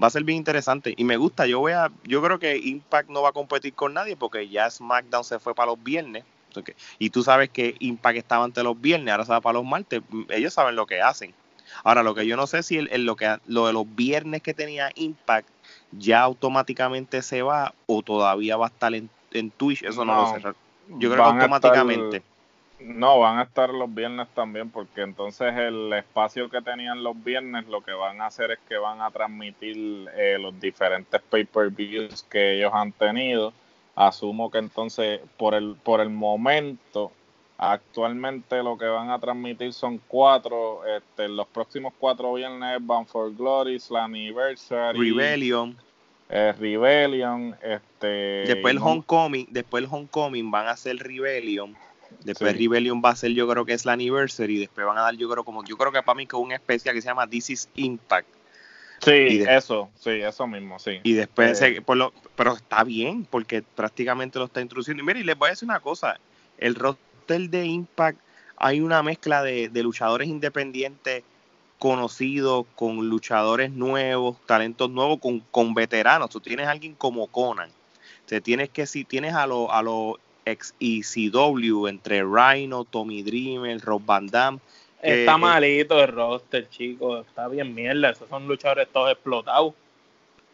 va 0.02 0.08
a 0.08 0.12
ser 0.12 0.24
bien 0.24 0.38
interesante 0.38 0.94
y 0.96 1.04
me 1.04 1.18
gusta. 1.18 1.46
Yo 1.46 1.60
voy 1.60 1.74
a, 1.74 1.92
yo 2.04 2.22
creo 2.24 2.40
que 2.40 2.58
Impact 2.58 3.10
no 3.10 3.22
va 3.22 3.30
a 3.30 3.34
competir 3.34 3.74
con 3.74 3.94
nadie 3.94 4.16
porque 4.16 4.48
ya 4.48 4.70
SmackDown 4.70 5.24
se 5.24 5.40
fue 5.40 5.54
para 5.54 5.72
los 5.72 5.84
viernes 5.84 6.24
y 6.98 7.10
tú 7.10 7.24
sabes 7.24 7.50
que 7.50 7.76
Impact 7.80 8.18
estaba 8.18 8.44
ante 8.44 8.64
los 8.64 8.80
viernes, 8.80 9.12
ahora 9.12 9.26
se 9.26 9.32
va 9.32 9.42
para 9.42 9.54
los 9.54 9.66
martes. 9.66 10.02
Ellos 10.30 10.54
saben 10.54 10.76
lo 10.76 10.86
que 10.86 11.02
hacen. 11.02 11.34
Ahora, 11.84 12.04
lo 12.04 12.16
que 12.16 12.26
yo 12.26 12.36
no 12.36 12.48
sé 12.48 12.64
si 12.64 12.78
el, 12.78 13.06
lo, 13.06 13.16
que, 13.16 13.38
lo 13.48 13.68
de 13.68 13.74
los 13.74 13.86
viernes 13.96 14.42
que 14.42 14.54
tenía 14.54 14.90
Impact 14.96 15.48
ya 15.92 16.22
automáticamente 16.22 17.22
se 17.22 17.42
va 17.42 17.74
o 17.86 18.02
todavía 18.02 18.58
va 18.58 18.66
a 18.66 18.70
estar 18.70 18.94
en, 18.94 19.10
en 19.32 19.52
Twitch. 19.52 19.84
Eso 19.84 20.06
no, 20.06 20.16
lo 20.16 20.28
sé. 20.28 20.58
Yo 20.98 21.12
creo 21.12 21.24
que 21.24 21.30
automáticamente. 21.30 22.24
no, 22.80 23.20
van 23.20 23.38
a 23.38 23.44
estar 23.44 23.70
los 23.70 23.94
viernes 23.94 24.28
también, 24.34 24.70
porque 24.70 25.02
entonces 25.02 25.54
el 25.56 25.94
espacio 25.94 26.50
que 26.50 26.62
tenían 26.62 27.04
los 27.04 27.22
viernes 27.24 27.68
lo 27.68 27.82
que 27.82 27.92
van 27.92 28.22
a 28.22 28.28
hacer 28.28 28.52
es 28.52 28.60
que 28.68 28.78
van 28.78 29.02
a 29.02 29.12
transmitir 29.12 30.10
eh, 30.16 30.38
los 30.40 30.60
diferentes 30.60 31.22
pay-per-views 31.30 32.24
que 32.24 32.58
ellos 32.58 32.72
han 32.74 32.92
tenido 32.92 33.54
asumo 34.00 34.50
que 34.50 34.60
entonces 34.60 35.20
por 35.38 35.54
el 35.54 35.76
por 35.76 36.00
el 36.00 36.10
momento 36.10 37.12
actualmente 37.58 38.64
lo 38.64 38.78
que 38.78 38.86
van 38.86 39.10
a 39.10 39.20
transmitir 39.20 39.74
son 39.74 40.00
cuatro 40.08 40.82
este, 40.86 41.28
los 41.28 41.46
próximos 41.48 41.94
cuatro 42.00 42.34
viernes 42.34 42.78
van 42.82 43.06
for 43.06 43.36
Glory 43.36 43.78
Slammiversary 43.78 45.12
Rebellion. 45.12 45.78
eh, 46.30 46.54
Rebellion 46.58 47.58
este 47.62 48.46
después 48.48 48.74
el 48.74 48.82
Homecoming 48.82 49.48
después 49.52 49.84
el 49.84 49.90
Homecoming 49.92 50.50
van 50.50 50.68
a 50.68 50.72
hacer 50.72 50.96
Rebellion. 50.96 51.76
Después 52.24 52.58
Rebellion 52.58 53.02
va 53.04 53.10
a 53.10 53.16
ser 53.18 53.32
yo 53.34 53.48
creo 53.50 53.66
que 53.66 53.74
es 53.74 53.86
la 53.86 53.92
Anniversary 53.94 54.60
después 54.60 54.88
van 54.88 54.98
a 54.98 55.02
dar 55.02 55.16
yo 55.18 55.30
creo 55.30 55.44
como 55.44 55.66
yo 55.66 55.76
creo 55.76 55.92
que 55.92 56.02
para 56.02 56.16
mí 56.16 56.26
que 56.26 56.38
un 56.38 56.54
especial 56.54 56.96
que 56.96 57.02
se 57.02 57.10
llama 57.10 57.28
This 57.28 57.50
is 57.50 57.70
Impact 57.76 58.39
Sí, 59.02 59.44
eso, 59.48 59.90
sí, 59.96 60.12
eso 60.12 60.48
mismo, 60.48 60.80
sí. 60.80 61.00
Y 61.04 61.14
después, 61.14 61.62
eh, 61.62 61.82
por 61.82 61.98
lo, 61.98 62.14
pero 62.36 62.54
está 62.54 62.84
bien, 62.84 63.26
porque 63.26 63.62
prácticamente 63.62 64.40
lo 64.40 64.46
está 64.46 64.62
introduciendo. 64.62 65.04
Y 65.04 65.06
mire, 65.06 65.20
y 65.20 65.24
les 65.24 65.38
voy 65.38 65.48
a 65.48 65.50
decir 65.52 65.68
una 65.68 65.80
cosa, 65.80 66.20
el 66.58 66.76
roster 66.76 67.50
de 67.50 67.66
Impact, 67.66 68.20
hay 68.58 68.82
una 68.82 69.02
mezcla 69.02 69.42
de, 69.42 69.70
luchadores 69.82 70.28
independientes 70.28 71.24
conocidos, 71.78 72.66
con 72.76 73.08
luchadores 73.08 73.72
nuevos, 73.72 74.38
talentos 74.46 74.90
nuevos, 74.90 75.20
con, 75.20 75.40
con 75.52 75.74
veteranos. 75.74 76.30
Tú 76.30 76.42
tienes 76.42 76.68
a 76.68 76.72
alguien 76.72 76.94
como 76.94 77.28
Conan. 77.28 77.70
Te 78.26 78.42
tienes 78.42 78.70
que, 78.70 78.86
si 78.86 79.06
tienes 79.06 79.34
a 79.34 79.48
los 79.48 79.70
a 79.72 79.82
los 79.82 80.16
ex 80.46 80.76
ECW, 80.80 81.88
entre 81.88 82.24
Rhino, 82.24 82.84
Tommy 82.84 83.24
Dreamer, 83.24 83.80
Rob 83.82 84.04
Van 84.06 84.28
Damme, 84.28 84.60
Está 85.02 85.34
eh, 85.34 85.38
malito 85.38 86.02
el 86.04 86.10
roster, 86.10 86.70
chico. 86.70 87.20
Está 87.20 87.48
bien 87.48 87.74
mierda. 87.74 88.10
Esos 88.10 88.30
son 88.30 88.48
luchadores 88.48 88.88
todos 88.92 89.12
explotados. 89.12 89.74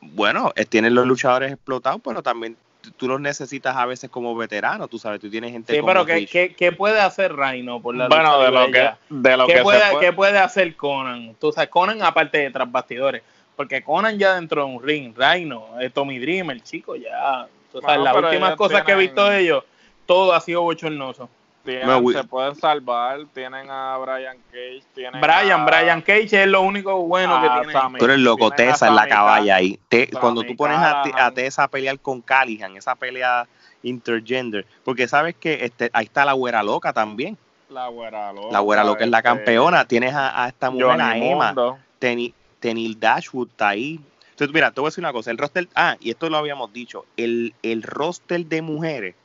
Bueno, 0.02 0.54
tienen 0.70 0.94
los 0.94 1.08
luchadores 1.08 1.52
explotados, 1.52 2.02
pero 2.04 2.22
también 2.22 2.56
tú 2.92 3.08
los 3.08 3.20
necesitas 3.20 3.76
a 3.76 3.86
veces 3.86 4.10
como 4.10 4.36
veterano, 4.36 4.88
tú 4.88 4.98
sabes, 5.00 5.20
tú 5.20 5.30
tienes 5.30 5.52
gente 5.52 5.74
Sí, 5.74 5.82
pero 5.86 6.06
¿qué, 6.06 6.54
¿qué, 6.56 6.72
puede 6.72 7.00
hacer 7.00 7.36
Rhino 7.36 7.82
por 7.82 7.96
la 7.96 8.08
Bueno, 8.08 8.40
de 8.40 8.52
lo, 8.52 8.72
que, 8.72 8.90
de 9.10 9.38
lo 9.38 9.48
¿Qué 9.48 9.54
que 9.56 9.62
puede, 9.62 9.82
¿Qué 10.00 10.14
puede 10.14 10.38
hacer 10.38 10.76
Conan? 10.76 11.36
Tú 11.40 11.52
sabes, 11.52 11.70
Conan 11.70 12.02
aparte 12.02 12.40
de 12.40 12.52
tras 12.52 12.72
bastidores, 12.72 13.24
porque 13.56 13.84
Conan 13.84 14.18
ya 14.18 14.36
dentro 14.36 14.66
de 14.66 14.72
un 14.72 14.84
ring, 14.84 15.14
Rhino, 15.16 15.70
eh, 15.80 15.90
Tommy 15.90 16.20
Dreamer, 16.20 16.62
chico, 16.62 16.96
ya, 16.96 17.48
tú 17.72 17.82
sabes, 17.82 18.02
las 18.02 18.16
últimas 18.16 18.56
cosas 18.56 18.84
que 18.84 18.92
he 18.92 18.96
visto 18.96 19.28
de 19.30 19.42
ellos, 19.42 19.64
todo 20.06 20.34
ha 20.34 20.42
sido 20.42 20.62
bochornoso. 20.62 21.30
Se 21.66 22.24
pueden 22.26 22.56
salvar, 22.56 23.26
tienen 23.34 23.70
a 23.70 23.98
Brian 23.98 24.38
Cage, 24.52 24.84
tienen 24.94 25.20
Brian, 25.20 25.66
Brian 25.66 26.02
Cage 26.02 26.44
es 26.44 26.48
lo 26.48 26.62
único 26.62 27.02
bueno 27.04 27.42
que 27.42 27.50
tiene. 27.68 28.00
tú 28.00 28.06
eres 28.06 28.20
loco, 28.20 28.52
Tessa 28.52 28.88
es 28.88 28.94
la 28.94 29.08
caballa 29.08 29.56
ahí. 29.56 29.80
cuando 30.20 30.44
tú 30.44 30.56
pones 30.56 30.78
a, 30.78 31.04
a, 31.26 31.32
Tessa 31.32 31.64
a 31.64 31.68
pelear 31.68 32.00
con 32.00 32.22
Callihan, 32.22 32.76
esa 32.78 32.96
pelea 32.96 33.48
intergender, 33.84 34.66
porque 34.84 35.08
sabes 35.08 35.36
que 35.36 35.66
este, 35.66 35.90
ahí 35.94 36.06
está 36.06 36.26
la 36.26 36.34
güera 36.34 36.64
loca 36.64 36.94
también. 36.94 37.38
La 37.70 37.88
güera 37.88 38.32
loca. 38.32 38.52
La 38.52 38.60
güera 38.60 38.84
loca 38.84 39.04
es 39.04 39.10
la 39.10 39.20
este, 39.20 39.30
campeona. 39.30 39.86
Tienes 39.86 40.14
a, 40.16 40.48
esta 40.48 40.70
mujer, 40.70 41.02
a 41.02 41.18
Emma. 41.18 41.56
Tenil, 42.00 43.00
Dashwood 43.00 43.50
está 43.50 43.70
ahí. 43.70 44.00
Entonces, 44.32 44.54
mira, 44.54 44.72
te 44.72 44.82
voy 44.82 44.88
a 44.88 44.90
decir 44.90 45.02
una 45.02 45.14
cosa. 45.14 45.32
El 45.32 45.38
roster, 45.38 45.68
ah, 45.76 45.98
y 46.00 46.12
esto 46.12 46.30
lo 46.30 46.38
habíamos 46.38 46.72
dicho. 46.74 47.06
El, 47.18 47.54
el 47.64 47.84
roster 47.84 48.46
de 48.46 48.62
mujeres 48.62 49.16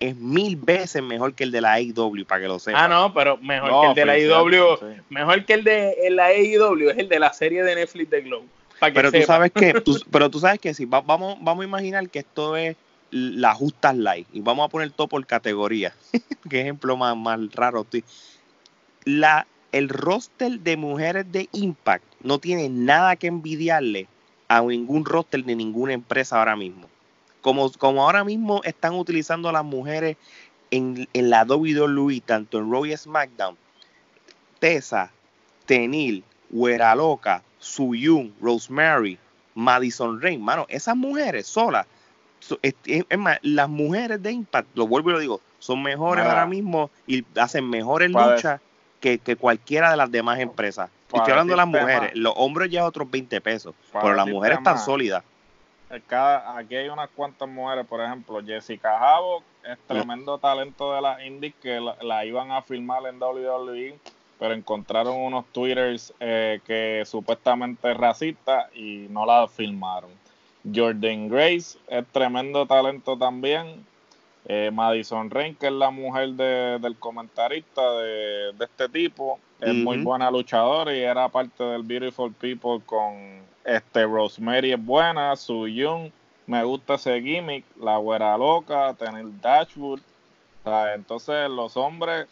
es 0.00 0.16
mil 0.16 0.56
veces 0.56 1.02
mejor 1.02 1.34
que 1.34 1.44
el 1.44 1.50
de 1.50 1.60
la 1.60 1.74
AEW, 1.74 2.24
para 2.26 2.40
que 2.40 2.48
lo 2.48 2.58
sepas. 2.58 2.82
Ah, 2.82 2.88
no, 2.88 3.12
pero 3.12 3.36
mejor 3.36 3.82
que 3.82 3.88
el 3.88 3.94
de 3.94 4.04
la 4.06 4.12
AEW, 4.12 4.78
mejor 5.10 5.44
que 5.44 5.52
el 5.52 5.64
de 5.64 6.08
la 6.10 6.26
AEW 6.26 6.90
es 6.90 6.98
el 6.98 7.08
de 7.08 7.18
la 7.18 7.32
serie 7.34 7.62
de 7.62 7.74
Netflix 7.74 8.10
de 8.10 8.22
Glow. 8.22 8.44
pero 8.94 9.12
tú 9.12 9.22
sabes 9.22 9.52
que, 9.52 9.82
pero 10.10 10.30
tú 10.30 10.40
sabes 10.40 10.58
que 10.58 10.72
si 10.72 10.86
vamos, 10.86 11.36
vamos 11.40 11.60
a 11.60 11.64
imaginar 11.64 12.08
que 12.08 12.20
esto 12.20 12.56
es 12.56 12.76
la 13.10 13.54
justas 13.54 13.96
light 13.96 14.26
y 14.32 14.40
vamos 14.40 14.64
a 14.64 14.68
poner 14.68 14.90
todo 14.90 15.06
por 15.06 15.24
categoría. 15.26 15.94
Qué 16.48 16.62
ejemplo 16.62 16.96
más, 16.96 17.14
más 17.14 17.38
raro. 17.52 17.86
La, 19.04 19.46
el 19.72 19.90
roster 19.90 20.60
de 20.60 20.78
mujeres 20.78 21.30
de 21.30 21.50
Impact 21.52 22.04
no 22.22 22.38
tiene 22.38 22.70
nada 22.70 23.16
que 23.16 23.26
envidiarle 23.26 24.08
a 24.48 24.62
ningún 24.62 25.04
roster 25.04 25.44
de 25.44 25.54
ninguna 25.54 25.92
empresa 25.92 26.38
ahora 26.38 26.56
mismo 26.56 26.88
como, 27.40 27.70
como 27.72 28.02
ahora 28.02 28.24
mismo 28.24 28.60
están 28.64 28.94
utilizando 28.94 29.48
a 29.48 29.52
las 29.52 29.64
mujeres 29.64 30.16
en, 30.70 31.08
en 31.12 31.30
la 31.30 31.44
WWE, 31.44 32.20
tanto 32.24 32.58
en 32.58 32.70
Raw 32.70 32.86
y 32.86 32.96
SmackDown, 32.96 33.56
Tessa, 34.58 35.10
Tenil, 35.66 36.24
Huera 36.50 36.94
Loca, 36.94 37.42
Suyun, 37.58 38.34
Rosemary, 38.40 39.18
Madison 39.54 40.20
Rain, 40.20 40.42
mano, 40.42 40.66
esas 40.68 40.96
mujeres 40.96 41.46
solas, 41.46 41.86
es, 42.62 42.74
más, 43.18 43.38
las 43.42 43.68
mujeres 43.68 44.22
de 44.22 44.32
Impact, 44.32 44.68
lo 44.74 44.86
vuelvo 44.86 45.10
y 45.10 45.12
lo 45.14 45.18
digo, 45.18 45.40
son 45.58 45.82
mejores 45.82 46.24
ahora 46.24 46.46
mismo 46.46 46.90
y 47.06 47.24
hacen 47.36 47.68
mejores 47.68 48.10
luchas 48.10 48.60
que, 49.00 49.18
que, 49.18 49.36
cualquiera 49.36 49.90
de 49.90 49.96
las 49.96 50.10
demás 50.10 50.38
empresas. 50.40 50.90
Estoy 51.12 51.32
hablando 51.32 51.52
de 51.52 51.56
las 51.56 51.66
mujeres, 51.66 52.12
los 52.14 52.32
hombres 52.36 52.70
ya 52.70 52.84
otros 52.84 53.10
20 53.10 53.40
pesos, 53.40 53.74
pero 53.92 54.14
las 54.14 54.26
mujeres 54.26 54.58
están 54.58 54.78
sólidas 54.78 55.24
aquí 55.90 56.76
hay 56.76 56.88
unas 56.88 57.08
cuantas 57.10 57.48
mujeres, 57.48 57.86
por 57.86 58.00
ejemplo, 58.00 58.40
Jessica 58.44 58.98
Havoc 58.98 59.42
es 59.64 59.78
tremendo 59.86 60.38
talento 60.38 60.94
de 60.94 61.02
las 61.02 61.22
indies 61.24 61.54
que 61.60 61.80
la, 61.80 62.24
iban 62.24 62.50
a 62.50 62.62
filmar 62.62 63.06
en 63.06 63.20
WWE, 63.20 63.98
pero 64.38 64.54
encontraron 64.54 65.16
unos 65.16 65.46
twitters 65.52 66.14
eh, 66.20 66.60
que 66.66 67.02
supuestamente 67.04 67.90
es 67.90 67.96
racista 67.96 68.70
y 68.74 69.06
no 69.10 69.26
la 69.26 69.48
filmaron. 69.48 70.10
Jordan 70.74 71.28
Grace 71.28 71.78
es 71.88 72.06
tremendo 72.12 72.66
talento 72.66 73.16
también. 73.16 73.84
Eh, 74.52 74.68
Madison 74.72 75.30
Rain, 75.30 75.54
que 75.54 75.68
es 75.68 75.72
la 75.72 75.90
mujer 75.90 76.30
del 76.30 76.96
comentarista 76.96 78.00
de, 78.00 78.52
este 78.58 78.88
tipo, 78.88 79.38
es 79.60 79.72
muy 79.72 79.98
buena 79.98 80.28
luchadora 80.28 80.92
y 80.92 80.98
era 80.98 81.28
parte 81.28 81.62
del 81.62 81.84
Beautiful 81.84 82.32
People 82.32 82.80
con 82.84 83.42
este, 83.64 84.04
Rosemary 84.04 84.72
es 84.72 84.84
buena, 84.84 85.36
Su 85.36 85.68
Young, 85.68 86.10
me 86.48 86.64
gusta 86.64 86.94
ese 86.94 87.22
gimmick, 87.22 87.64
la 87.80 87.98
güera 87.98 88.36
loca, 88.36 88.92
tener 88.94 89.24
Dashwood. 89.40 90.00
Entonces 90.96 91.48
los 91.48 91.76
hombres, 91.76 92.26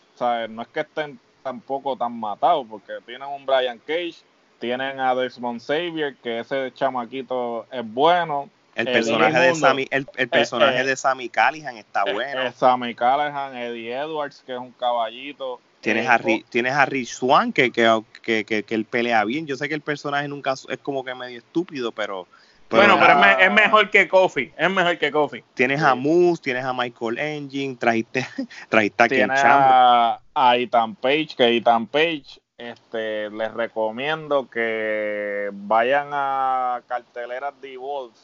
no 0.49 0.63
es 0.63 0.69
que 0.69 0.81
estén 0.81 1.21
tampoco 1.45 1.95
tan 1.95 2.19
matados, 2.19 2.67
porque 2.69 2.95
tienen 3.07 3.29
un 3.29 3.47
Brian 3.47 3.79
Cage, 3.87 4.17
tienen 4.59 4.99
a 4.99 5.15
Desmond 5.15 5.61
Xavier, 5.61 6.17
que 6.17 6.41
ese 6.41 6.73
chamaquito 6.75 7.67
es 7.71 7.95
bueno. 7.95 8.51
El 8.79 8.87
personaje, 8.87 9.41
de, 9.41 9.55
Sammy, 9.57 9.89
el, 9.91 10.07
personaje 10.29 10.83
eh, 10.83 10.85
de 10.85 10.95
Sammy 10.95 11.29
Callihan 11.29 11.77
está 11.77 12.05
eh, 12.07 12.13
bueno. 12.13 12.43
Eh, 12.43 12.53
Sammy 12.57 12.95
Callihan, 12.95 13.57
Eddie 13.57 13.93
Edwards, 13.93 14.45
que 14.47 14.53
es 14.53 14.59
un 14.59 14.71
caballito. 14.71 15.61
Tienes, 15.81 16.09
a, 16.09 16.21
tienes 16.49 16.73
a 16.73 16.87
Rich 16.87 17.15
Swan, 17.15 17.53
que, 17.53 17.73
que, 17.73 18.05
que, 18.23 18.65
él 18.69 18.85
pelea 18.85 19.25
bien. 19.25 19.49
Yo 19.49 19.57
sé 19.57 19.69
que 19.69 19.75
el 19.75 19.81
personaje 19.81 20.29
nunca 20.29 20.53
es 20.53 20.79
como 20.81 21.05
que 21.05 21.13
medio 21.17 21.39
estúpido, 21.39 21.91
pero... 21.91 22.29
bueno, 22.71 22.97
pero 23.01 23.21
es, 23.41 23.51
mejor 23.51 23.91
que 23.91 24.07
Kofi. 24.07 24.53
Es 24.57 24.71
mejor 24.71 24.97
que 24.97 25.11
Kofi. 25.11 25.43
Tienes 25.55 25.83
a 25.83 25.97
Moose, 25.97 26.41
tienes 26.41 26.65
a 26.65 26.73
Michael 26.73 27.19
Engine, 27.19 27.75
trajiste, 27.75 28.29
trajiste 28.69 29.03
a 29.03 29.09
Tienes 29.09 29.41
a, 29.43 30.21
a 30.35 30.57
Ethan 30.57 30.95
Page, 30.95 31.31
que 31.37 31.57
Ethan 31.57 31.89
Page 31.89 32.41
este, 32.59 33.31
les 33.31 33.53
recomiendo 33.55 34.49
que 34.51 35.51
vayan 35.53 36.11
a 36.13 36.83
carteleras 36.87 37.61
de 37.61 37.75
Evolve. 37.75 38.15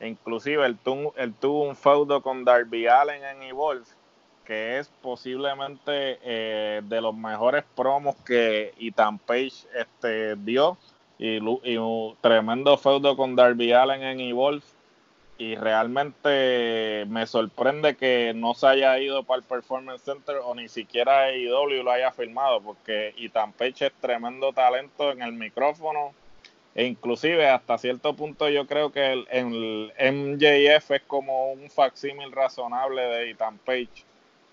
Inclusive 0.00 0.66
él, 0.66 0.76
tuvo 0.78 1.62
un 1.62 1.76
feudo 1.76 2.22
con 2.22 2.44
Darby 2.44 2.86
Allen 2.86 3.24
en 3.24 3.42
Evolve 3.42 3.86
que 4.44 4.78
es 4.78 4.88
posiblemente 5.02 6.18
eh, 6.22 6.82
de 6.84 7.00
los 7.00 7.14
mejores 7.14 7.64
promos 7.74 8.14
que 8.16 8.74
Ethan 8.78 9.18
Page 9.18 9.52
este, 9.74 10.36
dio. 10.36 10.76
Y, 11.16 11.38
un 11.38 12.16
tremendo 12.20 12.76
feudo 12.76 13.16
con 13.16 13.36
Darby 13.36 13.72
Allen 13.72 14.02
en 14.02 14.20
Evolve. 14.20 14.62
Y 15.36 15.56
realmente 15.56 17.06
me 17.08 17.26
sorprende 17.26 17.96
que 17.96 18.32
no 18.36 18.54
se 18.54 18.68
haya 18.68 18.98
ido 18.98 19.24
para 19.24 19.38
el 19.38 19.44
Performance 19.44 20.02
Center 20.02 20.36
o 20.44 20.54
ni 20.54 20.68
siquiera 20.68 21.24
AEW 21.24 21.82
lo 21.82 21.90
haya 21.90 22.12
filmado 22.12 22.60
porque 22.60 23.14
Ethan 23.18 23.52
Page 23.52 23.86
es 23.86 23.92
tremendo 24.00 24.52
talento 24.52 25.10
en 25.10 25.22
el 25.22 25.32
micrófono 25.32 26.14
e 26.74 26.84
inclusive 26.84 27.48
hasta 27.48 27.78
cierto 27.78 28.14
punto 28.14 28.48
yo 28.48 28.66
creo 28.66 28.90
que 28.90 29.12
el, 29.12 29.26
el 29.30 29.92
MJF 29.98 30.90
es 30.90 31.02
como 31.06 31.52
un 31.52 31.70
facsímil 31.70 32.32
razonable 32.32 33.02
de 33.02 33.30
Ethan 33.30 33.58
Page 33.58 34.04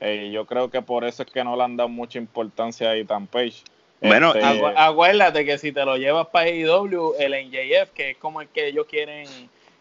eh, 0.02 0.32
yo 0.34 0.48
creo 0.48 0.72
que 0.72 0.82
por 0.82 1.06
eso 1.06 1.22
es 1.22 1.32
que 1.32 1.44
no 1.44 1.56
le 1.56 1.64
han 1.64 1.78
dado 1.78 1.88
mucha 1.88 2.18
importancia 2.18 2.90
a 2.90 2.96
Ethan 2.96 3.28
Page. 3.28 3.62
Bueno, 4.02 4.34
este, 4.34 4.64
acuérdate 4.76 5.46
que 5.46 5.60
si 5.60 5.72
te 5.72 5.86
lo 5.86 5.96
llevas 5.96 6.28
para 6.30 6.48
AEW, 6.48 7.14
el 7.20 7.34
NJF, 7.34 7.92
que 7.94 8.10
es 8.10 8.18
como 8.18 8.42
el 8.42 8.48
que 8.48 8.68
ellos 8.68 8.88
quieren 8.90 9.28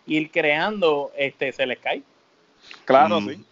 ir 0.06 0.30
creando, 0.30 1.10
este 1.16 1.52
se 1.52 1.64
les 1.64 1.78
cae. 1.78 2.02
Claro, 2.84 3.22
mm. 3.22 3.28
sí. 3.30 3.44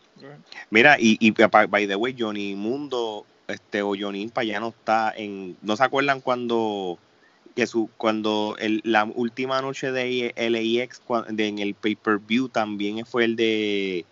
Mira, 0.68 0.96
y, 0.98 1.16
y 1.20 1.30
by 1.30 1.86
the 1.86 1.96
way, 1.96 2.14
Johnny 2.16 2.54
Mundo 2.54 3.24
este 3.46 3.80
o 3.80 3.94
Johnny 3.98 4.20
Impa 4.20 4.44
ya 4.44 4.60
no 4.60 4.68
está 4.68 5.14
en. 5.16 5.56
¿No 5.62 5.74
se 5.74 5.84
acuerdan 5.84 6.20
cuando 6.20 6.98
que 7.58 7.66
su 7.66 7.90
cuando 7.96 8.54
el, 8.60 8.80
la 8.84 9.02
última 9.02 9.60
noche 9.60 9.90
de 9.90 10.32
LAX 10.36 11.02
en 11.26 11.58
el 11.58 11.74
pay-per-view 11.74 12.48
también 12.48 13.04
fue 13.04 13.24
el 13.24 13.34
de 13.34 14.04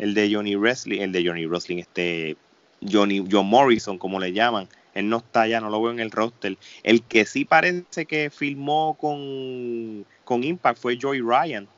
el 0.00 0.12
de 0.14 0.34
Johnny 0.34 0.56
Wrestling, 0.56 1.00
el 1.00 1.12
de 1.12 1.24
Johnny 1.24 1.46
Wrestling, 1.46 1.76
este 1.76 2.36
Johnny 2.82 3.24
John 3.30 3.46
Morrison, 3.46 3.96
como 3.96 4.18
le 4.18 4.32
llaman. 4.32 4.68
Él 4.92 5.08
no 5.08 5.18
está 5.18 5.46
ya, 5.46 5.60
no 5.60 5.70
lo 5.70 5.80
veo 5.80 5.92
en 5.92 6.00
el 6.00 6.10
roster. 6.10 6.56
El 6.82 7.04
que 7.04 7.26
sí 7.26 7.44
parece 7.44 8.06
que 8.06 8.28
filmó 8.28 8.96
con, 9.00 10.04
con 10.24 10.42
Impact 10.42 10.80
fue 10.80 10.98
Joey 11.00 11.20
Ryan. 11.20 11.68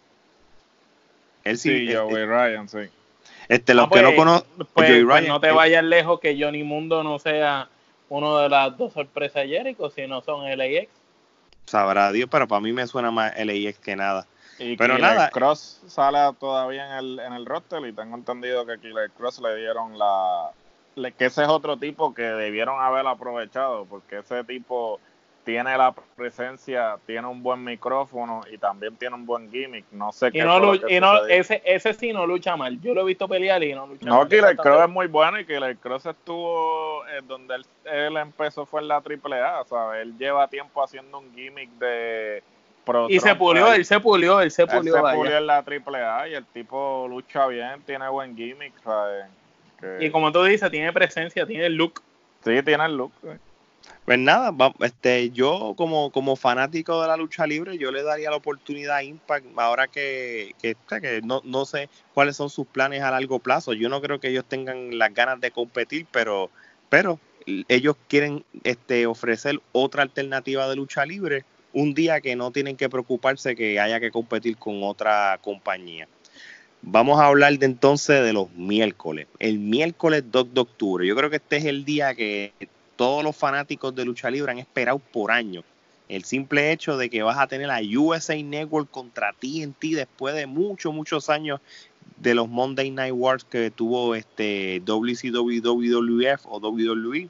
Él 1.45 1.59
sí, 1.59 1.91
eh, 1.91 1.95
Joey 1.95 2.23
eh, 2.23 2.27
Ryan, 2.27 2.69
sí. 2.71 2.79
Este, 3.49 3.75
los 3.75 3.91
que 3.91 4.01
no 4.01 4.09
pues, 4.09 4.17
conocen, 4.17 4.49
pues, 4.73 5.05
pues 5.05 5.29
no 5.29 5.41
te 5.41 5.51
vayas 5.51 5.85
lejos 5.85 6.21
que 6.21 6.43
Johnny 6.43 6.63
Mundo 6.63 7.03
no 7.03 7.19
sea 7.19 7.69
uno 8.09 8.39
de 8.39 8.49
las 8.49 8.79
dos 8.79 8.95
sorpresas 8.95 9.45
Jericho, 9.47 9.91
si 9.91 10.07
no 10.07 10.23
son 10.23 10.49
LAX. 10.57 11.02
Sabrá 11.67 12.13
Dios, 12.13 12.29
pero 12.31 12.49
para 12.49 12.61
mí 12.61 12.73
me 12.73 12.87
suena 12.87 13.11
más 13.11 13.33
LAX 13.37 13.79
que 13.79 13.97
nada. 13.97 14.27
Y 14.59 14.77
pero 14.77 14.99
nada. 14.99 15.31
Cross 15.31 15.83
sale 15.87 16.19
todavía 16.39 16.87
en 16.87 17.05
el, 17.05 17.19
en 17.21 17.33
el 17.33 17.47
roster 17.47 17.85
y 17.87 17.93
tengo 17.93 18.17
entendido 18.17 18.67
que 18.67 18.79
Killer 18.79 19.11
Cross 19.11 19.41
le 19.41 19.57
dieron 19.57 19.99
la. 19.99 20.51
que 21.17 21.27
ese 21.27 21.43
es 21.43 21.49
otro 21.49 21.77
tipo 21.77 22.15
que 22.15 22.23
debieron 22.23 22.81
haber 22.81 23.07
aprovechado, 23.07 23.87
porque 23.87 24.19
ese 24.19 24.45
tipo 24.45 25.01
tiene 25.45 25.77
la 25.77 25.93
presencia, 25.93 26.97
tiene 27.07 27.27
un 27.27 27.43
buen 27.43 27.63
micrófono 27.65 28.43
y 28.51 28.59
también 28.59 28.97
tiene 28.97 29.17
un 29.17 29.27
buen 29.27 29.51
gimmick. 29.51 29.85
No 29.91 30.13
sé 30.13 30.31
qué. 30.31 30.39
Y 30.39 30.43
no, 30.43 30.75
y 30.75 31.01
no 31.01 31.27
ese, 31.27 31.63
ese 31.65 31.95
sí 31.95 32.13
no 32.13 32.27
lucha 32.27 32.57
mal. 32.57 32.81
Yo 32.81 32.95
lo 32.95 33.03
he 33.03 33.05
visto 33.05 33.27
pelear 33.27 33.63
y 33.63 33.75
no 33.75 33.87
lucha 33.87 34.07
mal. 34.07 34.21
No, 34.21 34.29
Killer 34.29 34.57
Cross 34.57 34.85
es 34.85 34.91
muy 34.91 35.07
bueno 35.07 35.41
y 35.41 35.45
Killer 35.45 35.77
Cross 35.77 36.07
estuvo 36.07 37.05
eh, 37.07 37.21
donde 37.27 37.57
él, 37.57 37.67
él, 37.85 38.17
empezó 38.17 38.67
fue 38.67 38.81
en 38.81 38.89
la 38.89 38.97
AAA, 38.97 39.65
¿sabes? 39.65 40.03
Él 40.03 40.17
lleva 40.19 40.49
tiempo 40.49 40.83
haciendo 40.83 41.19
un 41.19 41.35
gimmick 41.35 41.71
de 41.79 42.43
y 43.09 43.21
se 43.21 43.35
pulió, 43.37 43.73
él 43.73 43.85
se 43.85 44.01
pulió, 44.01 44.41
él 44.41 44.51
se 44.51 44.67
pulió. 44.67 44.97
Él 44.97 45.03
se 45.05 45.17
pulió 45.17 45.39
en 45.39 45.47
la 45.47 45.59
AAA 45.59 46.29
y 46.29 46.35
el 46.35 46.45
tipo 46.47 47.07
lucha 47.09 47.47
bien, 47.47 47.81
tiene 47.83 48.09
buen 48.09 48.37
gimmick, 48.37 48.75
Y 50.01 50.11
como 50.11 50.33
tú 50.33 50.43
dices, 50.43 50.71
tiene 50.71 50.93
presencia, 50.93 51.47
tiene 51.47 51.67
el 51.67 51.75
look. 51.75 52.03
Sí, 52.45 52.61
tiene 52.63 52.85
el 52.85 52.97
look. 52.97 53.13
Pues 54.05 54.19
nada, 54.19 54.53
este, 54.81 55.31
yo 55.31 55.75
como, 55.77 56.11
como 56.11 56.35
fanático 56.35 57.01
de 57.01 57.07
la 57.07 57.17
lucha 57.17 57.47
libre, 57.47 57.79
yo 57.79 57.93
le 57.93 58.03
daría 58.03 58.31
la 58.31 58.37
oportunidad 58.37 58.97
a 58.97 59.05
Impact 59.05 59.47
ahora 59.57 59.87
que, 59.87 60.57
que, 60.61 60.75
que 61.01 61.21
no, 61.23 61.41
no, 61.45 61.65
sé 61.65 61.89
cuáles 62.13 62.37
son 62.37 62.51
sus 62.51 62.67
planes 62.67 63.03
a 63.03 63.13
largo 63.13 63.39
plazo. 63.39 63.75
Yo 63.75 63.89
no 63.89 64.01
creo 64.03 64.19
que 64.19 64.29
ellos 64.29 64.45
tengan 64.45 64.99
las 64.99 65.15
ganas 65.15 65.41
de 65.41 65.53
competir, 65.53 66.07
pero, 66.11 66.51
pero 66.89 67.21
ellos 67.69 67.97
quieren 68.09 68.45
este, 68.65 69.07
ofrecer 69.07 69.61
otra 69.71 70.03
alternativa 70.03 70.69
de 70.69 70.77
lucha 70.77 71.07
libre 71.07 71.45
un 71.73 71.95
día 71.95 72.21
que 72.21 72.35
no 72.35 72.51
tienen 72.51 72.77
que 72.77 72.89
preocuparse 72.89 73.55
que 73.55 73.79
haya 73.79 74.01
que 74.01 74.11
competir 74.11 74.57
con 74.57 74.83
otra 74.83 75.39
compañía. 75.43 76.09
Vamos 76.83 77.21
a 77.21 77.27
hablar 77.27 77.57
de 77.57 77.67
entonces 77.67 78.25
de 78.25 78.33
los 78.33 78.51
miércoles. 78.55 79.29
El 79.39 79.61
miércoles 79.61 80.25
2 80.27 80.53
de 80.53 80.61
octubre. 80.61 81.07
Yo 81.07 81.15
creo 81.15 81.31
que 81.31 81.37
este 81.37 81.59
es 81.59 81.65
el 81.67 81.85
día 81.85 82.15
que 82.17 82.53
todos 83.03 83.25
los 83.25 83.35
fanáticos 83.35 83.93
de 83.97 84.05
lucha 84.05 84.31
libre 84.31 84.53
han 84.53 84.61
esperado 84.61 85.01
por 85.01 85.33
años. 85.33 85.65
El 86.09 86.23
simple 86.23 86.71
hecho 86.71 86.97
de 86.97 87.11
que 87.11 87.25
vas 87.25 87.37
a 87.37 87.49
tener 87.49 87.69
a 87.69 87.81
USA 87.81 88.41
Network 88.41 88.89
contra 88.93 89.33
TNT 89.33 89.97
después 89.97 90.37
de 90.37 90.47
muchos, 90.47 90.95
muchos 90.95 91.29
años 91.29 91.59
de 92.19 92.37
los 92.37 92.49
Monday 92.49 92.93
Night 92.93 93.13
Wars 93.13 93.43
que 93.43 93.73
tuvo 93.73 94.15
este 94.15 94.81
WCW, 94.85 95.61
WWF 95.61 96.47
o 96.47 96.61
WWE. 96.61 97.29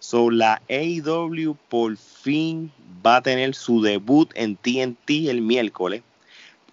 So, 0.00 0.28
la 0.28 0.60
AEW 0.68 1.54
por 1.68 1.96
fin 1.96 2.72
va 3.06 3.18
a 3.18 3.22
tener 3.22 3.54
su 3.54 3.82
debut 3.82 4.32
en 4.34 4.56
TNT 4.56 5.28
el 5.28 5.40
miércoles 5.40 6.02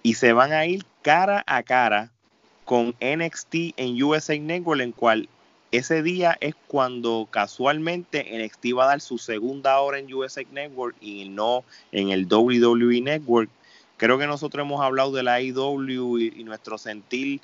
y 0.02 0.16
se 0.16 0.34
van 0.34 0.54
a 0.54 0.66
ir 0.66 0.86
cara 1.04 1.44
a 1.46 1.62
cara 1.62 2.12
con 2.66 2.96
NXT 3.00 3.76
en 3.78 4.02
USA 4.02 4.40
Network, 4.40 4.82
en 4.82 4.92
cual 4.92 5.30
ese 5.72 6.02
día 6.02 6.38
es 6.40 6.56
cuando 6.68 7.28
casualmente 7.30 8.26
NXT 8.32 8.78
va 8.78 8.86
a 8.86 8.88
dar 8.88 9.02
su 9.02 9.18
segunda 9.18 9.80
hora 9.82 10.00
en 10.00 10.14
USA 10.14 10.44
Network 10.52 10.96
y 11.02 11.28
no 11.30 11.64
en 11.92 12.10
el 12.10 12.26
WWE 12.32 13.02
Network. 13.02 13.50
Creo 13.98 14.18
que 14.18 14.28
nosotros 14.28 14.64
hemos 14.64 14.82
hablado 14.82 15.12
de 15.12 15.24
la 15.24 15.42
IW 15.42 16.20
y, 16.20 16.44
nuestro 16.44 16.78
sentir 16.78 17.42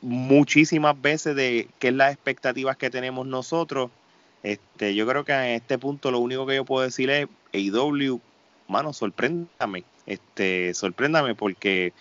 muchísimas 0.00 1.00
veces 1.00 1.36
de 1.36 1.68
qué 1.78 1.88
es 1.88 1.94
las 1.94 2.12
expectativas 2.12 2.76
que 2.76 2.90
tenemos 2.90 3.26
nosotros. 3.26 3.90
Este, 4.42 4.94
yo 4.94 5.06
creo 5.06 5.24
que 5.24 5.32
en 5.32 5.54
este 5.54 5.78
punto 5.78 6.10
lo 6.10 6.18
único 6.18 6.46
que 6.46 6.56
yo 6.56 6.64
puedo 6.64 6.84
decir 6.84 7.08
es 7.10 7.28
AEW, 7.54 8.20
mano, 8.66 8.92
sorpréndame, 8.92 9.84
este, 10.06 10.74
sorpréndame 10.74 11.36
porque 11.36 11.92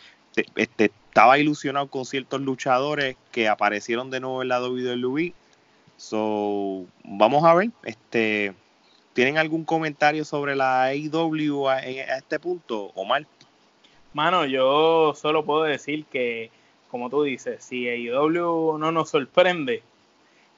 este, 0.56 0.92
estaba 1.12 1.38
ilusionado 1.38 1.88
con 1.88 2.06
ciertos 2.06 2.40
luchadores 2.40 3.18
que 3.34 3.50
aparecieron 3.50 4.10
de 4.10 4.22
nuevo 4.22 4.42
en 4.42 4.48
la 4.48 4.62
WWE. 4.62 5.34
So, 5.98 6.86
vamos 7.04 7.44
a 7.44 7.54
ver, 7.54 7.70
este, 7.84 8.54
¿tienen 9.12 9.38
algún 9.38 9.66
comentario 9.66 10.24
sobre 10.24 10.56
la 10.56 10.84
AEW 10.84 11.68
a, 11.68 11.80
este 11.80 12.40
punto, 12.40 12.94
Omar? 12.96 13.26
Mano, 14.14 14.46
yo 14.46 15.14
solo 15.14 15.44
puedo 15.44 15.64
decir 15.64 16.06
que, 16.06 16.50
como 16.90 17.10
tú 17.10 17.24
dices, 17.24 17.62
si 17.62 17.90
AEW 17.90 18.78
no 18.78 18.94
nos 18.94 19.10
sorprende, 19.10 19.84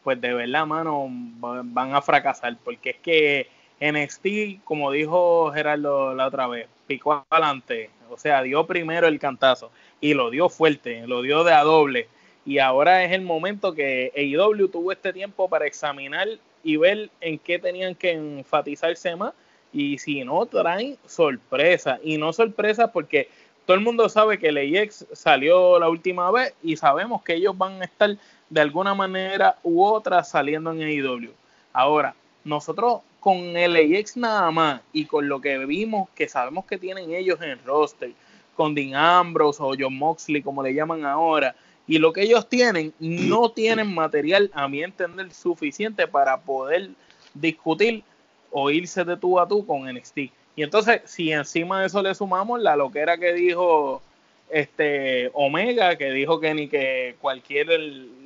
pues 0.03 0.21
de 0.21 0.35
verdad, 0.35 0.67
mano, 0.67 1.07
van 1.09 1.95
a 1.95 2.01
fracasar, 2.03 2.57
porque 2.63 2.91
es 2.91 2.97
que 2.97 3.49
NXT, 3.81 4.63
como 4.63 4.91
dijo 4.91 5.51
Gerardo 5.51 6.13
la 6.13 6.27
otra 6.27 6.45
vez, 6.45 6.67
picó 6.85 7.25
adelante, 7.31 7.89
o 8.11 8.19
sea, 8.19 8.43
dio 8.43 8.67
primero 8.67 9.07
el 9.07 9.17
cantazo 9.17 9.71
y 10.03 10.13
lo 10.13 10.29
dio 10.29 10.49
fuerte, 10.49 11.07
lo 11.07 11.21
dio 11.21 11.45
de 11.45 11.53
a 11.53 11.63
doble. 11.63 12.09
Y 12.45 12.59
ahora 12.59 13.05
es 13.05 13.13
el 13.13 13.21
momento 13.21 13.73
que 13.73 14.11
AEW 14.13 14.67
tuvo 14.67 14.91
este 14.91 15.13
tiempo 15.13 15.47
para 15.47 15.65
examinar 15.65 16.27
y 16.61 16.75
ver 16.75 17.09
en 17.21 17.39
qué 17.39 17.57
tenían 17.57 17.95
que 17.95 18.11
enfatizarse 18.11 19.15
más. 19.15 19.33
Y 19.71 19.97
si 19.99 20.25
no, 20.25 20.45
traen 20.45 20.97
sorpresa. 21.07 21.99
Y 22.03 22.17
no 22.17 22.33
sorpresa 22.33 22.91
porque 22.91 23.29
todo 23.65 23.75
el 23.75 23.81
mundo 23.81 24.09
sabe 24.09 24.39
que 24.39 24.49
el 24.49 24.77
AX 24.77 25.05
salió 25.13 25.79
la 25.79 25.87
última 25.87 26.29
vez 26.31 26.53
y 26.61 26.75
sabemos 26.75 27.23
que 27.23 27.35
ellos 27.35 27.57
van 27.57 27.81
a 27.81 27.85
estar 27.85 28.17
de 28.49 28.61
alguna 28.61 28.93
manera 28.93 29.57
u 29.63 29.85
otra 29.85 30.21
saliendo 30.25 30.73
en 30.73 30.81
AEW. 30.81 31.31
Ahora, 31.71 32.13
nosotros 32.43 33.03
con 33.21 33.37
el 33.37 33.77
AX 33.77 34.17
nada 34.17 34.51
más 34.51 34.81
y 34.91 35.05
con 35.05 35.29
lo 35.29 35.39
que 35.39 35.59
vimos 35.59 36.09
que 36.09 36.27
sabemos 36.27 36.65
que 36.65 36.77
tienen 36.77 37.13
ellos 37.13 37.41
en 37.41 37.57
roster, 37.63 38.11
con 38.55 38.75
Dean 38.75 38.95
Ambrose 38.95 39.61
o 39.61 39.73
John 39.77 39.97
Moxley, 39.97 40.41
como 40.41 40.63
le 40.63 40.73
llaman 40.73 41.05
ahora. 41.05 41.55
Y 41.87 41.97
lo 41.97 42.13
que 42.13 42.21
ellos 42.21 42.47
tienen, 42.47 42.93
no 42.99 43.49
tienen 43.55 43.93
material, 43.93 44.51
a 44.53 44.67
mi 44.67 44.83
entender, 44.83 45.31
suficiente 45.33 46.07
para 46.07 46.41
poder 46.41 46.91
discutir 47.33 48.03
o 48.51 48.69
irse 48.69 49.03
de 49.03 49.17
tú 49.17 49.39
a 49.39 49.47
tú 49.47 49.65
con 49.65 49.91
NXT. 49.91 50.17
Y 50.55 50.63
entonces, 50.63 51.01
si 51.05 51.31
encima 51.31 51.81
de 51.81 51.87
eso 51.87 52.01
le 52.01 52.13
sumamos 52.13 52.61
la 52.61 52.75
loquera 52.75 53.17
que 53.17 53.33
dijo 53.33 54.01
este 54.49 55.31
Omega, 55.33 55.95
que 55.95 56.11
dijo 56.11 56.39
que 56.39 56.53
ni 56.53 56.67
que 56.67 57.15
cualquier 57.19 57.67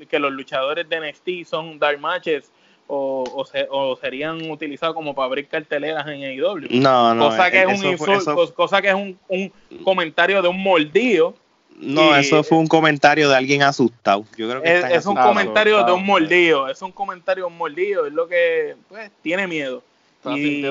que 0.10 0.20
los 0.20 0.34
luchadores 0.34 0.88
de 0.90 1.00
NXT 1.00 1.50
son 1.50 1.80
dark 1.80 2.00
matches 2.00 2.52
o, 2.88 3.46
o, 3.70 3.96
serían 3.98 4.50
utilizados 4.50 4.96
como 4.96 5.14
para 5.14 5.26
abrir 5.26 5.48
carteleras 5.48 6.08
en 6.08 6.24
AEW. 6.24 6.68
No, 6.72 7.14
no. 7.14 7.30
Cosa 7.30 7.52
que 7.52 7.62
es 7.62 7.80
un 7.80 7.86
insulto, 7.86 8.54
cosa 8.54 8.82
que 8.82 8.90
es 8.90 8.96
un, 8.96 9.20
un, 9.28 9.52
comentario 9.84 10.42
de 10.42 10.48
un 10.48 10.62
mordido. 10.62 11.36
No, 11.80 12.16
eso 12.16 12.44
fue 12.44 12.58
un 12.58 12.68
comentario 12.68 13.30
de 13.30 13.36
alguien 13.36 13.62
asustado. 13.62 14.26
Yo 14.36 14.50
creo 14.50 14.62
que 14.64 14.96
es, 14.96 15.06
un 15.06 15.16
comentario 15.16 15.84
de 15.84 15.92
un 15.92 16.06
mordido, 16.06 16.70
es 16.70 16.82
un 16.82 16.92
comentario 16.92 17.44
de 17.46 17.52
un 17.52 17.58
mordido, 17.58 18.08
es 18.08 18.14
lo 18.14 18.28
que 18.28 18.76
pues, 18.90 19.12
tiene 19.22 19.46
miedo. 19.46 19.84
Y, 20.26 20.66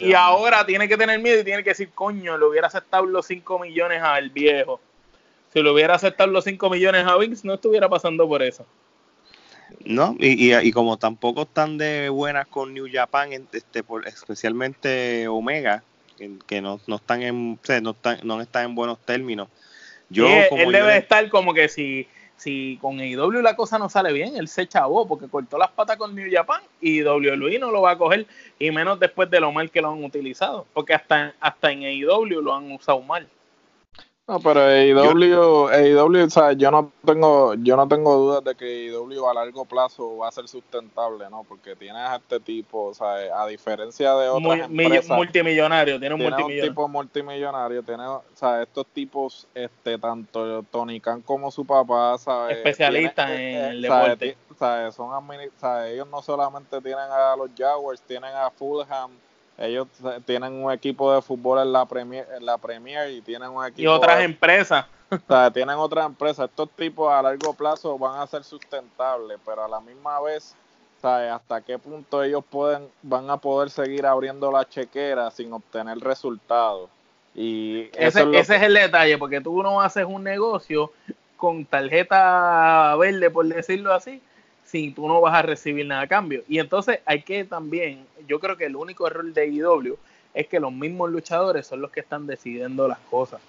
y, 0.00 0.12
ahora 0.12 0.66
tiene 0.66 0.88
que 0.88 0.98
tener 0.98 1.18
miedo 1.20 1.40
y 1.40 1.44
tiene 1.44 1.62
que 1.62 1.70
decir, 1.70 1.90
coño, 1.94 2.36
le 2.36 2.44
hubiera 2.44 2.66
aceptado 2.66 3.06
los 3.06 3.26
5 3.26 3.58
millones 3.60 4.02
al 4.02 4.28
viejo. 4.30 4.80
Si 5.52 5.62
le 5.62 5.70
hubiera 5.70 5.94
aceptado 5.94 6.30
los 6.30 6.44
5 6.44 6.68
millones 6.68 7.06
a 7.06 7.16
Vince, 7.16 7.46
no 7.46 7.54
estuviera 7.54 7.88
pasando 7.88 8.26
por 8.28 8.42
eso. 8.42 8.66
No, 9.84 10.16
y, 10.18 10.54
y, 10.54 10.72
como 10.72 10.96
tampoco 10.96 11.42
están 11.42 11.78
de 11.78 12.08
buenas 12.08 12.46
con 12.46 12.74
New 12.74 12.86
Japan, 12.92 13.30
este, 13.52 13.82
por, 13.82 14.06
especialmente 14.06 15.28
Omega, 15.28 15.82
que, 16.46 16.60
no, 16.60 16.80
no, 16.86 16.96
están 16.96 17.22
en, 17.22 17.58
no, 17.82 17.90
están, 17.90 18.18
no 18.22 18.40
están 18.40 18.64
en 18.66 18.74
buenos 18.74 18.98
términos. 19.00 19.48
Yo, 20.08 20.26
él 20.28 20.72
debe 20.72 20.98
estar 20.98 21.28
como 21.30 21.54
que 21.54 21.68
si, 21.68 22.06
si 22.36 22.78
con 22.80 23.00
IW 23.00 23.40
la 23.40 23.56
cosa 23.56 23.78
no 23.78 23.88
sale 23.88 24.12
bien, 24.12 24.36
él 24.36 24.48
se 24.48 24.66
chavó 24.66 25.06
porque 25.06 25.28
cortó 25.28 25.58
las 25.58 25.70
patas 25.70 25.96
con 25.96 26.14
New 26.14 26.28
Japan 26.30 26.60
y 26.80 27.02
WWE 27.02 27.58
no 27.58 27.70
lo 27.70 27.82
va 27.82 27.92
a 27.92 27.98
coger, 27.98 28.26
y 28.58 28.70
menos 28.70 29.00
después 29.00 29.30
de 29.30 29.40
lo 29.40 29.52
mal 29.52 29.70
que 29.70 29.80
lo 29.80 29.90
han 29.90 30.04
utilizado, 30.04 30.66
porque 30.74 30.94
hasta, 30.94 31.34
hasta 31.40 31.72
en 31.72 31.84
AEW 31.84 32.40
lo 32.42 32.54
han 32.54 32.70
usado 32.72 33.00
mal. 33.00 33.26
No, 34.28 34.38
pero 34.38 34.60
AEW, 34.60 35.68
AEW, 35.68 36.24
o 36.26 36.30
sea, 36.30 36.52
yo 36.52 36.70
no 36.70 36.92
tengo, 37.04 37.54
yo 37.54 37.76
no 37.76 37.88
tengo 37.88 38.16
dudas 38.16 38.44
de 38.44 38.54
que 38.54 38.88
AEW 38.88 39.28
a 39.28 39.34
largo 39.34 39.64
plazo 39.64 40.18
va 40.18 40.28
a 40.28 40.32
ser 40.32 40.46
sustentable, 40.46 41.28
¿no? 41.28 41.42
Porque 41.42 41.74
tienes 41.74 42.02
a 42.02 42.16
este 42.16 42.38
tipo, 42.38 42.84
o 42.84 42.94
sea, 42.94 43.42
a 43.42 43.48
diferencia 43.48 44.14
de 44.14 44.28
otras 44.28 44.70
empresas, 44.70 45.08
multimillonario, 45.08 45.98
tiene 45.98 46.14
un 46.14 46.20
tiene 46.20 46.44
un 46.44 46.68
tipo 46.68 46.86
multimillonario, 46.86 47.82
tiene, 47.82 48.06
o 48.06 48.22
sea, 48.34 48.62
estos 48.62 48.86
tipos, 48.86 49.48
este, 49.54 49.98
tanto 49.98 50.62
Tony 50.70 51.00
Khan 51.00 51.22
como 51.22 51.50
su 51.50 51.64
papá, 51.64 52.16
¿sabes? 52.16 52.58
Especialistas 52.58 53.28
en 53.28 53.56
el 53.56 53.82
deporte. 53.82 54.36
O 54.50 54.54
sea, 54.54 54.92
son 54.92 55.10
o 55.10 55.88
ellos 55.88 56.06
no 56.06 56.22
solamente 56.22 56.80
tienen 56.80 57.10
a 57.10 57.34
los 57.34 57.50
Jaguars, 57.58 58.00
tienen 58.02 58.30
a 58.36 58.50
Fulham, 58.50 59.10
ellos 59.62 59.86
tienen 60.26 60.52
un 60.52 60.72
equipo 60.72 61.14
de 61.14 61.22
fútbol 61.22 61.60
en 61.60 61.72
la 61.72 61.86
Premier, 61.86 62.26
en 62.36 62.44
la 62.44 62.58
Premier 62.58 63.10
y 63.10 63.20
tienen 63.20 63.50
un 63.50 63.64
equipo. 63.64 63.82
Y 63.82 63.86
otras 63.86 64.22
empresas. 64.22 64.86
O 65.08 65.18
sea, 65.28 65.50
tienen 65.52 65.76
otras 65.76 66.04
empresas. 66.04 66.50
Estos 66.50 66.68
tipos 66.70 67.12
a 67.12 67.22
largo 67.22 67.54
plazo 67.54 67.96
van 67.96 68.20
a 68.20 68.26
ser 68.26 68.42
sustentables, 68.42 69.38
pero 69.46 69.64
a 69.64 69.68
la 69.68 69.80
misma 69.80 70.20
vez, 70.20 70.56
¿sabes? 71.00 71.30
¿Hasta 71.30 71.60
qué 71.60 71.78
punto 71.78 72.24
ellos 72.24 72.42
pueden, 72.50 72.88
van 73.02 73.30
a 73.30 73.36
poder 73.36 73.70
seguir 73.70 74.04
abriendo 74.04 74.50
la 74.50 74.68
chequera 74.68 75.30
sin 75.30 75.52
obtener 75.52 75.98
resultados? 75.98 76.90
Y 77.34 77.88
ese, 77.94 78.22
es, 78.22 78.26
ese 78.32 78.56
es 78.56 78.62
el 78.62 78.74
detalle, 78.74 79.16
porque 79.16 79.40
tú 79.40 79.62
no 79.62 79.80
haces 79.80 80.04
un 80.04 80.24
negocio 80.24 80.92
con 81.36 81.64
tarjeta 81.64 82.96
verde, 82.96 83.30
por 83.30 83.46
decirlo 83.46 83.94
así, 83.94 84.20
si 84.64 84.90
tú 84.90 85.08
no 85.08 85.20
vas 85.20 85.34
a 85.34 85.42
recibir 85.42 85.86
nada 85.86 86.02
a 86.02 86.06
cambio. 86.06 86.42
Y 86.48 86.58
entonces 86.58 87.00
hay 87.04 87.22
que 87.22 87.44
también, 87.44 88.06
yo 88.26 88.40
creo 88.40 88.56
que 88.56 88.66
el 88.66 88.76
único 88.76 89.06
error 89.06 89.32
de 89.32 89.46
IW 89.46 89.96
es 90.34 90.46
que 90.46 90.60
los 90.60 90.72
mismos 90.72 91.10
luchadores 91.10 91.66
son 91.66 91.80
los 91.80 91.90
que 91.90 92.00
están 92.00 92.26
decidiendo 92.26 92.88
las 92.88 92.98
cosas. 93.10 93.40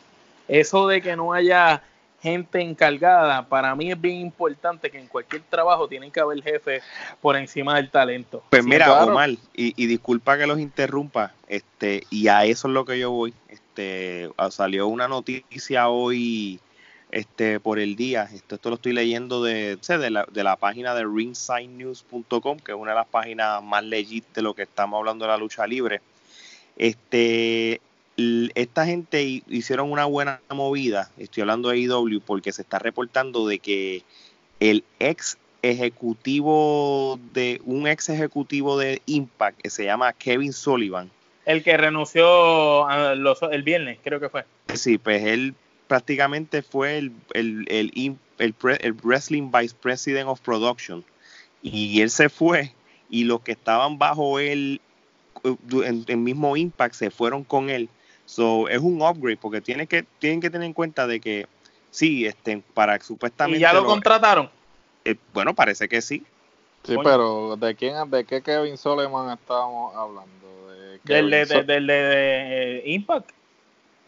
Eso 0.47 0.87
de 0.87 1.01
que 1.01 1.15
no 1.15 1.33
haya 1.33 1.81
gente 2.21 2.61
encargada, 2.61 3.47
para 3.47 3.75
mí 3.75 3.91
es 3.91 3.99
bien 3.99 4.15
importante 4.15 4.89
que 4.89 4.97
en 4.97 5.07
cualquier 5.07 5.41
trabajo 5.41 5.89
tienen 5.89 6.09
que 6.09 6.21
haber 6.21 6.41
jefe 6.41 6.81
por 7.21 7.35
encima 7.35 7.75
del 7.75 7.89
talento. 7.89 8.43
Pues 8.49 8.63
mira, 8.63 9.03
Omar, 9.03 9.29
y, 9.29 9.37
y, 9.55 9.87
disculpa 9.87 10.37
que 10.37 10.47
los 10.47 10.57
interrumpa, 10.57 11.33
este, 11.49 12.03
y 12.09 12.29
a 12.29 12.45
eso 12.45 12.69
es 12.69 12.73
lo 12.73 12.85
que 12.85 12.97
yo 12.97 13.11
voy. 13.11 13.33
Este, 13.49 14.29
salió 14.51 14.87
una 14.87 15.09
noticia 15.09 15.89
hoy 15.89 16.61
este, 17.13 17.59
por 17.59 17.77
el 17.77 17.95
día. 17.95 18.27
Esto, 18.33 18.55
esto 18.55 18.69
lo 18.69 18.75
estoy 18.75 18.91
leyendo 18.91 19.43
de, 19.43 19.75
de, 19.75 20.09
la, 20.09 20.25
de 20.31 20.43
la 20.43 20.55
página 20.55 20.95
de 20.95 21.05
ringsidenews.com, 21.05 22.57
que 22.57 22.71
es 22.71 22.77
una 22.77 22.91
de 22.91 22.97
las 22.97 23.07
páginas 23.07 23.63
más 23.63 23.83
legit 23.83 24.25
de 24.33 24.41
lo 24.41 24.55
que 24.55 24.63
estamos 24.63 24.97
hablando 24.97 25.25
de 25.25 25.31
la 25.31 25.37
lucha 25.37 25.67
libre. 25.67 26.01
Este, 26.75 27.81
esta 28.55 28.85
gente 28.87 29.43
hicieron 29.47 29.91
una 29.91 30.05
buena 30.05 30.41
movida, 30.49 31.11
estoy 31.19 31.41
hablando 31.41 31.69
de 31.69 31.77
IW, 31.79 32.19
porque 32.19 32.51
se 32.51 32.63
está 32.63 32.79
reportando 32.79 33.47
de 33.47 33.59
que 33.59 34.03
el 34.59 34.83
ex 34.99 35.37
ejecutivo 35.61 37.19
de 37.31 37.61
un 37.63 37.87
ex 37.87 38.09
ejecutivo 38.09 38.77
de 38.77 39.03
Impact 39.05 39.61
que 39.61 39.69
se 39.69 39.85
llama 39.85 40.13
Kevin 40.13 40.51
Sullivan. 40.51 41.11
El 41.45 41.61
que 41.61 41.77
renunció 41.77 42.89
el 42.89 43.63
viernes, 43.63 43.99
creo 44.03 44.19
que 44.19 44.29
fue. 44.29 44.45
Sí, 44.73 44.97
pues 44.97 45.23
él 45.23 45.53
prácticamente 45.93 46.63
fue 46.63 46.97
el, 46.97 47.11
el, 47.35 47.67
el, 47.69 48.17
el, 48.39 48.93
Wrestling 49.03 49.51
Vice 49.51 49.75
President 49.79 50.27
of 50.27 50.39
Production. 50.39 51.05
Y 51.61 52.01
él 52.01 52.09
se 52.09 52.29
fue 52.29 52.73
y 53.11 53.25
los 53.25 53.41
que 53.41 53.51
estaban 53.51 53.99
bajo 53.99 54.39
él 54.39 54.81
en 55.43 56.03
el 56.07 56.17
mismo 56.17 56.57
Impact 56.57 56.95
se 56.95 57.11
fueron 57.11 57.43
con 57.43 57.69
él. 57.69 57.89
So, 58.25 58.67
es 58.69 58.79
un 58.79 59.03
upgrade 59.03 59.37
porque 59.37 59.61
tienen 59.61 59.85
que, 59.85 60.01
tienen 60.17 60.41
que 60.41 60.49
tener 60.49 60.65
en 60.65 60.73
cuenta 60.73 61.05
de 61.05 61.19
que 61.19 61.45
sí, 61.91 62.25
este, 62.25 62.63
para 62.73 62.99
supuestamente... 62.99 63.59
¿Y 63.59 63.61
ya 63.61 63.71
lo, 63.71 63.85
contrataron? 63.85 64.49
Eh, 65.05 65.15
bueno, 65.31 65.53
parece 65.53 65.87
que 65.87 66.01
sí. 66.01 66.25
Sí, 66.85 66.95
pero 67.03 67.55
¿de 67.55 67.75
quién, 67.75 68.09
de 68.09 68.25
qué 68.25 68.41
Kevin 68.41 68.79
Soleman 68.79 69.37
estábamos 69.37 69.95
hablando? 69.95 70.31
¿Del 71.03 71.29
de, 71.29 71.45
de, 71.45 71.85
eh, 71.87 72.83
Impact? 72.83 73.29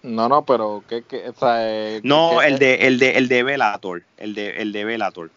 No, 0.05 0.29
no, 0.29 0.45
pero 0.45 0.83
¿qué, 0.87 1.03
qué, 1.03 1.29
o 1.29 1.33
sea, 1.33 1.57
eh, 1.67 2.01
No, 2.03 2.41
el 2.41 2.59
de, 2.59 2.75
el 2.87 2.99
de, 2.99 3.17
el 3.17 3.27
de 3.27 3.43
Velator, 3.43 4.03
el 4.17 4.35
de, 4.35 4.61
el 4.61 4.71
de 4.71 4.85
Velator. 4.85 5.31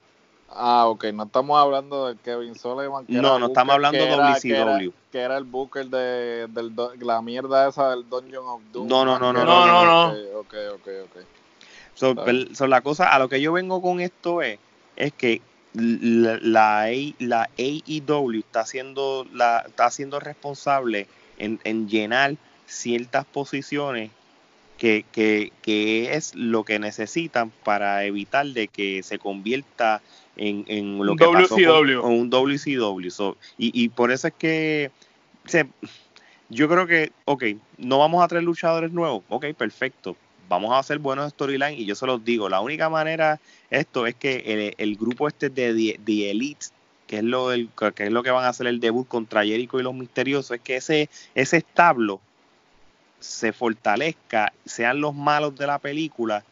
Ah, 0.51 0.87
ok, 0.87 1.05
no 1.13 1.25
estamos 1.25 1.59
hablando 1.59 2.09
de 2.09 2.17
Kevin 2.17 2.55
Soleman. 2.55 3.05
no, 3.09 3.39
no 3.39 3.47
estamos 3.47 3.75
hablando 3.75 3.99
de 3.99 4.11
WCW. 4.11 4.93
Que 5.13 5.21
era, 5.21 5.37
el 5.39 5.45
booker 5.45 5.87
de, 5.87 6.47
del, 6.49 6.73
la 7.01 7.23
mierda 7.23 7.69
esa 7.69 7.91
del 7.91 8.09
Dungeon 8.09 8.47
of 8.47 8.61
Doom. 8.73 8.89
No, 8.89 9.05
no, 9.05 9.19
no, 9.19 9.33
no. 9.33 9.45
No, 9.45 9.67
no, 9.67 9.85
no. 9.85 10.39
Ok, 10.39 10.55
ok, 10.75 10.89
ok. 11.05 12.55
So, 12.55 12.67
la 12.67 12.81
cosa, 12.81 13.13
a 13.13 13.19
lo 13.19 13.29
que 13.29 13.41
yo 13.41 13.53
vengo 13.53 13.83
con 13.83 14.01
esto 14.01 14.43
es, 14.43 14.59
es 14.97 15.13
que 15.13 15.43
la, 15.75 16.39
la, 16.43 16.89
la 17.19 17.49
AEW 17.59 18.39
está 18.39 18.65
siendo, 18.67 19.27
la, 19.33 19.65
está 19.67 19.91
siendo 19.91 20.21
responsable 20.21 21.09
en, 21.39 21.59
en 21.65 21.89
llenar 21.89 22.37
ciertas 22.67 23.25
posiciones 23.25 24.11
que, 24.79 25.05
que, 25.13 25.53
que, 25.61 26.15
es 26.15 26.35
lo 26.35 26.65
que 26.65 26.79
necesitan 26.79 27.51
para 27.65 28.05
evitar 28.05 28.47
de 28.47 28.69
que 28.69 29.03
se 29.03 29.19
convierta 29.19 30.01
en, 30.37 30.65
en 30.69 31.05
lo 31.05 31.17
que 31.17 31.27
pasó 31.27 31.57
con, 31.57 31.97
un 31.97 32.31
WCW. 32.31 33.37
y, 33.59 33.85
y 33.85 33.89
por 33.91 34.13
eso 34.13 34.29
es 34.29 34.35
que 34.35 34.91
yo 36.49 36.69
creo 36.69 36.87
que, 36.87 37.13
ok, 37.25 37.45
no 37.77 37.99
vamos 37.99 38.25
a 38.25 38.29
traer 38.29 38.45
luchadores 38.45 38.93
nuevos, 38.93 39.23
ok, 39.29 39.47
perfecto, 39.57 40.17
vamos 40.49 40.73
a 40.73 40.79
hacer 40.79 40.99
buenos 40.99 41.31
storylines 41.33 41.79
y 41.79 41.85
yo 41.85 41.95
se 41.95 42.07
los 42.07 42.25
digo, 42.25 42.49
la 42.49 42.61
única 42.61 42.89
manera 42.89 43.41
esto 43.71 44.07
es 44.07 44.15
que 44.15 44.75
el, 44.79 44.97
grupo 44.97 45.29
este 45.29 45.51
de 45.51 45.99
The, 46.05 46.31
Elite, 46.31 46.67
que 47.07 47.19
es, 47.19 47.25
lo 47.25 47.51
del, 47.51 47.69
que 47.95 48.05
es 48.05 48.11
lo 48.11 48.23
que 48.23 48.31
van 48.31 48.45
a 48.45 48.49
hacer 48.49 48.67
el 48.67 48.81
debut 48.81 49.07
contra 49.07 49.45
Jericho 49.45 49.79
y 49.79 49.83
los 49.83 49.95
misteriosos, 49.95 50.53
es 50.53 50.61
que 50.61 50.77
ese, 50.77 51.11
ese 51.35 51.59
establo 51.59 52.21
se 53.21 53.53
fortalezca, 53.53 54.53
sean 54.65 55.01
los 55.01 55.15
malos 55.15 55.57
de 55.57 55.67
la 55.67 55.79
película 55.79 56.45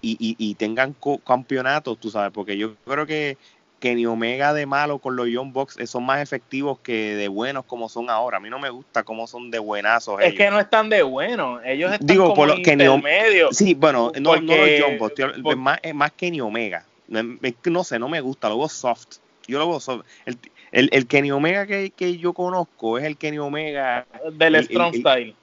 y, 0.00 0.12
y, 0.20 0.36
y 0.38 0.54
tengan 0.54 0.94
campeonatos, 1.24 1.98
tú 1.98 2.10
sabes, 2.10 2.32
porque 2.32 2.56
yo 2.56 2.74
creo 2.84 3.06
que 3.06 3.36
Kenny 3.80 4.06
Omega 4.06 4.52
de 4.54 4.66
malo 4.66 4.98
con 4.98 5.16
los 5.16 5.28
Young 5.28 5.52
Bucks 5.52 5.76
son 5.88 6.04
más 6.04 6.20
efectivos 6.20 6.78
que 6.80 7.14
de 7.14 7.28
buenos 7.28 7.64
como 7.64 7.88
son 7.88 8.10
ahora. 8.10 8.38
A 8.38 8.40
mí 8.40 8.50
no 8.50 8.58
me 8.58 8.70
gusta 8.70 9.04
cómo 9.04 9.26
son 9.26 9.50
de 9.50 9.58
buenazos. 9.58 10.20
Es 10.20 10.34
que 10.34 10.50
no 10.50 10.58
están 10.58 10.88
de 10.88 11.02
buenos, 11.02 11.60
ellos 11.64 11.92
están 11.92 12.06
Digo, 12.06 12.34
como 12.34 12.34
por 12.34 12.58
intermedio. 12.58 13.48
Sí, 13.52 13.74
bueno, 13.74 14.12
no, 14.20 14.36
no 14.36 14.56
los 14.56 14.78
Young 14.78 14.98
Bucks, 14.98 15.20
es 15.20 15.56
más, 15.56 15.78
más 15.94 16.12
Kenny 16.12 16.40
Omega. 16.40 16.84
No, 17.08 17.84
sé, 17.84 17.98
no 17.98 18.08
me 18.08 18.20
gusta, 18.20 18.48
lo 18.48 18.58
veo 18.58 18.68
soft. 18.68 19.18
Yo 19.46 19.58
lo 19.58 19.68
veo 19.68 19.80
soft. 19.80 20.04
El, 20.26 20.38
el, 20.72 20.88
el 20.92 21.06
Kenny 21.06 21.30
Omega 21.30 21.66
que, 21.66 21.90
que, 21.90 22.18
yo 22.18 22.34
conozco 22.34 22.98
es 22.98 23.04
el 23.04 23.16
Kenny 23.16 23.38
Omega 23.38 24.06
del 24.32 24.62
Strong 24.62 24.94
Style 24.96 25.34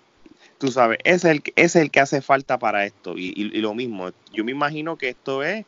tú 0.58 0.68
sabes, 0.68 1.00
es 1.04 1.26
el, 1.26 1.42
es 1.56 1.76
el 1.76 1.92
que 1.92 2.00
hace 2.00 2.22
falta 2.22 2.58
para 2.58 2.86
esto. 2.86 3.18
Y, 3.18 3.34
y, 3.36 3.62
lo 3.62 3.74
mismo, 3.74 4.10
yo 4.32 4.44
me 4.44 4.52
imagino 4.52 4.98
que 4.98 5.10
esto 5.10 5.44
es 5.44 5.66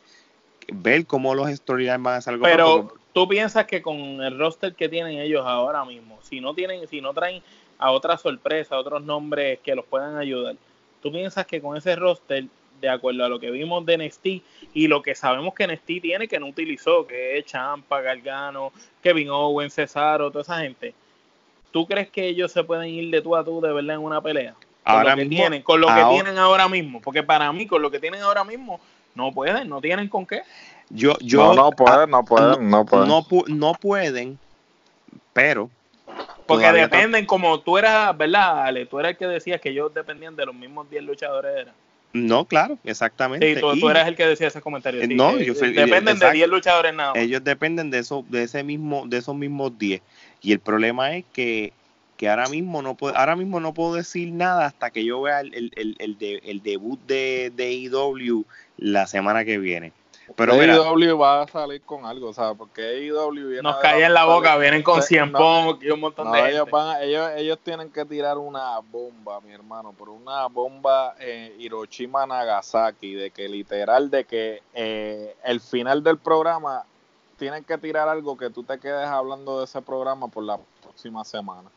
ver 0.72 1.06
cómo 1.06 1.34
los 1.34 1.50
storylines 1.50 2.02
van 2.02 2.16
a 2.16 2.20
salir. 2.20 2.40
Pero 2.42 2.92
tú 3.12 3.28
piensas 3.28 3.66
que 3.66 3.82
con 3.82 3.96
el 4.22 4.38
roster 4.38 4.74
que 4.74 4.88
tienen 4.88 5.18
ellos 5.18 5.44
ahora 5.46 5.84
mismo, 5.84 6.18
si 6.22 6.40
no 6.40 6.54
tienen, 6.54 6.86
si 6.88 7.00
no 7.00 7.12
traen 7.14 7.42
a 7.78 7.90
otra 7.90 8.16
sorpresa, 8.16 8.74
a 8.74 8.78
otros 8.78 9.02
nombres 9.02 9.60
que 9.60 9.74
los 9.74 9.84
puedan 9.84 10.16
ayudar, 10.16 10.56
tú 11.02 11.12
piensas 11.12 11.46
que 11.46 11.60
con 11.60 11.76
ese 11.76 11.96
roster, 11.96 12.46
de 12.80 12.88
acuerdo 12.88 13.24
a 13.24 13.28
lo 13.28 13.40
que 13.40 13.50
vimos 13.50 13.84
de 13.86 13.98
NXT 13.98 14.26
y 14.72 14.86
lo 14.86 15.02
que 15.02 15.16
sabemos 15.16 15.52
que 15.52 15.66
NXT 15.66 16.00
tiene 16.00 16.28
que 16.28 16.38
no 16.38 16.46
utilizó, 16.46 17.08
que 17.08 17.38
es 17.38 17.44
Champa, 17.44 18.00
Gargano, 18.00 18.72
Kevin 19.02 19.30
Owens, 19.30 19.74
Cesaro, 19.74 20.30
toda 20.30 20.42
esa 20.42 20.60
gente, 20.60 20.94
¿tú 21.72 21.86
crees 21.86 22.08
que 22.08 22.28
ellos 22.28 22.52
se 22.52 22.62
pueden 22.62 22.88
ir 22.88 23.10
de 23.10 23.20
tú 23.20 23.34
a 23.34 23.44
tú 23.44 23.60
de 23.60 23.72
verdad 23.72 23.96
en 23.96 24.02
una 24.02 24.20
pelea? 24.20 24.54
Ahora 24.88 25.16
mismo, 25.16 25.30
tienen, 25.30 25.62
con 25.62 25.80
lo 25.80 25.88
que 25.88 26.04
tienen 26.10 26.38
ahora 26.38 26.68
mismo. 26.68 27.00
Porque 27.00 27.22
para 27.22 27.52
mí, 27.52 27.66
con 27.66 27.82
lo 27.82 27.90
que 27.90 27.98
tienen 27.98 28.22
ahora 28.22 28.44
mismo, 28.44 28.80
no 29.14 29.32
pueden, 29.32 29.68
no 29.68 29.80
tienen 29.80 30.08
con 30.08 30.26
qué. 30.26 30.42
Yo, 30.90 31.14
yo, 31.20 31.54
no, 31.54 31.54
no 31.54 31.70
pueden, 31.72 32.10
no 32.10 32.24
pueden, 32.24 32.70
no, 32.70 32.84
pueden. 32.86 33.58
No, 33.58 33.74
pueden, 33.74 34.38
pero. 35.32 35.70
Porque 36.46 36.72
dependen, 36.72 37.26
como 37.26 37.60
tú 37.60 37.76
eras, 37.76 38.16
¿verdad, 38.16 38.64
Ale? 38.64 38.86
Tú 38.86 38.98
eras 38.98 39.10
el 39.10 39.18
que 39.18 39.26
decías 39.26 39.60
que 39.60 39.68
ellos 39.68 39.92
dependían 39.92 40.34
de 40.34 40.46
los 40.46 40.54
mismos 40.54 40.88
10 40.88 41.02
luchadores. 41.02 41.66
No, 42.14 42.46
claro, 42.46 42.78
exactamente. 42.84 43.54
Sí, 43.54 43.60
tú, 43.60 43.90
eras 43.90 44.08
el 44.08 44.16
que 44.16 44.26
decía 44.26 44.48
ese 44.48 44.62
comentario. 44.62 45.06
no, 45.08 45.36
dependen 45.36 46.18
de 46.18 46.32
10 46.32 46.48
luchadores 46.48 46.94
nada 46.94 47.12
más. 47.12 47.22
Ellos 47.22 47.44
dependen 47.44 47.90
de, 47.90 47.98
eso, 47.98 48.24
de, 48.30 48.44
ese 48.44 48.62
mismo, 48.62 49.04
de 49.06 49.18
esos 49.18 49.36
mismos 49.36 49.78
10. 49.78 50.00
Y 50.40 50.52
el 50.52 50.60
problema 50.60 51.14
es 51.16 51.26
que 51.34 51.74
que 52.18 52.28
ahora 52.28 52.48
mismo 52.48 52.82
no 52.82 52.96
puedo, 52.96 53.16
ahora 53.16 53.36
mismo 53.36 53.60
no 53.60 53.72
puedo 53.72 53.94
decir 53.94 54.32
nada 54.32 54.66
hasta 54.66 54.90
que 54.90 55.04
yo 55.04 55.22
vea 55.22 55.40
el, 55.40 55.54
el, 55.54 55.96
el, 55.98 56.40
el 56.44 56.62
debut 56.62 56.98
de, 57.06 57.52
de 57.54 57.72
IW 57.72 58.44
la 58.76 59.06
semana 59.06 59.44
que 59.44 59.56
viene. 59.58 59.92
Pero 60.36 60.52
AEW 60.52 61.16
va 61.16 61.42
a 61.42 61.48
salir 61.48 61.80
con 61.82 62.04
algo, 62.04 62.34
¿sabes? 62.34 62.58
Porque 62.58 62.82
AEW 62.82 63.30
viene 63.30 63.62
Nos 63.62 63.76
cae 63.76 64.04
en 64.04 64.12
la 64.12 64.24
boca, 64.26 64.56
vienen 64.58 64.82
con 64.82 65.00
100 65.00 65.32
no, 65.32 65.78
y 65.80 65.90
un 65.90 66.00
montón 66.00 66.30
de 66.32 66.50
ellos, 66.50 66.68
Van 66.70 67.02
ellos, 67.02 67.30
ellos 67.36 67.58
tienen 67.62 67.90
que 67.90 68.04
tirar 68.04 68.36
una 68.36 68.78
bomba, 68.80 69.40
mi 69.40 69.52
hermano, 69.52 69.94
pero 69.98 70.12
una 70.12 70.46
bomba 70.48 71.14
en 71.18 71.58
Hiroshima 71.58 72.26
Nagasaki, 72.26 73.14
de 73.14 73.30
que 73.30 73.48
literal, 73.48 74.10
de 74.10 74.24
que 74.24 74.62
eh, 74.74 75.36
el 75.44 75.60
final 75.60 76.02
del 76.02 76.18
programa 76.18 76.84
tienen 77.38 77.64
que 77.64 77.78
tirar 77.78 78.08
algo 78.08 78.36
que 78.36 78.50
tú 78.50 78.64
te 78.64 78.78
quedes 78.78 79.06
hablando 79.06 79.60
de 79.60 79.64
ese 79.64 79.80
programa 79.80 80.28
por 80.28 80.44
la 80.44 80.58
próxima 80.82 81.24
semana. 81.24 81.70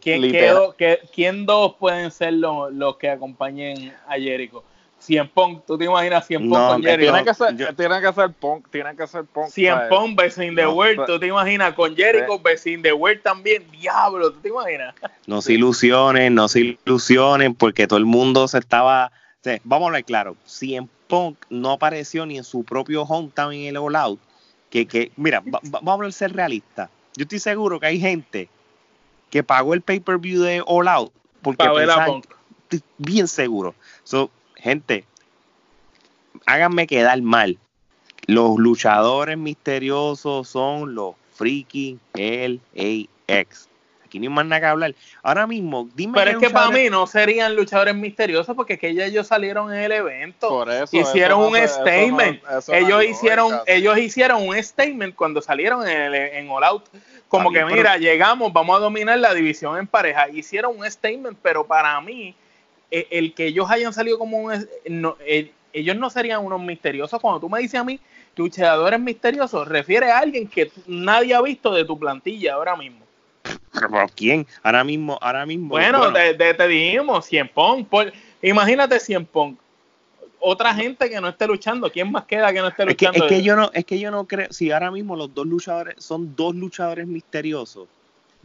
¿Quién, 0.00 1.46
dos 1.46 1.74
pueden 1.74 2.10
ser 2.10 2.32
los, 2.34 2.72
los 2.72 2.96
que 2.96 3.10
acompañen 3.10 3.94
a 4.06 4.14
Jericho? 4.14 4.64
Cien 4.98 5.28
Pong, 5.28 5.60
¿tú 5.66 5.76
te 5.76 5.84
imaginas 5.84 6.26
Cien 6.26 6.48
Pong 6.48 6.68
con 6.68 6.82
Jericho? 6.82 7.12
Tiene 7.12 7.24
que 7.24 7.34
ser, 7.34 7.76
tiene 7.76 8.00
que 8.00 8.12
ser 8.14 8.30
Punk, 8.32 8.68
tiene 8.70 8.96
que 8.96 9.06
ser 9.06 9.24
Punk. 9.24 9.48
Cien 9.48 9.76
Pong 9.90 10.16
versus 10.16 10.46
The 10.54 10.66
World, 10.66 11.04
¿tú 11.04 11.20
te 11.20 11.26
imaginas? 11.26 11.74
Con 11.74 11.94
Jericho 11.94 12.38
versus 12.38 12.80
The 12.80 12.92
World 12.94 13.20
también, 13.22 13.70
diablo, 13.70 14.32
¿tú 14.32 14.40
te 14.40 14.48
imaginas? 14.48 14.94
No 15.26 15.42
se 15.42 15.52
ilusionen, 15.52 16.34
no 16.34 16.48
se 16.48 16.78
ilusionen, 16.86 17.54
porque 17.54 17.86
todo 17.86 17.98
el 17.98 18.06
mundo 18.06 18.48
se 18.48 18.56
estaba... 18.56 19.12
vamos 19.64 19.84
a 19.84 19.88
hablar 19.88 20.04
claro, 20.04 20.36
Cien 20.46 20.88
Punk 21.06 21.36
no 21.50 21.72
apareció 21.72 22.24
ni 22.24 22.38
en 22.38 22.44
su 22.44 22.64
propio 22.64 23.02
hometown 23.02 23.52
en 23.52 23.66
el 23.66 23.76
All 23.76 23.96
Out. 23.96 24.20
Que, 24.70 24.86
que 24.86 25.12
mira, 25.16 25.42
vamos 25.82 26.06
a 26.06 26.10
ser 26.12 26.32
realistas. 26.32 26.88
Yo 27.14 27.24
estoy 27.24 27.38
seguro 27.40 27.78
que 27.78 27.86
hay 27.86 28.00
gente 28.00 28.48
que 29.30 29.42
pagó 29.42 29.74
el 29.74 29.82
pay-per-view 29.82 30.42
de 30.42 30.62
All 30.66 30.88
Out. 30.88 31.12
Porque 31.42 31.68
bien 32.98 33.28
seguro. 33.28 33.74
So, 34.02 34.30
gente, 34.56 35.04
háganme 36.46 36.86
quedar 36.86 37.20
mal. 37.22 37.58
Los 38.26 38.56
luchadores 38.56 39.36
misteriosos 39.36 40.48
son 40.48 40.94
los 40.94 41.14
freaking 41.34 42.00
LAX. 42.14 43.68
Aquí 44.04 44.18
no 44.18 44.24
hay 44.24 44.28
más 44.28 44.46
nada 44.46 44.60
que 44.60 44.66
hablar. 44.66 44.94
Ahora 45.22 45.46
mismo, 45.46 45.90
dime. 45.94 46.14
Pero 46.14 46.30
es 46.30 46.38
que 46.38 46.50
para 46.50 46.70
mí 46.70 46.88
no 46.88 47.06
serían 47.06 47.56
luchadores 47.56 47.94
misteriosos 47.94 48.54
porque 48.54 48.78
que 48.78 48.88
ellos 48.88 49.26
salieron 49.26 49.74
en 49.74 49.80
el 49.80 49.92
evento. 49.92 50.64
hicieron 50.92 51.40
un 51.40 51.56
statement. 51.56 52.40
ellos, 52.68 53.04
hicieron, 53.04 53.60
ellos 53.66 53.98
hicieron 53.98 54.48
un 54.48 54.62
statement 54.62 55.14
cuando 55.14 55.42
salieron 55.42 55.86
en, 55.86 56.14
en 56.14 56.48
All 56.48 56.64
Out 56.64 56.84
como 57.28 57.50
que, 57.50 57.64
mira, 57.64 57.96
llegamos, 57.96 58.52
vamos 58.52 58.76
a 58.76 58.80
dominar 58.80 59.18
la 59.18 59.34
división 59.34 59.78
en 59.78 59.86
pareja. 59.86 60.28
Hicieron 60.28 60.78
un 60.78 60.90
statement, 60.90 61.38
pero 61.42 61.66
para 61.66 62.00
mí, 62.00 62.34
e, 62.90 63.08
el, 63.10 63.34
que 63.34 63.46
ellos 63.46 63.70
hayan 63.70 63.92
salido 63.92 64.18
como 64.18 64.38
un. 64.38 64.66
ellos 65.72 65.96
no 65.96 66.10
serían 66.10 66.44
unos 66.44 66.60
misteriosos. 66.60 67.20
Cuando 67.20 67.40
tú 67.40 67.48
me 67.48 67.58
dices 67.60 67.80
a 67.80 67.84
mí 67.84 67.98
luchadores 68.36 69.00
misteriosos, 69.00 69.66
refiere 69.66 70.10
a 70.10 70.18
alguien 70.18 70.48
que 70.48 70.70
nadie 70.86 71.34
ha 71.34 71.42
visto 71.42 71.72
de 71.72 71.84
tu 71.84 71.98
plantilla 71.98 72.54
ahora 72.54 72.76
mismo. 72.76 73.04
¿Pero 73.72 74.06
quién? 74.14 74.46
Ahora 74.62 74.84
mismo, 74.84 75.18
ahora 75.20 75.44
mismo. 75.44 75.68
Bueno, 75.68 76.12
Te, 76.12 76.68
dijimos, 76.68 77.26
Cien 77.26 77.48
Pong. 77.48 77.86
imagínate 78.42 79.00
Cien 79.00 79.26
Pong. 79.26 79.56
Otra 80.46 80.74
gente 80.74 81.08
que 81.08 81.18
no 81.22 81.28
esté 81.28 81.46
luchando. 81.46 81.90
¿Quién 81.90 82.12
más 82.12 82.26
queda 82.26 82.52
que 82.52 82.60
no 82.60 82.68
esté 82.68 82.84
luchando? 82.84 83.24
Es 83.24 83.30
que, 83.30 83.42
yo 83.42 83.56
no, 83.56 83.70
es 83.72 83.84
que 83.86 83.98
yo 83.98 84.10
no 84.10 84.26
creo. 84.26 84.52
Si 84.52 84.70
ahora 84.70 84.90
mismo 84.90 85.16
los 85.16 85.32
dos 85.32 85.46
luchadores 85.46 85.94
son 85.98 86.36
dos 86.36 86.54
luchadores 86.54 87.06
misteriosos, 87.06 87.88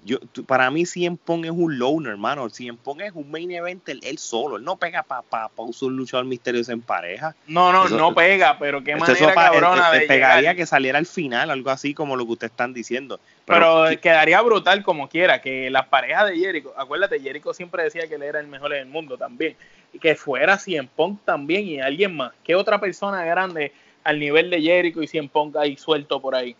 yo, 0.06 0.18
para 0.46 0.70
mí 0.72 0.86
Cien 0.86 1.18
Pong 1.18 1.46
es 1.46 1.52
un 1.52 1.78
loner, 1.78 2.12
hermano. 2.12 2.50
Cien 2.50 2.78
Pong 2.78 3.02
es 3.02 3.12
un 3.14 3.30
main 3.30 3.52
event 3.52 3.88
él, 3.90 4.18
solo. 4.18 4.58
Él 4.58 4.64
no 4.64 4.78
pega 4.78 5.04
para 5.04 5.22
pa, 5.22 5.50
pa 5.50 5.64
usar 5.64 5.88
un 5.88 5.98
luchador 5.98 6.26
misterioso 6.26 6.72
en 6.72 6.82
pareja. 6.82 7.36
No, 7.48 7.72
no, 7.72 7.88
no 7.90 8.14
pega, 8.14 8.58
pero 8.58 8.84
qué 8.84 8.96
manera 8.96 9.34
cabrona 9.34 9.92
de 9.92 10.02
pegaría 10.02 10.56
que 10.56 10.66
saliera 10.66 10.98
al 10.98 11.06
final, 11.06 11.50
algo 11.50 11.70
así 11.70 11.94
como 11.94 12.16
lo 12.16 12.26
que 12.26 12.34
ustedes 12.34 12.52
están 12.52 12.74
diciendo. 12.74 13.20
Pero, 13.46 13.86
quedaría 14.02 14.42
brutal 14.42 14.84
como 14.84 15.10
quiera, 15.10 15.42
que 15.42 15.70
las 15.70 15.88
parejas 15.88 16.30
de 16.30 16.38
Jericho, 16.38 16.74
acuérdate, 16.78 17.20
Jericho 17.20 17.54
siempre 17.54 17.84
decía 17.84 18.08
que 18.08 18.16
él 18.16 18.24
era 18.24 18.40
el 18.40 18.48
mejor 18.48 18.74
en 18.74 18.82
el 18.82 18.88
mundo 18.88 19.18
también. 19.18 19.56
Y 19.92 20.00
que 20.00 20.16
fuera 20.16 20.58
Cien 20.58 20.88
Pong 20.88 21.18
también 21.26 21.68
y 21.68 21.82
alguien 21.82 22.16
más. 22.16 22.32
¿Qué 22.44 22.56
otra 22.56 22.80
persona 22.80 23.24
grande 23.26 23.72
al 24.04 24.20
nivel 24.20 24.50
de 24.50 24.62
Jericho 24.62 25.02
y 25.02 25.08
Cien 25.08 25.30
Pong 25.30 25.58
ahí 25.58 25.76
suelto 25.78 26.22
por 26.22 26.36
ahí? 26.36 26.56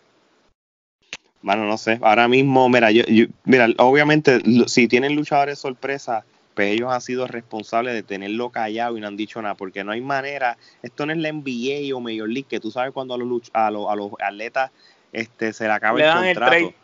Bueno, 1.42 1.64
no 1.64 1.78
sé. 1.78 1.98
Ahora 2.02 2.28
mismo, 2.28 2.68
mira, 2.68 2.90
yo, 2.90 3.04
mira, 3.44 3.68
obviamente, 3.78 4.40
si 4.66 4.88
tienen 4.88 5.16
luchadores 5.16 5.58
sorpresa, 5.58 6.24
pues 6.54 6.74
ellos 6.74 6.92
han 6.92 7.00
sido 7.00 7.26
responsables 7.26 7.94
de 7.94 8.02
tenerlo 8.02 8.50
callado 8.50 8.98
y 8.98 9.00
no 9.00 9.06
han 9.06 9.16
dicho 9.16 9.40
nada, 9.40 9.54
porque 9.54 9.82
no 9.82 9.92
hay 9.92 10.00
manera. 10.00 10.58
Esto 10.82 11.06
no 11.06 11.12
es 11.12 11.18
la 11.18 11.30
NBA 11.30 11.96
o 11.96 12.00
Major 12.00 12.28
League, 12.28 12.48
que 12.48 12.60
tú 12.60 12.70
sabes 12.70 12.92
cuando 12.92 13.14
a 13.14 13.18
los, 13.18 13.50
a 13.54 13.70
los, 13.70 13.88
a 13.88 13.94
los 13.94 14.10
atletas 14.20 14.70
este, 15.12 15.52
se 15.52 15.64
le 15.64 15.72
acaba 15.72 15.98
el 16.00 16.12
contrato. 16.12 16.74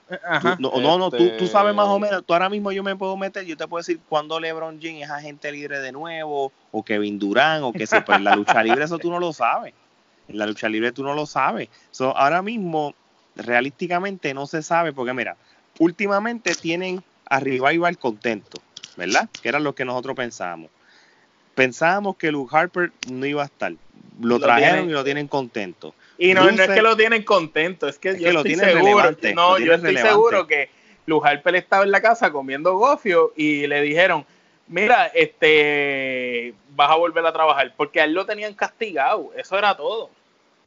no, 0.58 0.72
no, 0.80 0.98
no, 0.98 1.10
tú, 1.10 1.30
tú, 1.38 1.46
sabes 1.46 1.74
más 1.74 1.86
o 1.86 1.98
menos, 1.98 2.24
tú 2.24 2.32
ahora 2.32 2.48
mismo 2.48 2.72
yo 2.72 2.82
me 2.82 2.96
puedo 2.96 3.16
meter, 3.16 3.44
yo 3.44 3.56
te 3.56 3.68
puedo 3.68 3.80
decir 3.80 4.00
cuando 4.08 4.40
LeBron 4.40 4.80
James 4.80 5.02
es 5.02 5.10
agente 5.10 5.52
libre 5.52 5.80
de 5.80 5.92
nuevo, 5.92 6.52
o 6.72 6.82
Kevin 6.82 7.18
Durant, 7.18 7.62
o 7.64 7.72
que 7.72 7.86
se, 7.86 8.00
pues 8.02 8.18
en 8.18 8.24
la 8.24 8.34
lucha 8.34 8.62
libre 8.62 8.84
eso 8.84 8.98
tú 8.98 9.10
no 9.10 9.18
lo 9.18 9.32
sabes. 9.32 9.74
En 10.28 10.38
la 10.38 10.46
lucha 10.46 10.68
libre 10.68 10.90
tú 10.90 11.04
no 11.04 11.14
lo 11.14 11.26
sabes. 11.26 11.68
So, 11.90 12.16
ahora 12.16 12.42
mismo 12.42 12.94
realísticamente 13.36 14.34
no 14.34 14.46
se 14.46 14.62
sabe, 14.62 14.92
porque 14.92 15.12
mira, 15.12 15.36
últimamente 15.78 16.54
tienen 16.54 17.02
a 17.28 17.40
Revival 17.40 17.98
contento, 17.98 18.60
¿verdad? 18.96 19.28
Que 19.42 19.48
era 19.48 19.60
lo 19.60 19.74
que 19.74 19.84
nosotros 19.84 20.16
pensábamos. 20.16 20.70
Pensábamos 21.54 22.16
que 22.16 22.30
Luke 22.30 22.54
Harper 22.54 22.92
no 23.10 23.26
iba 23.26 23.42
a 23.42 23.46
estar. 23.46 23.72
Lo, 24.20 24.38
trajeron 24.38 24.88
y 24.88 24.92
lo 24.92 25.04
tienen 25.04 25.28
contento. 25.28 25.94
Y 26.18 26.32
no, 26.32 26.50
no 26.50 26.62
es 26.62 26.70
que 26.70 26.82
lo 26.82 26.96
tienen 26.96 27.22
contento, 27.22 27.88
es 27.88 27.98
que 27.98 28.18
yo 28.18 28.30
estoy 28.30 28.54
seguro, 28.54 29.16
no, 29.34 29.58
yo 29.58 29.74
estoy 29.74 29.96
seguro 29.96 30.46
que 30.46 30.70
Luke 31.04 31.28
Harper 31.28 31.56
estaba 31.56 31.84
en 31.84 31.90
la 31.90 32.00
casa 32.00 32.32
comiendo 32.32 32.76
gofio 32.76 33.32
y 33.36 33.66
le 33.66 33.82
dijeron, 33.82 34.24
mira, 34.68 35.06
este, 35.14 36.54
vas 36.70 36.90
a 36.90 36.96
volver 36.96 37.24
a 37.26 37.32
trabajar, 37.32 37.72
porque 37.76 38.00
a 38.00 38.04
él 38.04 38.12
lo 38.12 38.24
tenían 38.24 38.54
castigado, 38.54 39.32
eso 39.36 39.58
era 39.58 39.76
todo. 39.76 40.10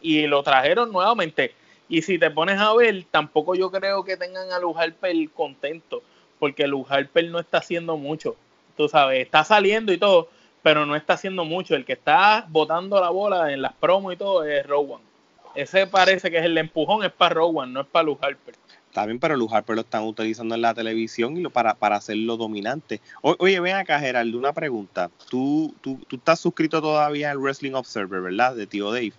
Y 0.01 0.28
lo 0.28 0.43
trajeron 0.43 0.91
nuevamente. 0.91 1.53
Y 1.89 2.03
si 2.03 2.19
te 2.19 2.29
pones 2.29 2.59
a 2.59 2.73
ver, 2.75 3.03
tampoco 3.09 3.55
yo 3.55 3.71
creo 3.71 4.03
que 4.03 4.15
tengan 4.15 4.51
a 4.51 4.59
Luz 4.59 4.77
Harper 4.77 5.15
contento, 5.31 6.03
porque 6.37 6.67
Luz 6.67 6.89
Harper 6.89 7.25
no 7.29 7.39
está 7.39 7.57
haciendo 7.57 7.97
mucho. 7.97 8.35
Tú 8.77 8.87
sabes, 8.87 9.21
está 9.21 9.43
saliendo 9.43 9.91
y 9.91 9.97
todo, 9.97 10.29
pero 10.61 10.85
no 10.85 10.95
está 10.95 11.13
haciendo 11.13 11.43
mucho. 11.45 11.75
El 11.75 11.85
que 11.85 11.93
está 11.93 12.45
botando 12.47 13.01
la 13.01 13.09
bola 13.09 13.51
en 13.51 13.63
las 13.63 13.73
promos 13.73 14.13
y 14.13 14.17
todo 14.17 14.43
es 14.45 14.65
Rowan. 14.65 15.01
Ese 15.55 15.87
parece 15.87 16.29
que 16.29 16.37
es 16.37 16.45
el 16.45 16.57
empujón, 16.59 17.03
es 17.03 17.11
para 17.11 17.33
Rowan, 17.33 17.73
no 17.73 17.81
es 17.81 17.87
para 17.87 18.03
Luz 18.03 18.19
Harper. 18.21 18.53
Está 18.87 19.05
bien, 19.05 19.19
pero 19.19 19.35
Luz 19.35 19.51
Harper 19.51 19.75
lo 19.75 19.81
están 19.81 20.03
utilizando 20.03 20.55
en 20.55 20.61
la 20.61 20.73
televisión 20.73 21.37
y 21.37 21.41
lo, 21.41 21.49
para, 21.49 21.73
para 21.73 21.95
hacerlo 21.95 22.37
dominante. 22.37 23.01
oye, 23.21 23.59
ven 23.59 23.75
acá, 23.75 23.99
Geraldo, 23.99 24.37
una 24.37 24.53
pregunta. 24.53 25.09
¿Tú, 25.29 25.73
tú, 25.81 25.99
tú 26.07 26.15
estás 26.15 26.39
suscrito 26.39 26.81
todavía 26.81 27.31
al 27.31 27.39
Wrestling 27.39 27.73
Observer, 27.73 28.21
¿verdad? 28.21 28.55
De 28.55 28.67
tío 28.67 28.91
Dave. 28.91 29.13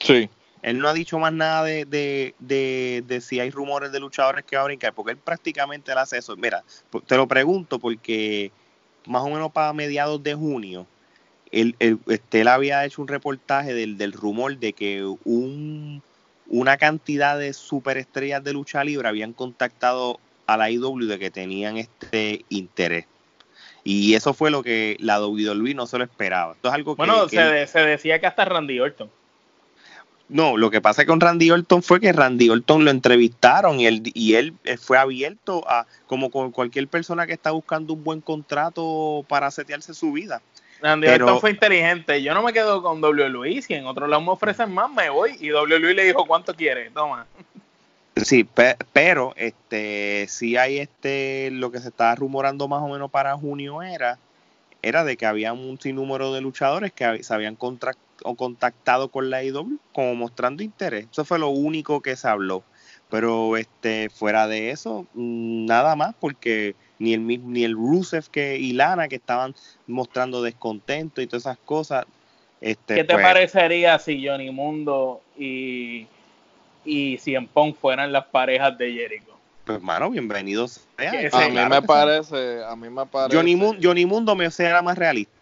Sí. 0.00 0.28
Él 0.64 0.78
no 0.78 0.88
ha 0.88 0.94
dicho 0.94 1.18
más 1.18 1.32
nada 1.32 1.62
de, 1.62 1.84
de, 2.38 3.20
si 3.20 3.38
hay 3.38 3.50
rumores 3.50 3.92
de 3.92 4.00
luchadores 4.00 4.46
que 4.46 4.56
va 4.56 4.62
a 4.62 4.64
brincar, 4.64 4.94
porque 4.94 5.12
él 5.12 5.18
prácticamente 5.18 5.92
le 5.94 6.00
hace 6.00 6.16
eso. 6.16 6.34
Mira, 6.38 6.64
te 7.06 7.16
lo 7.18 7.28
pregunto 7.28 7.78
porque 7.78 8.50
más 9.04 9.22
o 9.22 9.28
menos 9.28 9.52
para 9.52 9.74
mediados 9.74 10.22
de 10.22 10.32
junio, 10.32 10.86
él, 11.52 11.76
este, 12.08 12.48
había 12.48 12.82
hecho 12.86 13.02
un 13.02 13.08
reportaje 13.08 13.74
del, 13.74 13.98
del 13.98 14.12
rumor 14.12 14.56
de 14.56 14.72
que 14.72 15.04
un, 15.24 16.02
una 16.46 16.78
cantidad 16.78 17.38
de 17.38 17.52
superestrellas 17.52 18.42
de 18.42 18.54
lucha 18.54 18.82
libre 18.84 19.06
habían 19.06 19.34
contactado 19.34 20.18
a 20.46 20.56
la 20.56 20.70
IW 20.70 21.06
de 21.06 21.18
que 21.18 21.30
tenían 21.30 21.76
este 21.76 22.46
interés. 22.48 23.04
Y 23.84 24.14
eso 24.14 24.32
fue 24.32 24.50
lo 24.50 24.62
que 24.62 24.96
la 24.98 25.22
WWE 25.22 25.74
no 25.74 25.86
se 25.86 25.98
lo 25.98 26.04
esperaba. 26.04 26.54
Esto 26.54 26.68
es 26.68 26.74
algo 26.74 26.96
bueno, 26.96 27.28
se, 27.28 27.66
se 27.66 27.80
decía 27.80 28.18
que 28.18 28.26
hasta 28.26 28.46
Randy 28.46 28.80
Orton. 28.80 29.10
No, 30.28 30.56
lo 30.56 30.70
que 30.70 30.80
pasa 30.80 31.04
con 31.04 31.20
Randy 31.20 31.50
Orton 31.50 31.82
fue 31.82 32.00
que 32.00 32.12
Randy 32.12 32.48
Orton 32.48 32.84
lo 32.84 32.90
entrevistaron 32.90 33.78
y 33.78 33.86
él, 33.86 34.02
y 34.14 34.34
él 34.34 34.54
eh, 34.64 34.78
fue 34.78 34.96
abierto 34.96 35.62
a, 35.68 35.86
como 36.06 36.30
con 36.30 36.50
cualquier 36.50 36.88
persona 36.88 37.26
que 37.26 37.34
está 37.34 37.50
buscando 37.50 37.92
un 37.92 38.02
buen 38.02 38.20
contrato 38.20 39.24
para 39.28 39.50
setearse 39.50 39.92
su 39.92 40.12
vida. 40.12 40.40
Randy 40.80 41.08
Orton 41.08 41.40
fue 41.40 41.50
inteligente. 41.50 42.22
Yo 42.22 42.34
no 42.34 42.42
me 42.42 42.52
quedo 42.52 42.82
con 42.82 43.02
WWE. 43.02 43.60
Si 43.62 43.74
en 43.74 43.86
otro 43.86 44.06
lado 44.06 44.22
me 44.22 44.30
ofrecen 44.30 44.72
más, 44.72 44.90
me 44.90 45.10
voy. 45.10 45.36
Y 45.40 45.52
WWE 45.52 45.94
le 45.94 46.04
dijo, 46.04 46.26
¿cuánto 46.26 46.54
quiere? 46.54 46.90
Toma. 46.90 47.26
Sí, 48.16 48.48
pero 48.92 49.34
este, 49.36 50.26
sí 50.28 50.56
hay 50.56 50.78
este, 50.78 51.50
lo 51.50 51.72
que 51.72 51.80
se 51.80 51.88
estaba 51.88 52.14
rumorando 52.14 52.68
más 52.68 52.80
o 52.80 52.86
menos 52.86 53.10
para 53.10 53.36
junio 53.36 53.82
era, 53.82 54.20
era 54.82 55.02
de 55.02 55.16
que 55.16 55.26
había 55.26 55.52
un 55.52 55.80
sinnúmero 55.80 56.32
de 56.32 56.40
luchadores 56.40 56.92
que 56.92 57.24
se 57.24 57.34
habían 57.34 57.56
contratado 57.56 57.98
o 58.24 58.34
contactado 58.34 59.08
con 59.08 59.30
la 59.30 59.44
IW 59.44 59.78
como 59.92 60.14
mostrando 60.16 60.62
interés. 60.62 61.06
Eso 61.12 61.24
fue 61.24 61.38
lo 61.38 61.50
único 61.50 62.00
que 62.00 62.16
se 62.16 62.26
habló. 62.26 62.64
Pero 63.10 63.56
este 63.56 64.08
fuera 64.10 64.48
de 64.48 64.70
eso, 64.70 65.06
nada 65.14 65.94
más, 65.94 66.14
porque 66.18 66.74
ni 66.98 67.12
el 67.12 67.52
ni 67.52 67.64
el 67.64 67.74
Rusev 67.74 68.28
que, 68.30 68.58
y 68.58 68.72
Lana 68.72 69.08
que 69.08 69.16
estaban 69.16 69.54
mostrando 69.86 70.42
descontento 70.42 71.20
y 71.20 71.26
todas 71.26 71.42
esas 71.42 71.58
cosas. 71.58 72.06
Este, 72.60 72.94
¿Qué 72.94 73.04
te 73.04 73.14
pues, 73.14 73.24
parecería 73.24 73.98
si 73.98 74.26
Johnny 74.26 74.50
Mundo 74.50 75.20
y, 75.38 76.06
y 76.84 77.18
Cien 77.18 77.46
Pong 77.46 77.74
fueran 77.78 78.10
las 78.10 78.24
parejas 78.24 78.76
de 78.78 78.92
Jericho? 78.92 79.36
Pues 79.66 79.76
hermano, 79.76 80.10
bienvenidos. 80.10 80.80
A 80.96 81.48
mí 81.48 81.68
me 81.70 81.82
parece, 81.82 82.64
a 82.64 82.74
mí 82.74 82.88
me 82.88 83.04
parece. 83.06 83.36
Johnny, 83.36 83.54
Mundo, 83.54 83.80
Johnny 83.82 84.06
Mundo 84.06 84.34
me 84.34 84.50
será 84.50 84.80
más 84.82 84.96
realista 84.96 85.33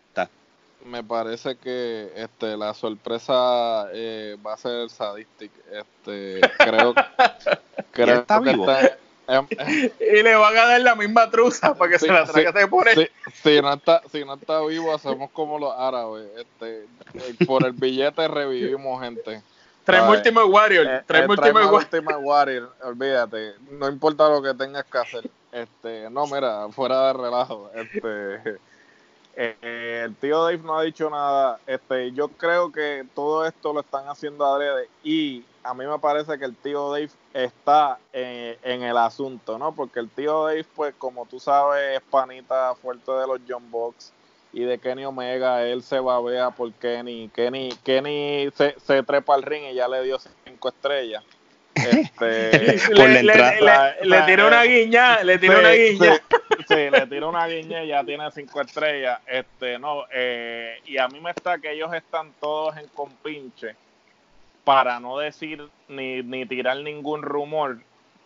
me 0.85 1.03
parece 1.03 1.57
que 1.57 2.13
este 2.17 2.57
la 2.57 2.75
sorpresa 2.75 3.87
eh, 3.93 4.37
va 4.45 4.55
a 4.55 4.57
ser 4.57 4.91
sadistic. 4.91 5.51
Este, 5.71 6.41
creo, 6.59 6.95
creo 7.93 8.21
está 8.21 8.41
que 8.41 8.51
vivo? 8.51 8.67
em, 9.29 9.47
y 10.01 10.23
le 10.23 10.35
van 10.35 10.57
a 10.57 10.67
dar 10.67 10.81
la 10.81 10.95
misma 10.95 11.31
truza 11.31 11.75
para 11.75 11.91
que 11.91 11.99
se 11.99 12.09
la 12.09 12.25
traiga 12.25 12.53
se 12.53 12.67
pone. 12.69 13.11
Si, 13.43 13.61
no 13.61 13.73
está, 13.75 14.03
si 14.11 14.25
no 14.25 14.35
está 14.35 14.61
vivo, 14.63 14.95
hacemos 14.95 15.31
como 15.31 15.59
los 15.59 15.75
árabes. 15.77 16.29
Este, 16.37 16.87
eh, 17.15 17.35
por 17.47 17.65
el 17.65 17.73
billete 17.73 18.27
revivimos 18.29 19.03
gente. 19.03 19.43
Tres 19.85 20.03
Ultimate 20.07 20.47
Warrior. 20.47 20.87
Eh, 20.87 21.03
tres 21.07 21.29
Ultimate 21.29 22.17
Warrior. 22.17 22.73
Olvídate. 22.85 23.55
No 23.71 23.89
importa 23.89 24.29
lo 24.29 24.41
que 24.41 24.55
tengas 24.55 24.85
que 24.85 24.99
hacer. 24.99 25.31
Este, 25.51 26.09
no, 26.09 26.27
mira, 26.27 26.69
fuera 26.71 27.09
de 27.09 27.13
relajo. 27.15 27.71
Este 27.75 28.59
eh, 29.35 30.03
el 30.05 30.15
tío 30.17 30.45
Dave 30.45 30.59
no 30.59 30.77
ha 30.77 30.83
dicho 30.83 31.09
nada. 31.09 31.59
Este, 31.67 32.13
yo 32.13 32.29
creo 32.29 32.71
que 32.71 33.07
todo 33.15 33.47
esto 33.47 33.73
lo 33.73 33.81
están 33.81 34.09
haciendo 34.09 34.45
adrede 34.45 34.89
y 35.03 35.45
a 35.63 35.75
mí 35.75 35.87
me 35.87 35.99
parece 35.99 36.39
que 36.39 36.45
el 36.45 36.57
tío 36.57 36.91
Dave 36.91 37.11
está 37.33 37.99
en, 38.13 38.83
el 38.83 38.97
asunto, 38.97 39.59
¿no? 39.59 39.75
Porque 39.75 40.01
el 40.01 40.11
tío 40.11 40.45
Dave, 40.45 40.67
pues 40.75 40.95
como 40.99 41.27
tú 41.27 41.39
sabes, 41.39 41.97
es 41.97 42.03
panita 42.03 42.75
fuerte 42.75 43.13
de 43.13 43.27
los 43.27 43.41
John 43.49 43.71
Box 43.71 44.13
y 44.53 44.65
de 44.65 44.79
Kenny 44.79 45.05
Omega. 45.05 45.65
Él 45.65 45.83
se 45.83 46.01
babea 46.01 46.51
por 46.51 46.73
Kenny. 46.75 47.29
Kenny, 47.29 47.71
Kenny 47.83 48.51
se, 48.55 48.75
se 48.81 49.03
trepa 49.03 49.35
al 49.35 49.43
ring 49.43 49.65
y 49.71 49.75
ya 49.75 49.89
le 49.89 50.03
dio 50.03 50.19
cinco 50.45 50.69
estrellas. 50.69 51.25
Este, 51.75 52.79
le, 52.95 53.23
le, 53.23 54.23
tiró 54.27 54.47
una 54.47 54.63
guiña, 54.65 55.23
le 55.25 55.39
tiró 55.39 55.59
una 55.59 55.71
guiña. 55.71 56.21
Sí, 56.69 56.91
le 56.91 57.07
tiró 57.07 57.29
una 57.31 57.47
guiña 57.47 57.85
y 57.85 57.89
ya 57.89 58.05
tiene 58.05 58.31
cinco 58.31 58.61
estrellas. 58.61 59.21
Este, 59.27 59.79
no, 59.79 60.05
eh, 60.13 60.81
y 60.87 60.99
a 60.99 61.09
mí 61.09 61.21
me 61.21 61.31
está 61.31 61.59
que 61.59 61.73
ellos 61.73 61.93
están 61.95 62.33
todos 62.41 62.77
en 62.77 62.87
compinche 62.89 63.75
para 64.65 65.01
no 65.01 65.19
decir 65.19 65.67
ni, 65.89 66.23
ni 66.23 66.47
tirar 66.47 66.77
ningún 66.79 67.23
rumor 67.23 67.79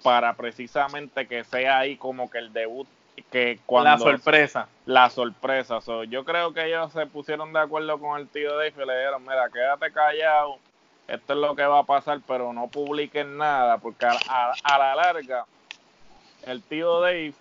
para 0.02 0.34
precisamente 0.34 1.26
que 1.26 1.44
sea 1.44 1.78
ahí 1.78 1.96
como 1.96 2.30
que 2.30 2.38
el 2.38 2.52
debut 2.52 2.86
que 3.30 3.58
cuando... 3.66 3.90
La 3.90 3.98
sorpresa. 3.98 4.68
La 4.84 5.10
sorpresa. 5.10 5.78
yo 6.08 6.24
creo 6.24 6.52
que 6.52 6.66
ellos 6.66 6.92
se 6.92 7.06
pusieron 7.06 7.52
de 7.52 7.60
acuerdo 7.60 7.98
con 7.98 8.20
el 8.20 8.28
tío 8.28 8.52
Dave 8.56 8.74
y 8.76 8.86
le 8.86 8.98
dijeron, 8.98 9.22
mira, 9.22 9.48
quédate 9.52 9.92
callado, 9.92 10.58
esto 11.08 11.32
es 11.32 11.38
lo 11.38 11.54
que 11.54 11.64
va 11.64 11.80
a 11.80 11.84
pasar, 11.84 12.20
pero 12.26 12.52
no 12.52 12.68
publiquen 12.68 13.36
nada, 13.36 13.78
porque 13.78 14.06
a 14.06 14.78
la 14.78 14.94
larga 14.94 15.46
el 16.46 16.62
tío 16.62 17.00
Dave 17.00 17.34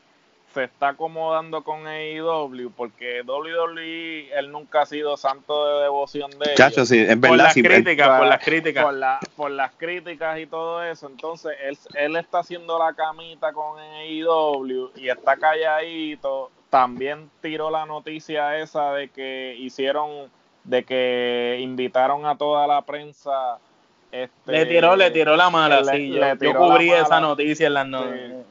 se 0.55 0.63
está 0.63 0.89
acomodando 0.89 1.63
con 1.65 1.85
AEW 1.85 2.71
porque 2.71 3.21
WWE 3.23 4.29
él 4.33 4.51
nunca 4.53 4.83
ha 4.83 4.85
sido 4.85 5.17
santo 5.17 5.67
de 5.67 5.83
devoción 5.83 6.31
de 6.31 6.53
ellos. 6.53 6.87
sí, 6.87 7.01
es 7.01 7.19
verdad. 7.19 7.27
Por 7.27 7.37
las 7.37 7.53
críticas, 7.53 8.17
por 8.17 8.27
las 8.27 8.43
críticas. 8.43 8.85
Por, 9.35 9.51
las 9.51 9.71
críticas 9.73 10.39
y 10.39 10.45
todo 10.47 10.81
eso. 10.81 11.07
Entonces, 11.07 11.51
él, 11.61 11.77
él 11.95 12.15
está 12.15 12.39
haciendo 12.39 12.79
la 12.79 12.93
camita 12.93 13.51
con 13.51 13.77
AEW 13.77 14.91
y 14.95 15.09
está 15.09 15.35
calladito. 15.35 16.51
También 16.69 17.29
tiró 17.41 17.69
la 17.69 17.85
noticia 17.85 18.57
esa 18.57 18.93
de 18.93 19.09
que 19.09 19.57
hicieron, 19.59 20.31
de 20.65 20.83
que 20.83 21.59
invitaron 21.61 22.25
a 22.25 22.37
toda 22.37 22.67
la 22.67 22.81
prensa. 22.81 23.57
Este, 24.11 24.51
le 24.51 24.65
tiró, 24.65 24.95
le 24.95 25.11
tiró 25.11 25.35
la 25.35 25.49
mala, 25.49 25.83
sí. 25.83 26.11
Yo, 26.11 26.55
cubrí 26.55 26.91
esa 26.91 27.19
noticia 27.19 27.67
en 27.67 27.73
las 27.73 27.87
noticias 27.87 28.45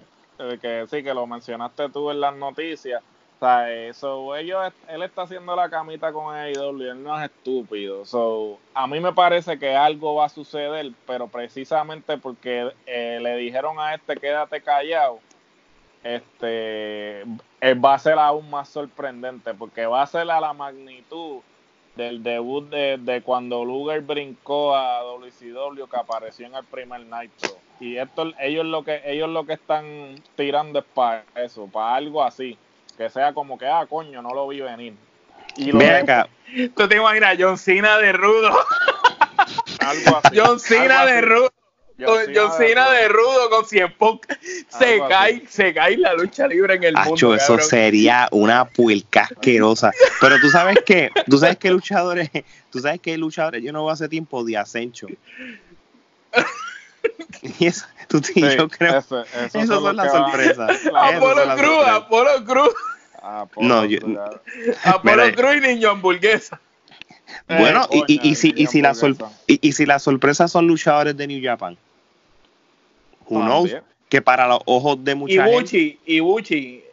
que 0.60 0.86
sí, 0.88 1.02
que 1.02 1.14
lo 1.14 1.26
mencionaste 1.26 1.88
tú 1.90 2.10
en 2.10 2.20
las 2.20 2.34
noticias. 2.34 3.02
O 3.36 3.38
sea, 3.40 3.70
eso, 3.72 4.36
ellos, 4.36 4.72
él 4.88 5.02
está 5.02 5.22
haciendo 5.22 5.56
la 5.56 5.68
camita 5.68 6.12
con 6.12 6.34
AEW 6.34 6.82
él 6.82 7.02
no 7.02 7.18
es 7.18 7.30
estúpido. 7.30 8.04
So, 8.04 8.58
a 8.72 8.86
mí 8.86 9.00
me 9.00 9.12
parece 9.12 9.58
que 9.58 9.74
algo 9.74 10.14
va 10.14 10.26
a 10.26 10.28
suceder, 10.28 10.92
pero 11.06 11.28
precisamente 11.28 12.16
porque 12.16 12.72
eh, 12.86 13.18
le 13.20 13.36
dijeron 13.36 13.78
a 13.78 13.94
este 13.94 14.16
quédate 14.16 14.60
callado, 14.60 15.18
este 16.04 17.22
eh, 17.60 17.74
va 17.74 17.94
a 17.94 17.98
ser 17.98 18.18
aún 18.18 18.48
más 18.48 18.68
sorprendente, 18.68 19.52
porque 19.52 19.84
va 19.86 20.02
a 20.02 20.06
ser 20.06 20.30
a 20.30 20.40
la 20.40 20.52
magnitud 20.52 21.40
del 21.96 22.22
debut 22.22 22.68
de, 22.70 22.98
de 22.98 23.22
cuando 23.22 23.64
Luger 23.64 24.00
brincó 24.00 24.74
a 24.74 25.02
WCW 25.02 25.84
que 25.88 25.96
apareció 25.96 26.46
en 26.46 26.54
el 26.54 26.64
primer 26.64 27.00
Nitro 27.00 27.56
y 27.80 27.96
esto 27.96 28.32
ellos 28.40 28.64
lo 28.64 28.84
que 28.84 29.02
ellos 29.04 29.28
lo 29.28 29.46
que 29.46 29.54
están 29.54 30.14
tirando 30.36 30.78
es 30.78 30.84
para 30.94 31.24
eso, 31.34 31.66
para 31.66 31.96
algo 31.96 32.22
así, 32.22 32.56
que 32.96 33.10
sea 33.10 33.32
como 33.32 33.58
que 33.58 33.66
ah 33.66 33.86
coño, 33.88 34.22
no 34.22 34.32
lo 34.32 34.48
vi 34.48 34.60
venir. 34.60 34.94
Y 35.56 35.72
lo 35.72 35.78
acá. 35.78 36.28
Tú 36.76 36.88
te 36.88 36.96
imaginas 36.96 37.36
John 37.38 37.58
Cena 37.58 37.98
de 37.98 38.12
rudo. 38.12 38.50
algo 39.80 40.20
así. 40.22 40.38
John 40.38 40.58
Cena 40.58 41.04
de 41.06 41.20
rudo. 41.20 41.52
John, 41.96 42.52
Cena 42.58 42.90
de 42.90 43.08
rudo 43.08 43.50
con 43.50 43.64
100 43.64 43.94
se 44.68 45.00
cae, 45.08 45.44
se 45.48 45.72
cae 45.72 45.96
la 45.96 46.14
lucha 46.14 46.48
libre 46.48 46.74
en 46.74 46.84
el 46.84 46.94
mundo. 46.94 47.34
Eso 47.34 47.58
sería 47.60 48.28
una 48.32 48.64
puerca 48.64 49.28
asquerosa. 49.30 49.92
Pero 50.20 50.36
tú 50.40 50.50
sabes 50.50 50.78
que, 50.84 51.10
tú 51.28 51.38
sabes 51.38 51.56
que 51.56 51.70
luchadores, 51.70 52.30
tú 52.70 52.80
sabes 52.80 53.00
que 53.00 53.16
luchadores, 53.16 53.62
yo 53.62 53.72
no 53.72 53.82
voy 53.82 53.92
hace 53.92 54.08
tiempo 54.08 54.44
de 54.44 54.56
Ascencho. 54.56 55.06
Y 57.58 57.66
eso, 57.66 57.84
tú, 58.08 58.22
sí, 58.22 58.40
yo 58.40 58.68
creo. 58.68 58.98
Eso, 58.98 59.20
esas 59.44 59.68
son 59.68 59.94
las 59.96 60.10
sorpresas. 60.10 60.80
Apolo 60.94 61.54
Cruz, 61.54 61.86
Apolo 61.86 62.44
Cruz. 62.44 62.74
No, 63.58 63.84
yo, 63.84 63.98
Apolo 64.84 65.32
Cruz 65.34 65.56
y 65.56 65.60
niño 65.60 65.90
hamburguesa. 65.90 66.58
Bueno, 67.48 67.88
y, 67.90 68.04
y, 68.06 68.30
y, 68.30 68.34
si, 68.34 68.52
y, 68.56 68.66
si 68.66 68.80
la 68.80 68.94
y, 69.46 69.72
si 69.72 69.86
las 69.86 70.02
sorpresas 70.02 70.50
son 70.50 70.66
luchadores 70.66 71.16
de 71.16 71.26
New 71.26 71.40
Japan, 71.42 71.76
who 73.28 73.40
knows? 73.40 73.74
Que 74.08 74.22
para 74.22 74.46
los 74.46 74.60
ojos 74.66 75.02
de 75.02 75.14
mucha 75.14 75.48
Ibuchi, 75.48 75.78
gente. 75.78 76.12
Ibuchi, 76.12 76.84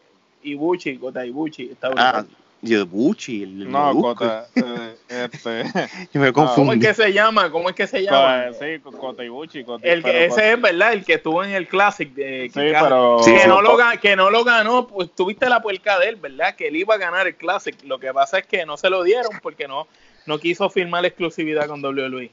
Ibuchi, 0.43 0.97
Kota 0.97 1.25
Ibuchi, 1.25 1.69
está 1.71 1.91
ah, 1.95 2.25
Yobuchi, 2.61 3.43
el 3.43 3.71
No, 3.71 3.99
Cota, 4.01 4.47
eh, 4.55 4.95
este, 5.09 5.63
Yo 6.13 6.21
me 6.21 6.31
confundí. 6.31 6.55
¿Cómo 6.55 6.73
es 6.73 6.79
que 6.79 6.93
se 6.93 7.13
llama? 7.13 7.51
¿Cómo 7.51 7.69
es 7.69 7.75
que 7.75 7.87
se 7.87 8.03
llama? 8.03 8.45
Pues, 8.57 8.81
sí, 8.83 8.97
Cota 8.97 9.23
Ibuchi. 9.23 9.65
el 9.81 10.03
que, 10.03 10.25
ese 10.25 10.53
es 10.53 10.61
verdad, 10.61 10.93
el 10.93 11.03
que 11.03 11.15
estuvo 11.15 11.43
en 11.43 11.51
el 11.51 11.67
Classic. 11.67 12.13
De, 12.13 12.49
sí, 12.53 12.59
pero... 12.59 13.17
que, 13.25 13.47
no 13.47 13.61
lo, 13.61 13.77
que 13.99 14.15
no 14.15 14.29
lo 14.29 14.43
ganó, 14.43 14.87
pues 14.87 15.09
tuviste 15.15 15.49
la 15.49 15.61
puerca 15.61 15.97
de 15.99 16.09
él, 16.09 16.15
¿verdad? 16.17 16.55
Que 16.55 16.67
él 16.67 16.75
iba 16.75 16.95
a 16.95 16.99
ganar 16.99 17.27
el 17.27 17.35
Classic. 17.35 17.75
Lo 17.83 17.99
que 17.99 18.13
pasa 18.13 18.39
es 18.39 18.45
que 18.45 18.65
no 18.65 18.77
se 18.77 18.89
lo 18.89 19.03
dieron 19.03 19.31
porque 19.41 19.67
no, 19.67 19.87
no 20.25 20.39
quiso 20.39 20.69
firmar 20.69 21.01
la 21.01 21.07
exclusividad 21.09 21.67
con 21.67 21.83
WWE. 21.83 22.31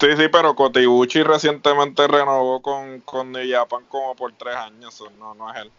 Sí, 0.00 0.06
sí, 0.16 0.28
pero 0.32 0.54
Kota 0.54 0.80
Ibuchi 0.80 1.22
recientemente 1.22 2.06
renovó 2.08 2.62
con, 2.62 3.00
con 3.00 3.34
Japan 3.34 3.84
como 3.88 4.14
por 4.14 4.32
tres 4.32 4.56
años. 4.56 5.02
No, 5.18 5.34
no 5.34 5.52
es 5.52 5.60
él. 5.60 5.70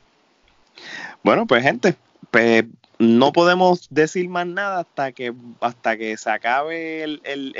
Bueno, 1.23 1.47
pues 1.47 1.63
gente, 1.63 1.95
pues 2.29 2.65
no 2.99 3.33
podemos 3.33 3.87
decir 3.89 4.29
más 4.29 4.45
nada 4.45 4.81
hasta 4.81 5.11
que 5.11 5.33
hasta 5.59 5.97
que 5.97 6.15
se 6.17 6.29
acabe 6.29 7.03
el, 7.03 7.55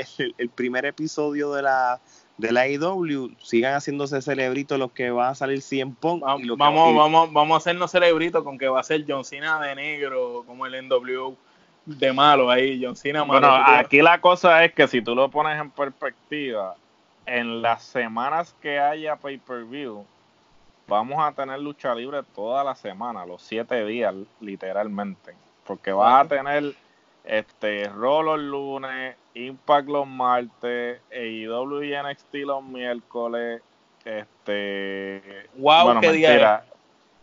primer 0.54 0.86
episodio 0.86 1.52
de 1.52 1.62
la 1.62 2.00
de 2.38 2.52
la 2.52 2.68
IW 2.68 3.34
sigan 3.42 3.74
haciéndose 3.74 4.22
celebritos 4.22 4.78
los 4.78 4.92
que 4.92 5.10
va 5.10 5.30
a 5.30 5.34
salir 5.34 5.60
100 5.60 5.96
Punk 5.96 6.22
vamos, 6.22 6.56
vamos, 6.96 7.32
vamos 7.32 7.54
a 7.54 7.58
hacernos 7.58 7.90
celebritos 7.90 8.44
con 8.44 8.56
que 8.56 8.68
va 8.68 8.80
a 8.80 8.84
ser 8.84 9.04
John 9.06 9.24
Cena 9.24 9.60
de 9.60 9.74
negro 9.74 10.44
como 10.46 10.64
el 10.64 10.88
NW 10.88 11.34
de 11.84 12.12
malo 12.12 12.50
ahí, 12.50 12.80
John 12.82 12.96
Cena 12.96 13.24
malo. 13.24 13.48
Bueno, 13.48 13.64
aquí 13.66 14.02
la 14.02 14.20
cosa 14.20 14.64
es 14.64 14.72
que 14.72 14.86
si 14.86 15.02
tú 15.02 15.14
lo 15.14 15.30
pones 15.30 15.60
en 15.60 15.70
perspectiva, 15.70 16.74
en 17.26 17.62
las 17.62 17.82
semanas 17.82 18.54
que 18.60 18.78
haya 18.78 19.16
pay-per-view, 19.16 20.04
vamos 20.86 21.18
a 21.20 21.32
tener 21.32 21.58
lucha 21.60 21.94
libre 21.94 22.22
toda 22.34 22.64
la 22.64 22.74
semana, 22.74 23.24
los 23.26 23.42
siete 23.42 23.84
días, 23.84 24.14
literalmente. 24.40 25.34
Porque 25.64 25.92
vas 25.92 26.24
a 26.24 26.28
tener 26.28 26.74
este 27.24 27.88
Raw 27.88 28.22
los 28.22 28.40
lunes, 28.40 29.16
Impact 29.34 29.88
los 29.88 30.06
martes, 30.06 31.00
AEW 31.10 31.82
y 31.84 31.94
NXT 31.96 32.34
los 32.44 32.62
miércoles, 32.64 33.62
este 34.04 35.48
wow, 35.54 35.84
bueno, 35.84 36.00
qué 36.00 36.12
día 36.12 36.64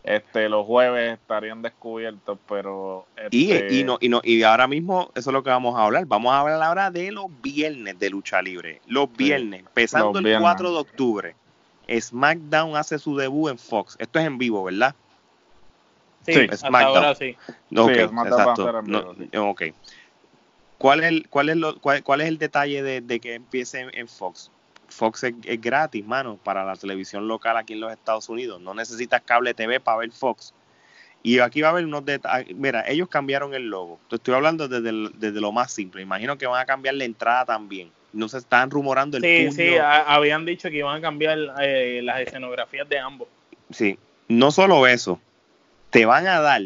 este 0.04 0.48
los 0.48 0.66
jueves 0.66 1.14
estarían 1.14 1.62
descubiertos, 1.62 2.38
pero 2.48 3.06
y, 3.30 3.52
este 3.52 3.74
y 3.74 3.84
no 3.84 3.98
y 4.00 4.08
no 4.08 4.20
y 4.24 4.42
ahora 4.42 4.66
mismo 4.66 5.10
eso 5.14 5.30
es 5.30 5.34
lo 5.34 5.42
que 5.42 5.50
vamos 5.50 5.78
a 5.78 5.84
hablar. 5.84 6.06
Vamos 6.06 6.32
a 6.32 6.40
hablar 6.40 6.62
ahora 6.62 6.90
de 6.90 7.12
los 7.12 7.26
viernes 7.42 7.98
de 7.98 8.10
lucha 8.10 8.40
libre. 8.40 8.80
Los 8.86 9.12
viernes, 9.12 9.60
empezando 9.60 10.18
el 10.18 10.40
4 10.40 10.72
de 10.72 10.78
octubre. 10.78 11.34
SmackDown 11.98 12.76
hace 12.76 12.98
su 12.98 13.16
debut 13.16 13.50
en 13.50 13.58
Fox. 13.58 13.96
Esto 13.98 14.18
es 14.20 14.26
en 14.26 14.38
vivo, 14.38 14.62
¿verdad? 14.62 14.94
Sí, 16.24 16.34
SmackDown. 16.54 16.96
ahora 16.96 17.14
sí. 17.14 17.36
Ok, 17.76 17.90
exacto. 17.90 18.82
ok. 19.38 19.62
¿Cuál 20.78 21.00
es 21.00 21.06
el, 21.06 21.28
cuál 21.28 21.50
es 21.50 21.56
lo, 21.56 21.78
cuál, 21.78 22.02
cuál 22.02 22.22
es 22.22 22.28
el 22.28 22.38
detalle 22.38 22.82
de, 22.82 23.20
que 23.20 23.34
empiece 23.34 23.86
en, 23.92 24.08
Fox? 24.08 24.50
Fox 24.90 25.24
es, 25.24 25.34
gratis, 25.60 26.04
mano, 26.04 26.38
para 26.42 26.64
la 26.64 26.76
televisión 26.76 27.26
local 27.28 27.56
aquí 27.56 27.72
en 27.72 27.80
los 27.80 27.92
Estados 27.92 28.28
Unidos. 28.28 28.60
No 28.60 28.74
necesitas 28.74 29.22
cable 29.22 29.54
TV 29.54 29.80
para 29.80 29.98
ver 29.98 30.10
Fox. 30.10 30.52
Y 31.22 31.38
aquí 31.38 31.60
va 31.60 31.68
a 31.68 31.70
haber 31.72 31.84
unos 31.84 32.04
detalles. 32.04 32.54
Mira, 32.56 32.84
ellos 32.88 33.08
cambiaron 33.08 33.54
el 33.54 33.68
logo. 33.68 33.98
Te 34.08 34.16
estoy 34.16 34.34
hablando 34.34 34.68
desde, 34.68 35.10
desde 35.14 35.40
lo 35.40 35.52
más 35.52 35.72
simple. 35.72 36.02
Imagino 36.02 36.38
que 36.38 36.46
van 36.46 36.60
a 36.60 36.66
cambiar 36.66 36.94
la 36.94 37.04
entrada 37.04 37.44
también 37.44 37.90
no 38.12 38.28
se 38.28 38.38
están 38.38 38.70
rumorando 38.70 39.16
el 39.16 39.22
Sí, 39.22 39.52
sí, 39.52 39.76
habían 39.78 40.44
dicho 40.44 40.68
que 40.70 40.78
iban 40.78 40.98
a 40.98 41.00
cambiar 41.00 41.38
eh, 41.60 42.00
las 42.02 42.20
escenografías 42.20 42.88
de 42.88 42.98
ambos. 42.98 43.28
Sí, 43.70 43.98
no 44.28 44.50
solo 44.50 44.86
eso, 44.86 45.20
te 45.90 46.06
van 46.06 46.26
a 46.26 46.40
dar 46.40 46.62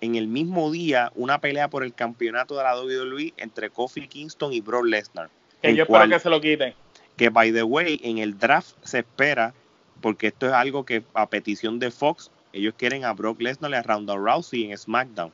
en 0.00 0.14
el 0.14 0.28
mismo 0.28 0.70
día 0.70 1.10
una 1.14 1.40
pelea 1.40 1.68
por 1.68 1.84
el 1.84 1.94
campeonato 1.94 2.56
de 2.56 2.62
la 2.62 2.80
WWE 2.80 3.32
entre 3.36 3.70
Kofi 3.70 4.06
Kingston 4.06 4.52
y 4.52 4.60
Brock 4.60 4.84
Lesnar. 4.84 5.30
Que 5.62 5.74
yo 5.74 5.84
espero 5.84 6.08
que 6.08 6.18
se 6.18 6.30
lo 6.30 6.40
quiten. 6.40 6.74
Que, 7.16 7.28
by 7.28 7.52
the 7.52 7.62
way, 7.62 8.00
en 8.02 8.18
el 8.18 8.38
draft 8.38 8.76
se 8.82 9.00
espera, 9.00 9.54
porque 10.00 10.28
esto 10.28 10.46
es 10.46 10.52
algo 10.52 10.84
que 10.84 11.04
a 11.14 11.28
petición 11.28 11.78
de 11.78 11.90
Fox, 11.90 12.30
ellos 12.52 12.74
quieren 12.76 13.04
a 13.04 13.12
Brock 13.12 13.40
Lesnar 13.40 13.70
y 13.70 13.74
a 13.74 13.82
Ronda 13.82 14.16
Rousey 14.16 14.70
en 14.70 14.76
SmackDown. 14.76 15.32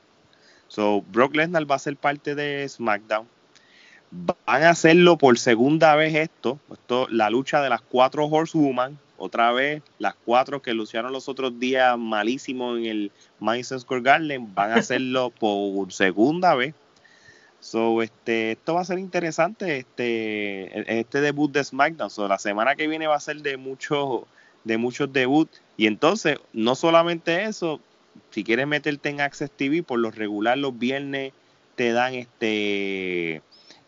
So, 0.67 1.03
Brock 1.11 1.35
Lesnar 1.35 1.69
va 1.69 1.75
a 1.75 1.79
ser 1.79 1.97
parte 1.97 2.35
de 2.35 2.67
SmackDown 2.67 3.27
van 4.11 4.63
a 4.63 4.69
hacerlo 4.69 5.17
por 5.17 5.39
segunda 5.39 5.95
vez 5.95 6.13
esto, 6.15 6.59
esto 6.71 7.07
la 7.09 7.29
lucha 7.29 7.61
de 7.61 7.69
las 7.69 7.81
cuatro 7.81 8.25
Horsewoman, 8.25 8.99
otra 9.17 9.51
vez 9.53 9.81
las 9.99 10.15
cuatro 10.25 10.61
que 10.61 10.73
lucharon 10.73 11.13
los 11.13 11.29
otros 11.29 11.57
días 11.59 11.97
malísimo 11.97 12.75
en 12.75 12.85
el 12.85 13.11
Madison 13.39 13.79
Square 13.79 14.03
Garden, 14.03 14.53
van 14.53 14.71
a 14.71 14.75
hacerlo 14.75 15.29
por 15.39 15.91
segunda 15.93 16.55
vez. 16.55 16.75
So, 17.61 18.01
este, 18.01 18.53
esto 18.53 18.73
va 18.73 18.81
a 18.81 18.85
ser 18.85 18.97
interesante, 18.97 19.77
este, 19.77 20.99
este 20.99 21.21
debut 21.21 21.51
de 21.51 21.63
SmackDown. 21.63 22.09
So, 22.09 22.27
la 22.27 22.39
semana 22.39 22.75
que 22.75 22.87
viene 22.87 23.05
va 23.05 23.15
a 23.15 23.19
ser 23.19 23.37
de 23.37 23.55
muchos, 23.55 24.23
de 24.63 24.77
muchos 24.77 25.13
debuts. 25.13 25.61
Y 25.77 25.85
entonces, 25.85 26.39
no 26.53 26.73
solamente 26.73 27.43
eso, 27.43 27.79
si 28.31 28.43
quieres 28.43 28.65
meterte 28.65 29.09
en 29.09 29.21
Access 29.21 29.51
TV, 29.51 29.83
por 29.83 29.99
lo 29.99 30.09
regular 30.09 30.57
los 30.57 30.77
viernes 30.77 31.33
te 31.75 31.93
dan 31.93 32.15
este 32.15 33.41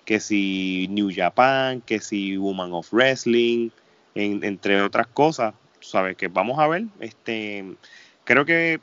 que 0.05 0.19
si 0.19 0.87
New 0.89 1.09
Japan, 1.15 1.81
que 1.81 1.99
si 1.99 2.37
Woman 2.37 2.73
of 2.73 2.91
Wrestling, 2.93 3.69
entre 4.15 4.81
otras 4.81 5.07
cosas, 5.07 5.55
sabes 5.79 6.15
que 6.17 6.27
vamos 6.27 6.59
a 6.59 6.67
ver, 6.67 6.85
este, 6.99 7.75
creo 8.23 8.45
que 8.45 8.79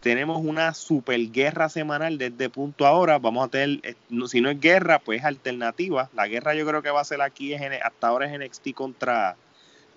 tenemos 0.00 0.44
una 0.44 0.74
super 0.74 1.18
guerra 1.30 1.68
semanal 1.68 2.18
desde 2.18 2.48
punto 2.48 2.86
ahora. 2.86 3.18
Vamos 3.18 3.46
a 3.46 3.50
tener, 3.50 3.80
eh, 3.82 3.94
si 4.28 4.40
no 4.40 4.50
es 4.50 4.60
guerra, 4.60 4.98
pues 4.98 5.24
alternativa. 5.24 6.10
La 6.14 6.28
guerra 6.28 6.54
yo 6.54 6.66
creo 6.66 6.82
que 6.82 6.90
va 6.90 7.00
a 7.00 7.04
ser 7.04 7.20
aquí, 7.22 7.52
es, 7.52 7.62
hasta 7.82 8.08
ahora 8.08 8.26
es 8.26 8.38
NXT 8.38 8.72
contra, 8.74 9.36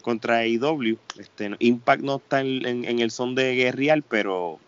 contra 0.02 0.38
AEW. 0.38 0.98
Este, 1.18 1.52
Impact 1.60 2.04
no 2.04 2.18
está 2.18 2.42
en, 2.42 2.86
el 2.86 3.12
son 3.12 3.36
de 3.36 3.56
guerreal, 3.56 4.04
pero, 4.04 4.60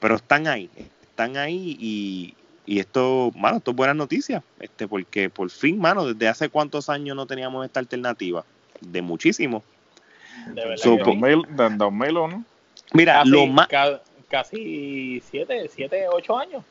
pero 0.00 0.16
están 0.16 0.46
ahí. 0.46 0.68
Están 1.02 1.36
ahí 1.36 1.76
y, 1.78 2.34
y 2.64 2.80
esto, 2.80 3.32
mano, 3.36 3.58
esto 3.58 3.72
es 3.72 3.76
buena 3.76 3.94
noticia, 3.94 4.42
este, 4.60 4.86
porque 4.88 5.28
por 5.28 5.50
fin, 5.50 5.78
mano, 5.78 6.06
desde 6.06 6.28
hace 6.28 6.48
cuántos 6.48 6.88
años 6.88 7.16
no 7.16 7.26
teníamos 7.26 7.64
esta 7.64 7.80
alternativa, 7.80 8.44
de 8.80 9.02
muchísimo. 9.02 9.62
De 10.54 10.66
verdad 10.66 11.70
2001. 11.76 12.44
Mira, 12.94 13.24
lo 13.24 13.46
más... 13.46 13.68
casi 14.32 15.22
7, 15.30 15.70
7, 15.72 16.06
8 16.10 16.38
años. 16.38 16.64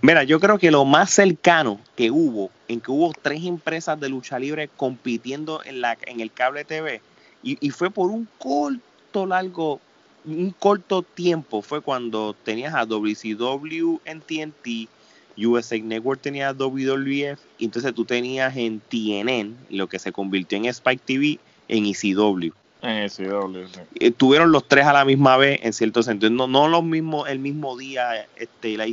Mira, 0.00 0.24
yo 0.24 0.40
creo 0.40 0.58
que 0.58 0.70
lo 0.70 0.86
más 0.86 1.10
cercano 1.10 1.78
que 1.94 2.10
hubo, 2.10 2.50
en 2.68 2.80
que 2.80 2.90
hubo 2.90 3.12
tres 3.20 3.44
empresas 3.44 4.00
de 4.00 4.08
lucha 4.08 4.38
libre 4.38 4.70
compitiendo 4.74 5.62
en, 5.62 5.82
la, 5.82 5.98
en 6.06 6.20
el 6.20 6.32
cable 6.32 6.64
TV, 6.64 7.02
y, 7.42 7.58
y 7.60 7.70
fue 7.70 7.90
por 7.90 8.10
un 8.10 8.26
corto, 8.38 9.26
largo, 9.26 9.78
un 10.24 10.52
corto 10.58 11.02
tiempo, 11.02 11.60
fue 11.60 11.82
cuando 11.82 12.34
tenías 12.42 12.74
a 12.74 12.86
WCW 12.86 13.98
en 14.06 14.22
TNT, 14.22 14.88
USA 15.36 15.78
Network 15.78 16.22
tenía 16.22 16.54
WWF, 16.54 17.38
y 17.58 17.66
entonces 17.66 17.94
tú 17.94 18.06
tenías 18.06 18.56
en 18.56 18.80
TNN, 18.80 19.54
lo 19.68 19.86
que 19.86 19.98
se 19.98 20.12
convirtió 20.12 20.56
en 20.56 20.64
Spike 20.64 21.02
TV, 21.04 21.38
en 21.68 21.84
ECW. 21.84 22.54
En 22.82 23.04
ECW, 23.04 23.66
eh, 23.98 24.10
Tuvieron 24.10 24.52
los 24.52 24.68
tres 24.68 24.84
a 24.86 24.92
la 24.92 25.04
misma 25.04 25.36
vez, 25.36 25.60
en 25.62 25.72
cierto 25.72 26.02
sentido, 26.02 26.30
no, 26.30 26.46
no 26.46 26.68
los 26.68 26.84
mismos, 26.84 27.28
el 27.28 27.38
mismo 27.38 27.76
día 27.76 28.26
este, 28.36 28.76
la. 28.76 28.86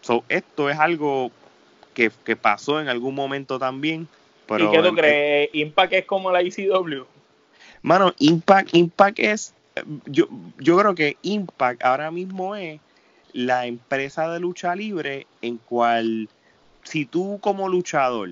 So, 0.00 0.24
esto 0.28 0.70
es 0.70 0.78
algo 0.78 1.32
que, 1.94 2.10
pasó 2.36 2.80
en 2.80 2.88
algún 2.88 3.14
momento 3.14 3.58
también. 3.58 4.06
Pero, 4.46 4.68
¿Y 4.68 4.70
qué 4.70 4.82
tú 4.82 4.94
crees? 4.94 5.50
¿Impact 5.52 5.92
es 5.94 6.04
como 6.04 6.30
la 6.30 6.40
ECW? 6.40 7.04
Mano, 7.82 8.14
Impact, 8.18 8.74
Impact 8.74 9.18
es, 9.18 9.54
yo, 10.06 10.28
yo 10.58 10.78
creo 10.78 10.94
que 10.94 11.16
Impact 11.22 11.84
ahora 11.84 12.10
mismo 12.10 12.54
es 12.54 12.80
la 13.32 13.66
empresa 13.66 14.30
de 14.30 14.40
lucha 14.40 14.74
libre 14.74 15.26
en 15.42 15.58
cual 15.58 16.28
si 16.84 17.04
tú 17.04 17.38
como 17.40 17.68
luchador, 17.68 18.30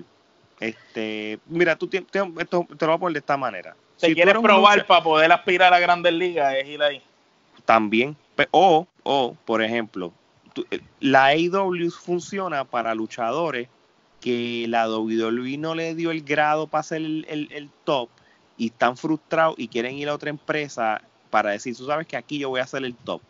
este, 0.59 1.39
mira, 1.47 1.75
tú 1.75 1.87
te, 1.87 1.97
esto, 1.97 2.67
te 2.77 2.85
lo 2.85 2.91
voy 2.91 2.95
a 2.95 2.99
poner 2.99 3.13
de 3.13 3.19
esta 3.19 3.37
manera. 3.37 3.75
Si 3.97 4.13
quieres 4.13 4.37
probar 4.37 4.85
para 4.85 5.03
poder 5.03 5.31
aspirar 5.31 5.73
a 5.73 5.79
grandes 5.79 6.13
ligas, 6.13 6.53
es 6.55 6.67
ir 6.67 6.81
ahí. 6.81 7.01
También, 7.63 8.15
o, 8.51 8.87
o 9.03 9.35
por 9.45 9.61
ejemplo, 9.61 10.11
eh, 10.69 10.79
la 10.99 11.25
AEW 11.27 11.89
funciona 11.91 12.65
para 12.65 12.93
luchadores 12.93 13.69
que 14.19 14.65
la 14.67 14.89
WWE 14.89 15.57
no 15.57 15.75
le 15.75 15.95
dio 15.95 16.11
el 16.11 16.23
grado 16.23 16.67
para 16.67 16.83
ser 16.83 17.01
el, 17.01 17.25
el 17.27 17.69
top 17.83 18.09
y 18.57 18.67
están 18.67 18.97
frustrados 18.97 19.55
y 19.57 19.67
quieren 19.67 19.95
ir 19.95 20.09
a 20.09 20.13
otra 20.13 20.29
empresa 20.29 21.01
para 21.29 21.51
decir, 21.51 21.75
tú 21.75 21.85
sabes 21.85 22.07
que 22.07 22.17
aquí 22.17 22.39
yo 22.39 22.49
voy 22.49 22.61
a 22.61 22.67
ser 22.67 22.83
el 22.85 22.95
top. 22.95 23.21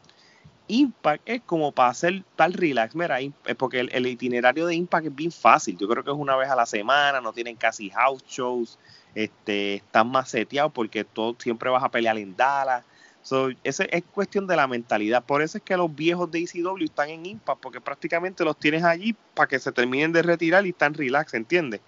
Impact 0.67 1.21
es 1.25 1.41
como 1.41 1.71
para 1.71 1.89
hacer 1.89 2.23
tal 2.35 2.53
relax. 2.53 2.95
Mira, 2.95 3.19
es 3.19 3.31
porque 3.57 3.81
el, 3.81 4.07
itinerario 4.07 4.65
de 4.65 4.75
Impact 4.75 5.07
es 5.07 5.15
bien 5.15 5.31
fácil. 5.31 5.77
Yo 5.77 5.87
creo 5.87 6.03
que 6.03 6.11
es 6.11 6.17
una 6.17 6.35
vez 6.35 6.49
a 6.49 6.55
la 6.55 6.65
semana, 6.65 7.21
no 7.21 7.33
tienen 7.33 7.55
casi 7.55 7.89
house 7.91 8.23
shows, 8.27 8.79
este, 9.15 9.75
están 9.75 10.09
más 10.09 10.29
seteados 10.29 10.71
porque 10.73 11.03
todo 11.03 11.35
siempre 11.39 11.69
vas 11.69 11.83
a 11.83 11.89
pelear 11.89 12.17
en 12.17 12.35
Dallas. 12.35 12.83
So, 13.23 13.49
ese 13.63 13.87
es 13.91 14.03
cuestión 14.13 14.45
de 14.45 14.55
la 14.55 14.67
mentalidad. 14.67 15.23
Por 15.23 15.41
eso 15.41 15.57
es 15.57 15.63
que 15.63 15.75
los 15.75 15.93
viejos 15.93 16.29
de 16.29 16.39
ECW 16.43 16.83
están 16.83 17.09
en 17.09 17.25
Impact, 17.25 17.59
porque 17.59 17.81
prácticamente 17.81 18.43
los 18.43 18.55
tienes 18.57 18.83
allí 18.83 19.15
para 19.33 19.47
que 19.47 19.57
se 19.57 19.71
terminen 19.71 20.11
de 20.11 20.21
retirar 20.21 20.63
y 20.65 20.69
están 20.69 20.93
relax, 20.93 21.33
¿entiendes? 21.33 21.81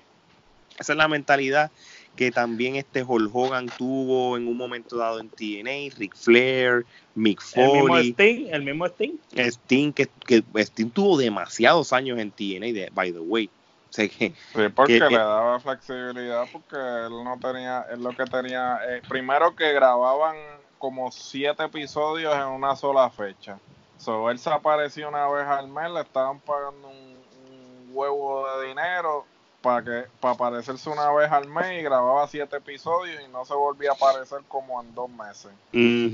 Esa 0.79 0.93
es 0.93 0.97
la 0.97 1.07
mentalidad 1.07 1.69
que 2.15 2.31
también 2.31 2.75
este 2.75 3.03
Hulk 3.03 3.33
Hogan 3.33 3.69
tuvo 3.77 4.35
en 4.35 4.47
un 4.47 4.57
momento 4.57 4.97
dado 4.97 5.19
en 5.19 5.29
TNA, 5.29 5.95
Ric 5.95 6.15
Flair, 6.15 6.85
Mick 7.13 7.39
Foley. 7.41 8.15
El 8.51 8.63
mismo 8.63 8.87
Sting, 8.87 9.17
el 9.35 9.47
Sting. 9.47 9.93
que, 9.93 10.07
que 10.25 10.43
Sting 10.55 10.89
tuvo 10.89 11.17
demasiados 11.17 11.93
años 11.93 12.17
en 12.17 12.31
TNA, 12.31 12.89
by 12.93 13.13
the 13.13 13.19
way. 13.19 13.49
sí, 13.91 14.39
porque 14.75 14.99
le 14.99 15.17
daba 15.17 15.59
flexibilidad, 15.59 16.45
porque 16.51 16.75
él 16.75 17.23
no 17.23 17.37
tenía, 17.39 17.85
él 17.89 18.03
lo 18.03 18.15
que 18.15 18.25
tenía, 18.25 18.79
eh, 18.87 19.01
primero 19.07 19.55
que 19.55 19.73
grababan 19.73 20.35
como 20.77 21.11
siete 21.11 21.63
episodios 21.63 22.35
en 22.35 22.47
una 22.47 22.75
sola 22.75 23.09
fecha. 23.09 23.57
So, 23.97 24.29
él 24.29 24.37
se 24.37 24.49
apareció 24.49 25.09
una 25.09 25.27
vez 25.27 25.47
al 25.47 25.67
mes, 25.67 25.89
le 25.91 26.01
estaban 26.01 26.39
pagando 26.39 26.87
un 26.89 27.17
huevo 27.91 28.45
de 28.59 28.67
dinero 28.67 29.25
para 29.67 29.83
que 29.83 30.07
para 30.21 30.33
aparecerse 30.33 30.89
una 30.89 31.11
vez 31.11 31.29
al 31.29 31.49
mes 31.49 31.77
y 31.77 31.83
grababa 31.83 32.25
siete 32.29 32.55
episodios 32.55 33.21
y 33.27 33.29
no 33.33 33.43
se 33.43 33.53
volvía 33.53 33.91
a 33.91 33.95
aparecer 33.95 34.39
como 34.47 34.81
en 34.81 34.95
dos 34.95 35.09
meses. 35.09 35.51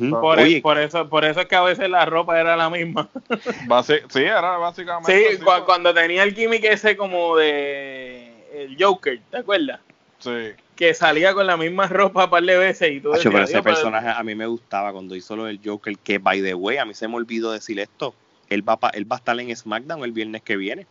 por, 0.10 0.40
e, 0.40 0.60
por, 0.60 0.80
eso 0.80 1.08
por 1.08 1.24
eso 1.24 1.42
es 1.42 1.46
que 1.46 1.56
a 1.56 1.62
veces 1.62 1.88
la 1.88 2.04
ropa 2.04 2.40
era 2.40 2.56
la 2.56 2.72
misma. 2.72 3.08
sí, 4.10 4.24
era 4.24 4.58
básicamente. 4.58 5.38
Sí, 5.38 5.44
cuando 5.68 5.94
tenía 5.94 6.24
el 6.24 6.34
gimmick 6.34 6.64
ese 6.64 6.98
como 6.98 7.36
de 7.36 8.34
el 8.56 8.76
Joker, 8.84 9.22
¿te 9.30 9.38
acuerdas? 9.38 9.82
Sí. 10.18 10.54
Que 10.76 10.96
salía 10.96 11.36
con 11.36 11.46
la 11.46 11.56
misma 11.56 11.86
ropa 11.86 12.24
un 12.24 12.32
par 12.32 12.44
de 12.44 12.58
veces 12.58 12.92
y 12.92 13.02
todo. 13.02 13.14
pero 13.22 13.44
ese 13.44 13.62
personaje 13.62 14.10
a 14.10 14.24
mí 14.24 14.34
me 14.34 14.48
gustaba 14.48 14.92
cuando 14.92 15.16
hizo 15.16 15.36
lo 15.36 15.46
del 15.46 15.60
Joker, 15.64 15.96
que 16.00 16.18
by 16.18 16.42
the 16.42 16.56
way, 16.56 16.78
a 16.78 16.86
mí 16.86 16.96
se 16.96 17.08
me 17.08 17.18
olvidó 17.18 17.52
decir 17.52 17.80
esto. 17.80 18.16
Él 18.50 18.68
va, 18.68 18.80
él 18.94 19.12
va 19.12 19.18
a 19.18 19.20
estar 19.20 19.40
en 19.40 19.56
SmackDown 19.56 20.04
el 20.04 20.12
viernes 20.12 20.42
que 20.42 20.58
viene. 20.58 20.88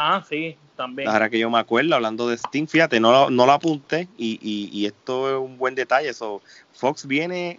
Ah, 0.00 0.22
sí, 0.28 0.56
también. 0.76 1.08
Ahora 1.08 1.28
que 1.28 1.40
yo 1.40 1.50
me 1.50 1.58
acuerdo, 1.58 1.96
hablando 1.96 2.28
de 2.28 2.38
Steam, 2.38 2.68
fíjate, 2.68 3.00
no, 3.00 3.30
no 3.30 3.46
lo 3.46 3.50
apunté 3.50 4.06
y, 4.16 4.38
y, 4.72 4.86
esto 4.86 5.28
es 5.28 5.44
un 5.44 5.58
buen 5.58 5.74
detalle. 5.74 6.14
So, 6.14 6.40
Fox 6.72 7.04
viene, 7.04 7.58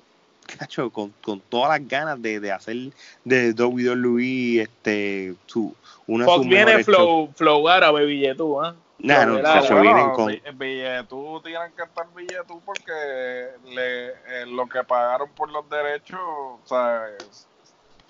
cacho, 0.58 0.90
con, 0.90 1.14
con 1.22 1.42
todas 1.42 1.78
las 1.78 1.86
ganas 1.86 2.22
de, 2.22 2.40
de 2.40 2.54
hacer 2.54 2.78
de 3.26 3.52
WWE 3.52 4.62
este, 4.62 5.36
su, 5.48 5.76
una 6.08 6.24
Fox 6.24 6.48
viene 6.48 6.82
flow, 6.82 7.30
flow 7.36 7.68
árabe, 7.68 8.06
billetú, 8.06 8.62
¿ah? 8.62 8.74
No, 9.00 9.26
no, 9.26 9.42
no, 9.42 9.82
vienen 9.82 10.10
con... 10.12 10.34
Billetú 10.58 11.42
tienen 11.42 11.74
que 11.76 11.84
estar 11.84 12.08
billetú 12.16 12.62
porque 12.66 13.50
le, 13.66 14.08
eh, 14.12 14.46
lo 14.48 14.66
que 14.70 14.82
pagaron 14.86 15.30
por 15.36 15.52
los 15.52 15.70
derechos, 15.70 16.20
o 16.22 16.62
sea, 16.64 17.06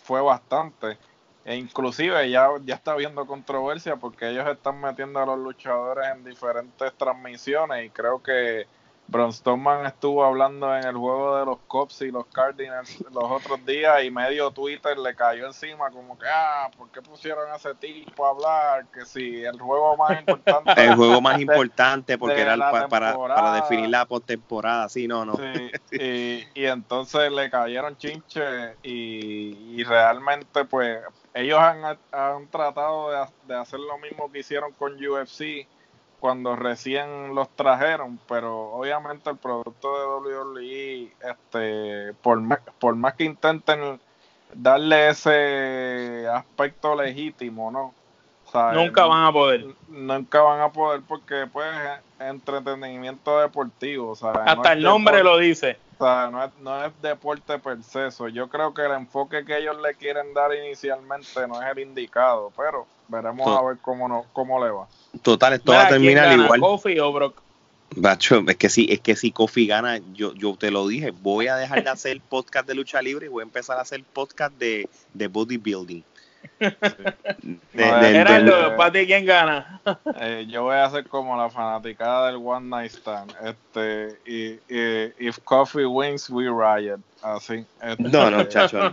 fue 0.03 0.21
bastante. 0.21 0.99
E 1.49 1.55
inclusive 1.55 2.29
ya, 2.29 2.47
ya 2.63 2.75
está 2.75 2.91
habiendo 2.91 3.25
controversia 3.25 3.95
porque 3.95 4.29
ellos 4.29 4.47
están 4.47 4.79
metiendo 4.79 5.19
a 5.19 5.25
los 5.25 5.39
luchadores 5.39 6.05
en 6.13 6.23
diferentes 6.23 6.93
transmisiones 6.95 7.87
y 7.87 7.89
creo 7.89 8.21
que 8.21 8.67
Braun 9.07 9.33
Strowman 9.33 9.87
estuvo 9.87 10.23
hablando 10.23 10.77
en 10.77 10.83
el 10.83 10.95
juego 10.95 11.39
de 11.39 11.45
los 11.47 11.57
Cops 11.65 12.03
y 12.03 12.11
los 12.11 12.27
Cardinals 12.27 13.03
los 13.11 13.23
otros 13.23 13.65
días 13.65 14.03
y 14.03 14.11
medio 14.11 14.51
Twitter 14.51 14.95
le 14.99 15.15
cayó 15.15 15.47
encima 15.47 15.89
como 15.89 16.19
que, 16.19 16.27
ah, 16.31 16.69
¿por 16.77 16.91
qué 16.91 17.01
pusieron 17.01 17.51
a 17.51 17.55
ese 17.55 17.73
tipo 17.73 18.27
a 18.27 18.29
hablar? 18.29 18.85
Que 18.93 19.03
si 19.07 19.43
el 19.43 19.59
juego 19.59 19.97
más 19.97 20.19
importante... 20.19 20.73
el 20.85 20.93
juego 20.93 21.19
más 21.19 21.41
importante 21.41 22.19
porque 22.19 22.41
era 22.41 22.57
para, 22.57 22.87
para, 22.87 23.53
definir 23.53 23.89
la 23.89 24.05
postemporada, 24.05 24.87
sí, 24.87 25.07
no, 25.07 25.25
no. 25.25 25.33
y, 25.91 26.47
y, 26.53 26.65
entonces 26.65 27.31
le 27.31 27.49
cayeron 27.49 27.97
chinches 27.97 28.75
y, 28.83 29.79
y 29.79 29.83
realmente 29.83 30.63
pues 30.65 30.99
ellos 31.39 31.59
han, 31.59 31.97
han 32.11 32.47
tratado 32.47 33.11
de, 33.11 33.25
de 33.47 33.55
hacer 33.55 33.79
lo 33.79 33.97
mismo 33.97 34.31
que 34.31 34.39
hicieron 34.39 34.71
con 34.73 34.93
UFC 34.93 35.67
cuando 36.19 36.55
recién 36.55 37.33
los 37.33 37.49
trajeron, 37.49 38.19
pero 38.27 38.71
obviamente 38.73 39.29
el 39.29 39.37
producto 39.37 40.21
de 40.21 40.31
WWE, 40.31 41.11
este, 41.31 42.13
por 42.21 42.41
más, 42.41 42.59
por 42.79 42.95
más 42.95 43.13
que 43.13 43.23
intenten 43.23 43.99
darle 44.53 45.09
ese 45.09 46.27
aspecto 46.27 46.95
legítimo, 46.95 47.71
¿no? 47.71 47.93
nunca 48.73 49.05
van 49.05 49.25
a 49.25 49.31
poder. 49.31 49.65
Nunca 49.87 50.41
van 50.41 50.61
a 50.61 50.69
poder 50.69 51.01
porque 51.07 51.47
pues 51.51 51.67
entretenimiento 52.19 53.39
deportivo. 53.39 54.13
Hasta 54.13 54.73
el 54.73 54.81
nombre 54.81 55.23
lo 55.23 55.37
dice. 55.37 55.77
Sea, 55.99 56.29
no 56.31 56.43
es, 56.43 56.51
no 56.61 56.85
es 56.85 56.93
deporte 57.01 57.59
per 57.59 57.83
se. 57.83 58.09
yo 58.31 58.47
creo 58.47 58.73
que 58.73 58.85
el 58.85 58.93
enfoque 58.93 59.43
que 59.43 59.57
ellos 59.57 59.75
le 59.81 59.95
quieren 59.95 60.33
dar 60.33 60.55
inicialmente 60.55 61.45
no 61.45 61.61
es 61.61 61.69
el 61.75 61.79
indicado, 61.79 62.53
pero 62.55 62.87
veremos 63.09 63.45
a 63.45 63.61
ver 63.61 63.77
cómo, 63.81 64.07
no, 64.07 64.25
cómo 64.31 64.63
le 64.63 64.71
va. 64.71 64.87
Total, 65.21 65.53
esto 65.53 65.73
va 65.73 65.87
a 65.87 65.89
terminar 65.89 66.39
igual. 66.39 66.61
Kofi 66.61 66.97
o 66.99 67.11
Brock? 67.11 67.41
Bacho, 67.95 68.43
es 68.47 68.55
que 68.55 68.69
si, 68.69 68.85
es 68.89 69.01
que 69.01 69.15
si 69.15 69.31
Kofi 69.31 69.67
gana, 69.67 69.99
yo, 70.13 70.33
yo 70.35 70.55
te 70.55 70.71
lo 70.71 70.87
dije, 70.87 71.11
voy 71.11 71.47
a 71.47 71.55
dejar 71.55 71.83
de 71.83 71.89
hacer 71.89 72.21
podcast 72.21 72.67
de 72.67 72.75
lucha 72.75 73.01
libre 73.01 73.25
y 73.25 73.29
voy 73.29 73.41
a 73.41 73.45
empezar 73.45 73.77
a 73.77 73.81
hacer 73.81 74.03
podcast 74.03 74.53
de, 74.57 74.87
de 75.13 75.27
bodybuilding. 75.27 76.03
Gerardo, 77.73 78.75
¿para 78.75 78.91
ti 78.91 79.05
quién 79.05 79.25
gana? 79.25 79.81
Eh, 80.19 80.45
yo 80.49 80.63
voy 80.63 80.75
a 80.75 80.85
hacer 80.85 81.07
como 81.07 81.35
la 81.35 81.49
fanaticada 81.49 82.27
del 82.27 82.35
One 82.43 82.67
Night 82.67 82.91
Stand. 82.91 83.33
Este, 83.43 84.19
y, 84.25 84.59
if 85.17 85.39
coffee 85.43 85.85
wins, 85.85 86.29
we 86.29 86.45
riot. 86.45 86.99
Así. 87.21 87.65
Este, 87.81 88.03
no, 88.03 88.29
no, 88.29 88.43
chacho, 88.43 88.91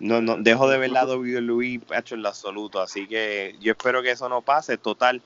no, 0.00 0.20
no, 0.20 0.36
dejo 0.36 0.68
de 0.68 0.78
ver 0.78 0.90
la 0.90 1.04
WWE 1.04 1.80
hecho 1.96 2.14
en 2.14 2.22
lo 2.22 2.28
absoluto, 2.28 2.80
así 2.80 3.06
que 3.06 3.56
yo 3.60 3.72
espero 3.72 4.02
que 4.02 4.12
eso 4.12 4.28
no 4.28 4.42
pase. 4.42 4.78
Total, 4.78 5.20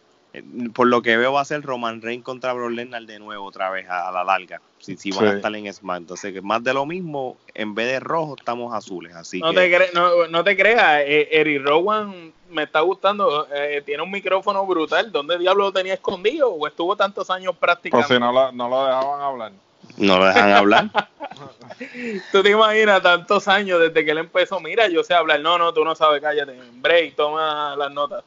por 0.73 0.87
lo 0.87 1.03
que 1.03 1.17
veo 1.17 1.33
va 1.33 1.43
a 1.43 1.45
ser 1.45 1.63
Roman 1.63 2.01
Reigns 2.01 2.25
contra 2.25 2.53
Brock 2.53 2.71
Lesnar 2.71 3.03
de 3.03 3.19
nuevo 3.19 3.45
otra 3.45 3.71
vez 3.71 3.89
a, 3.89 4.11
la 4.11 4.25
larga. 4.25 4.61
Si, 4.79 4.97
si 4.97 5.11
van 5.11 5.27
a 5.27 5.33
estar 5.35 5.55
en 5.55 5.73
Smack. 5.73 5.99
Entonces, 5.99 6.43
más 6.43 6.65
de 6.65 6.73
lo 6.73 6.87
mismo, 6.87 7.37
en 7.55 7.75
vez 7.75 7.89
de 7.89 8.01
rojo 8.01 8.37
estamos 8.39 8.75
azules. 8.75 9.15
Así 9.15 9.41
no, 9.41 9.53
Te 9.53 9.91
no, 9.93 10.27
no, 10.29 10.43
te 10.43 10.57
creas, 10.57 11.03
eh, 11.07 11.29
Eric 11.31 11.63
Rowan 11.65 12.33
me 12.51 12.63
está 12.63 12.81
gustando. 12.81 13.47
Eh, 13.55 13.83
tiene 13.85 14.03
un 14.03 14.11
micrófono 14.11 14.65
brutal. 14.67 15.13
¿Dónde 15.13 15.39
diablo 15.39 15.65
lo 15.65 15.73
tenía 15.73 15.95
escondido? 15.95 16.51
¿O 16.51 16.67
estuvo 16.67 16.97
tantos 16.97 17.29
años 17.31 17.55
practicando? 17.57 18.07
Pues 18.07 18.17
si 18.17 18.21
no 18.21 18.33
lo, 18.33 18.53
no 18.53 18.69
lo 18.69 18.87
dejaban 18.87 19.21
hablar. 19.21 19.53
No 19.99 20.19
lo 20.19 20.27
dejan 20.27 20.53
hablar. 20.53 20.91
tú 22.33 22.43
te 22.43 22.51
imaginas 22.51 23.03
tantos 23.03 23.49
años 23.49 23.81
desde 23.81 24.05
que 24.05 24.11
él 24.11 24.19
empezó. 24.19 24.61
Mira, 24.61 24.89
yo 24.89 25.05
sé 25.05 25.13
hablar. 25.13 25.41
No, 25.41 25.59
no, 25.59 25.75
tú 25.75 25.85
no 25.85 25.95
sabes, 25.95 26.23
cállate. 26.23 26.59
Break, 26.75 27.17
toma 27.17 27.77
las 27.77 27.93
notas. 27.93 28.25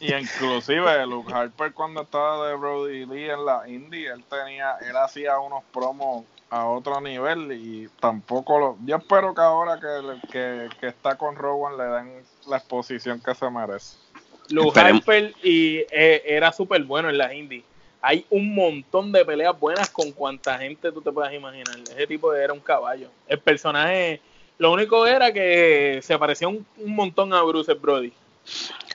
Y 0.00 0.14
inclusive 0.14 1.06
Luke 1.06 1.32
Harper 1.32 1.72
cuando 1.74 2.02
estaba 2.02 2.48
de 2.48 2.56
Brody 2.56 3.04
Lee 3.04 3.30
en 3.30 3.44
la 3.44 3.68
indie, 3.68 4.08
él 4.08 4.24
tenía, 4.24 4.76
él 4.80 4.96
hacía 4.96 5.38
unos 5.38 5.62
promos 5.72 6.24
a 6.48 6.66
otro 6.66 7.00
nivel 7.00 7.52
y 7.52 7.88
tampoco 8.00 8.58
lo, 8.58 8.78
yo 8.84 8.96
espero 8.96 9.34
que 9.34 9.40
ahora 9.40 9.78
que, 9.78 10.68
que, 10.80 10.86
está 10.88 11.16
con 11.16 11.36
Rowan 11.36 11.76
le 11.76 11.84
den 11.84 12.24
la 12.48 12.56
exposición 12.56 13.20
que 13.20 13.34
se 13.34 13.48
merece. 13.50 13.98
Luke 14.48 14.80
Harper 14.80 15.32
y 15.44 15.84
eh, 15.90 16.22
era 16.24 16.50
súper 16.50 16.82
bueno 16.82 17.08
en 17.10 17.18
la 17.18 17.32
indie. 17.32 17.62
Hay 18.02 18.24
un 18.30 18.54
montón 18.54 19.12
de 19.12 19.24
peleas 19.24 19.58
buenas 19.60 19.90
con 19.90 20.10
cuanta 20.12 20.58
gente 20.58 20.90
tú 20.90 21.02
te 21.02 21.12
puedas 21.12 21.32
imaginar. 21.34 21.76
Ese 21.78 22.06
tipo 22.06 22.32
era 22.34 22.52
un 22.52 22.60
caballo. 22.60 23.10
El 23.28 23.38
personaje, 23.38 24.20
lo 24.58 24.72
único 24.72 25.06
era 25.06 25.32
que 25.32 26.00
se 26.02 26.18
parecía 26.18 26.48
un, 26.48 26.66
un 26.78 26.94
montón 26.96 27.32
a 27.34 27.42
Bruce 27.42 27.74
Brody. 27.74 28.12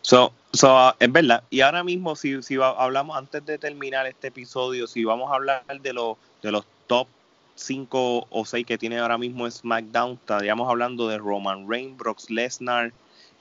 So, 0.02 0.34
so, 0.54 0.94
es 1.00 1.12
verdad. 1.12 1.44
Y 1.50 1.62
ahora 1.62 1.84
mismo, 1.84 2.16
si, 2.16 2.42
si 2.44 2.58
hablamos 2.62 3.18
antes 3.18 3.46
de 3.46 3.58
terminar 3.58 4.06
este 4.06 4.28
episodio, 4.28 4.86
si 4.88 5.04
vamos 5.04 5.32
a 5.32 5.36
hablar 5.36 5.64
de 5.82 5.94
los, 5.94 6.18
de 6.44 6.52
los 6.52 6.66
top 6.88 7.08
5 7.56 8.28
o 8.30 8.46
6 8.46 8.66
que 8.66 8.78
tiene 8.78 9.00
ahora 9.00 9.18
mismo 9.18 9.50
SmackDown, 9.50 10.14
estaríamos 10.14 10.70
hablando 10.70 11.08
de 11.08 11.18
Roman 11.18 11.68
Reigns, 11.68 11.98
Brock 11.98 12.20
Lesnar, 12.30 12.92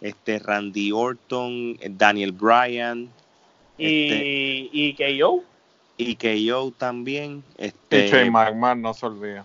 este, 0.00 0.38
Randy 0.38 0.92
Orton, 0.92 1.78
Daniel 1.90 2.32
Bryan. 2.32 3.10
Y, 3.76 3.84
este, 3.84 4.68
y 4.72 4.94
KO. 4.94 5.44
Y 5.98 6.16
KO 6.16 6.72
también. 6.78 7.44
Este, 7.58 8.06
y 8.06 8.10
Shane 8.10 8.30
McMahon, 8.30 8.80
no 8.80 8.94
se 8.94 9.06
olvida. 9.06 9.44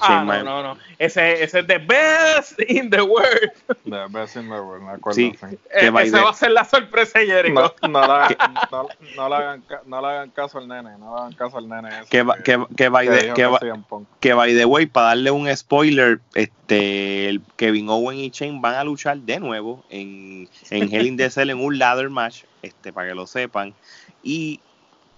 Ah, 0.00 0.24
no, 0.24 0.42
no, 0.42 0.62
no. 0.62 0.78
Ese, 0.98 1.42
ese 1.42 1.60
es 1.60 1.66
the 1.66 1.78
best 1.78 2.60
in 2.68 2.90
the 2.90 3.02
world. 3.02 3.52
The 3.84 4.06
best 4.08 4.36
in 4.36 4.48
the 4.48 4.60
world, 4.60 4.82
me 4.82 4.92
acuerdo. 4.92 5.14
Sí, 5.14 5.32
eh, 5.70 5.90
esa 6.02 6.22
va 6.22 6.30
a 6.30 6.34
ser 6.34 6.50
la 6.50 6.64
sorpresa, 6.64 7.20
Jericho. 7.20 7.74
No, 7.82 7.88
no, 7.88 8.00
la, 8.00 8.36
no, 8.70 8.88
no, 9.16 9.28
le 9.28 9.34
hagan, 9.34 9.64
no 9.86 10.00
le 10.00 10.06
hagan 10.06 10.30
caso 10.30 10.58
al 10.58 10.68
nene, 10.68 10.98
no 10.98 11.14
le 11.14 11.20
hagan 11.20 11.32
caso 11.34 11.58
al 11.58 11.68
nene. 11.68 11.88
Ese 12.00 12.08
que, 12.08 12.26
que, 12.44 12.66
que, 12.76 12.88
by 12.88 13.08
the, 13.08 13.32
que, 13.34 13.48
que 14.20 14.34
by 14.34 14.54
the 14.54 14.64
way, 14.64 14.86
para 14.86 15.08
darle 15.08 15.30
un 15.30 15.54
spoiler, 15.56 16.20
este, 16.34 17.28
el 17.28 17.42
Kevin 17.56 17.88
Owen 17.88 18.18
y 18.18 18.30
Shane 18.30 18.60
van 18.60 18.74
a 18.74 18.84
luchar 18.84 19.18
de 19.18 19.38
nuevo 19.38 19.84
en, 19.90 20.48
en 20.70 20.92
Hell 20.92 21.06
in 21.06 21.16
the 21.16 21.30
Cell 21.30 21.50
en 21.50 21.64
un 21.64 21.78
ladder 21.78 22.10
match, 22.10 22.42
este, 22.62 22.92
para 22.92 23.08
que 23.08 23.14
lo 23.14 23.26
sepan. 23.26 23.74
Y 24.22 24.60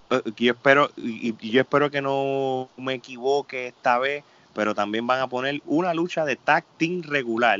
eh, 0.09 0.21
yo 0.37 0.53
espero, 0.53 0.91
y, 0.97 1.35
yo 1.49 1.61
espero 1.61 1.89
que 1.89 2.01
no 2.01 2.69
me 2.77 2.93
equivoque 2.93 3.67
esta 3.67 3.97
vez 3.99 4.23
pero 4.53 4.75
también 4.75 5.07
van 5.07 5.21
a 5.21 5.27
poner 5.27 5.61
una 5.65 5.93
lucha 5.93 6.25
de 6.25 6.35
tag 6.35 6.65
team 6.77 7.01
regular 7.03 7.59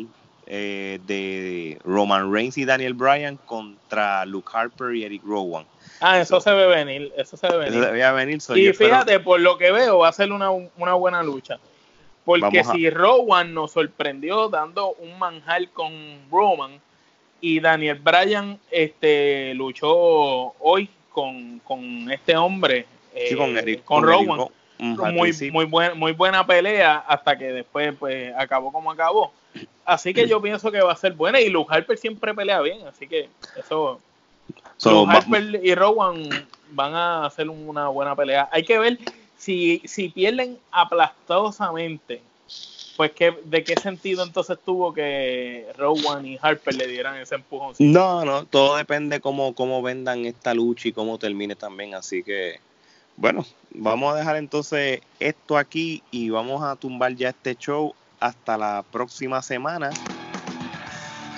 eh, 0.52 1.00
de 1.06 1.78
Roman 1.84 2.34
Reigns 2.34 2.58
y 2.58 2.66
Daniel 2.66 2.96
Bryan 2.96 3.38
contra 3.46 4.26
Luke 4.26 4.50
Harper 4.52 4.96
y 4.96 5.04
Eric 5.04 5.22
Rowan. 5.24 5.64
Ah, 6.00 6.20
eso 6.20 6.42
se 6.42 6.52
ve 6.52 6.66
venir, 6.66 7.14
eso 7.18 7.38
se 7.38 7.48
ve 7.48 7.58
venir. 7.58 8.40
Y 8.56 8.74
fíjate, 8.74 9.20
por 9.20 9.40
lo 9.40 9.60
que 9.60 9.72
veo, 9.72 10.00
va 10.00 10.08
a 10.08 10.14
ser 10.14 10.32
una, 10.32 10.50
buena 10.50 11.22
lucha. 11.22 11.60
Porque 12.26 12.64
si 12.64 12.90
Rowan 12.90 13.54
nos 13.54 13.72
sorprendió 13.74 14.50
dando 14.50 14.94
un 14.94 15.20
manjar 15.20 15.70
con 15.70 15.94
Roman 16.32 16.80
y 17.42 17.60
Daniel 17.60 18.00
Bryan 18.00 18.60
este, 18.72 19.54
luchó 19.54 19.92
hoy 20.60 20.90
con, 21.12 22.12
este 22.12 22.36
hombre, 22.36 22.88
con, 23.38 23.56
eh, 23.56 23.60
Eric, 23.60 23.84
con, 23.84 24.04
Rowan 24.04 24.50
muy, 24.80 25.34
muy, 25.52 25.66
buena, 25.66 25.94
muy 25.94 26.14
buena 26.14 26.46
pelea 26.46 26.98
hasta 27.08 27.38
que 27.38 27.52
después 27.52 27.94
pues 28.00 28.34
acabó 28.36 28.72
como 28.72 28.92
acabó. 28.92 29.32
Así 29.86 30.14
que 30.14 30.28
yo 30.28 30.42
pienso 30.42 30.72
que 30.72 30.82
va 30.82 30.94
a 30.94 30.96
ser 30.96 31.14
buena 31.14 31.40
y 31.42 31.50
Luke 31.50 31.74
Harper 31.74 31.98
siempre 31.98 32.34
pelea 32.34 32.62
bien, 32.62 32.86
así 32.88 33.08
que 33.08 33.30
eso... 33.58 34.00
Luke 34.86 35.12
Harper 35.12 35.60
y 35.62 35.76
Rowan 35.76 36.30
van 36.72 36.96
a 36.96 37.26
hacer 37.26 37.50
una 37.50 37.90
buena 37.90 38.16
pelea. 38.16 38.48
Hay 38.52 38.64
que 38.64 38.80
ver 38.80 38.98
si, 39.38 39.82
si 39.86 40.10
pierden 40.10 40.58
aplastosamente, 40.72 42.22
pues 42.96 43.12
que, 43.12 43.36
de 43.44 43.64
qué 43.64 43.76
sentido 43.76 44.24
entonces 44.24 44.58
tuvo 44.64 44.94
que 44.94 45.66
Rowan 45.78 46.26
y 46.26 46.38
Harper 46.42 46.76
le 46.76 46.88
dieran 46.88 47.18
ese 47.18 47.36
empujón. 47.36 47.74
No, 47.80 48.24
no, 48.24 48.46
todo 48.46 48.78
depende 48.78 49.20
cómo, 49.20 49.54
cómo 49.54 49.82
vendan 49.82 50.26
esta 50.26 50.54
lucha 50.54 50.88
y 50.88 50.94
cómo 50.94 51.18
termine 51.18 51.56
también, 51.56 51.96
así 51.96 52.24
que 52.24 52.60
bueno, 53.20 53.46
vamos 53.72 54.14
a 54.14 54.18
dejar 54.18 54.38
entonces 54.38 55.02
esto 55.20 55.58
aquí 55.58 56.02
y 56.10 56.30
vamos 56.30 56.64
a 56.64 56.78
tumbar 56.78 57.14
ya 57.16 57.30
este 57.30 57.54
show 57.56 57.94
hasta 58.22 58.58
la 58.58 58.84
próxima 58.94 59.42
semana. 59.42 59.90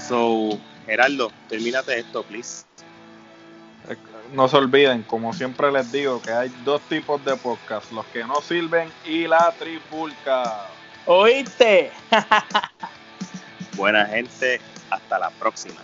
So, 0.07 0.59
Gerardo, 0.85 1.31
termínate 1.49 1.99
esto, 1.99 2.21
please. 2.23 2.65
No 4.33 4.47
se 4.47 4.57
olviden, 4.57 5.01
como 5.03 5.33
siempre 5.33 5.71
les 5.71 5.91
digo, 5.91 6.21
que 6.21 6.31
hay 6.31 6.49
dos 6.63 6.81
tipos 6.83 7.23
de 7.25 7.35
podcast, 7.35 7.91
los 7.91 8.05
que 8.07 8.23
no 8.23 8.35
sirven 8.41 8.87
y 9.03 9.27
la 9.27 9.51
tripulca. 9.57 10.67
¿Oíste? 11.07 11.91
Buena 13.75 14.05
gente, 14.05 14.61
hasta 14.91 15.17
la 15.17 15.31
próxima. 15.31 15.81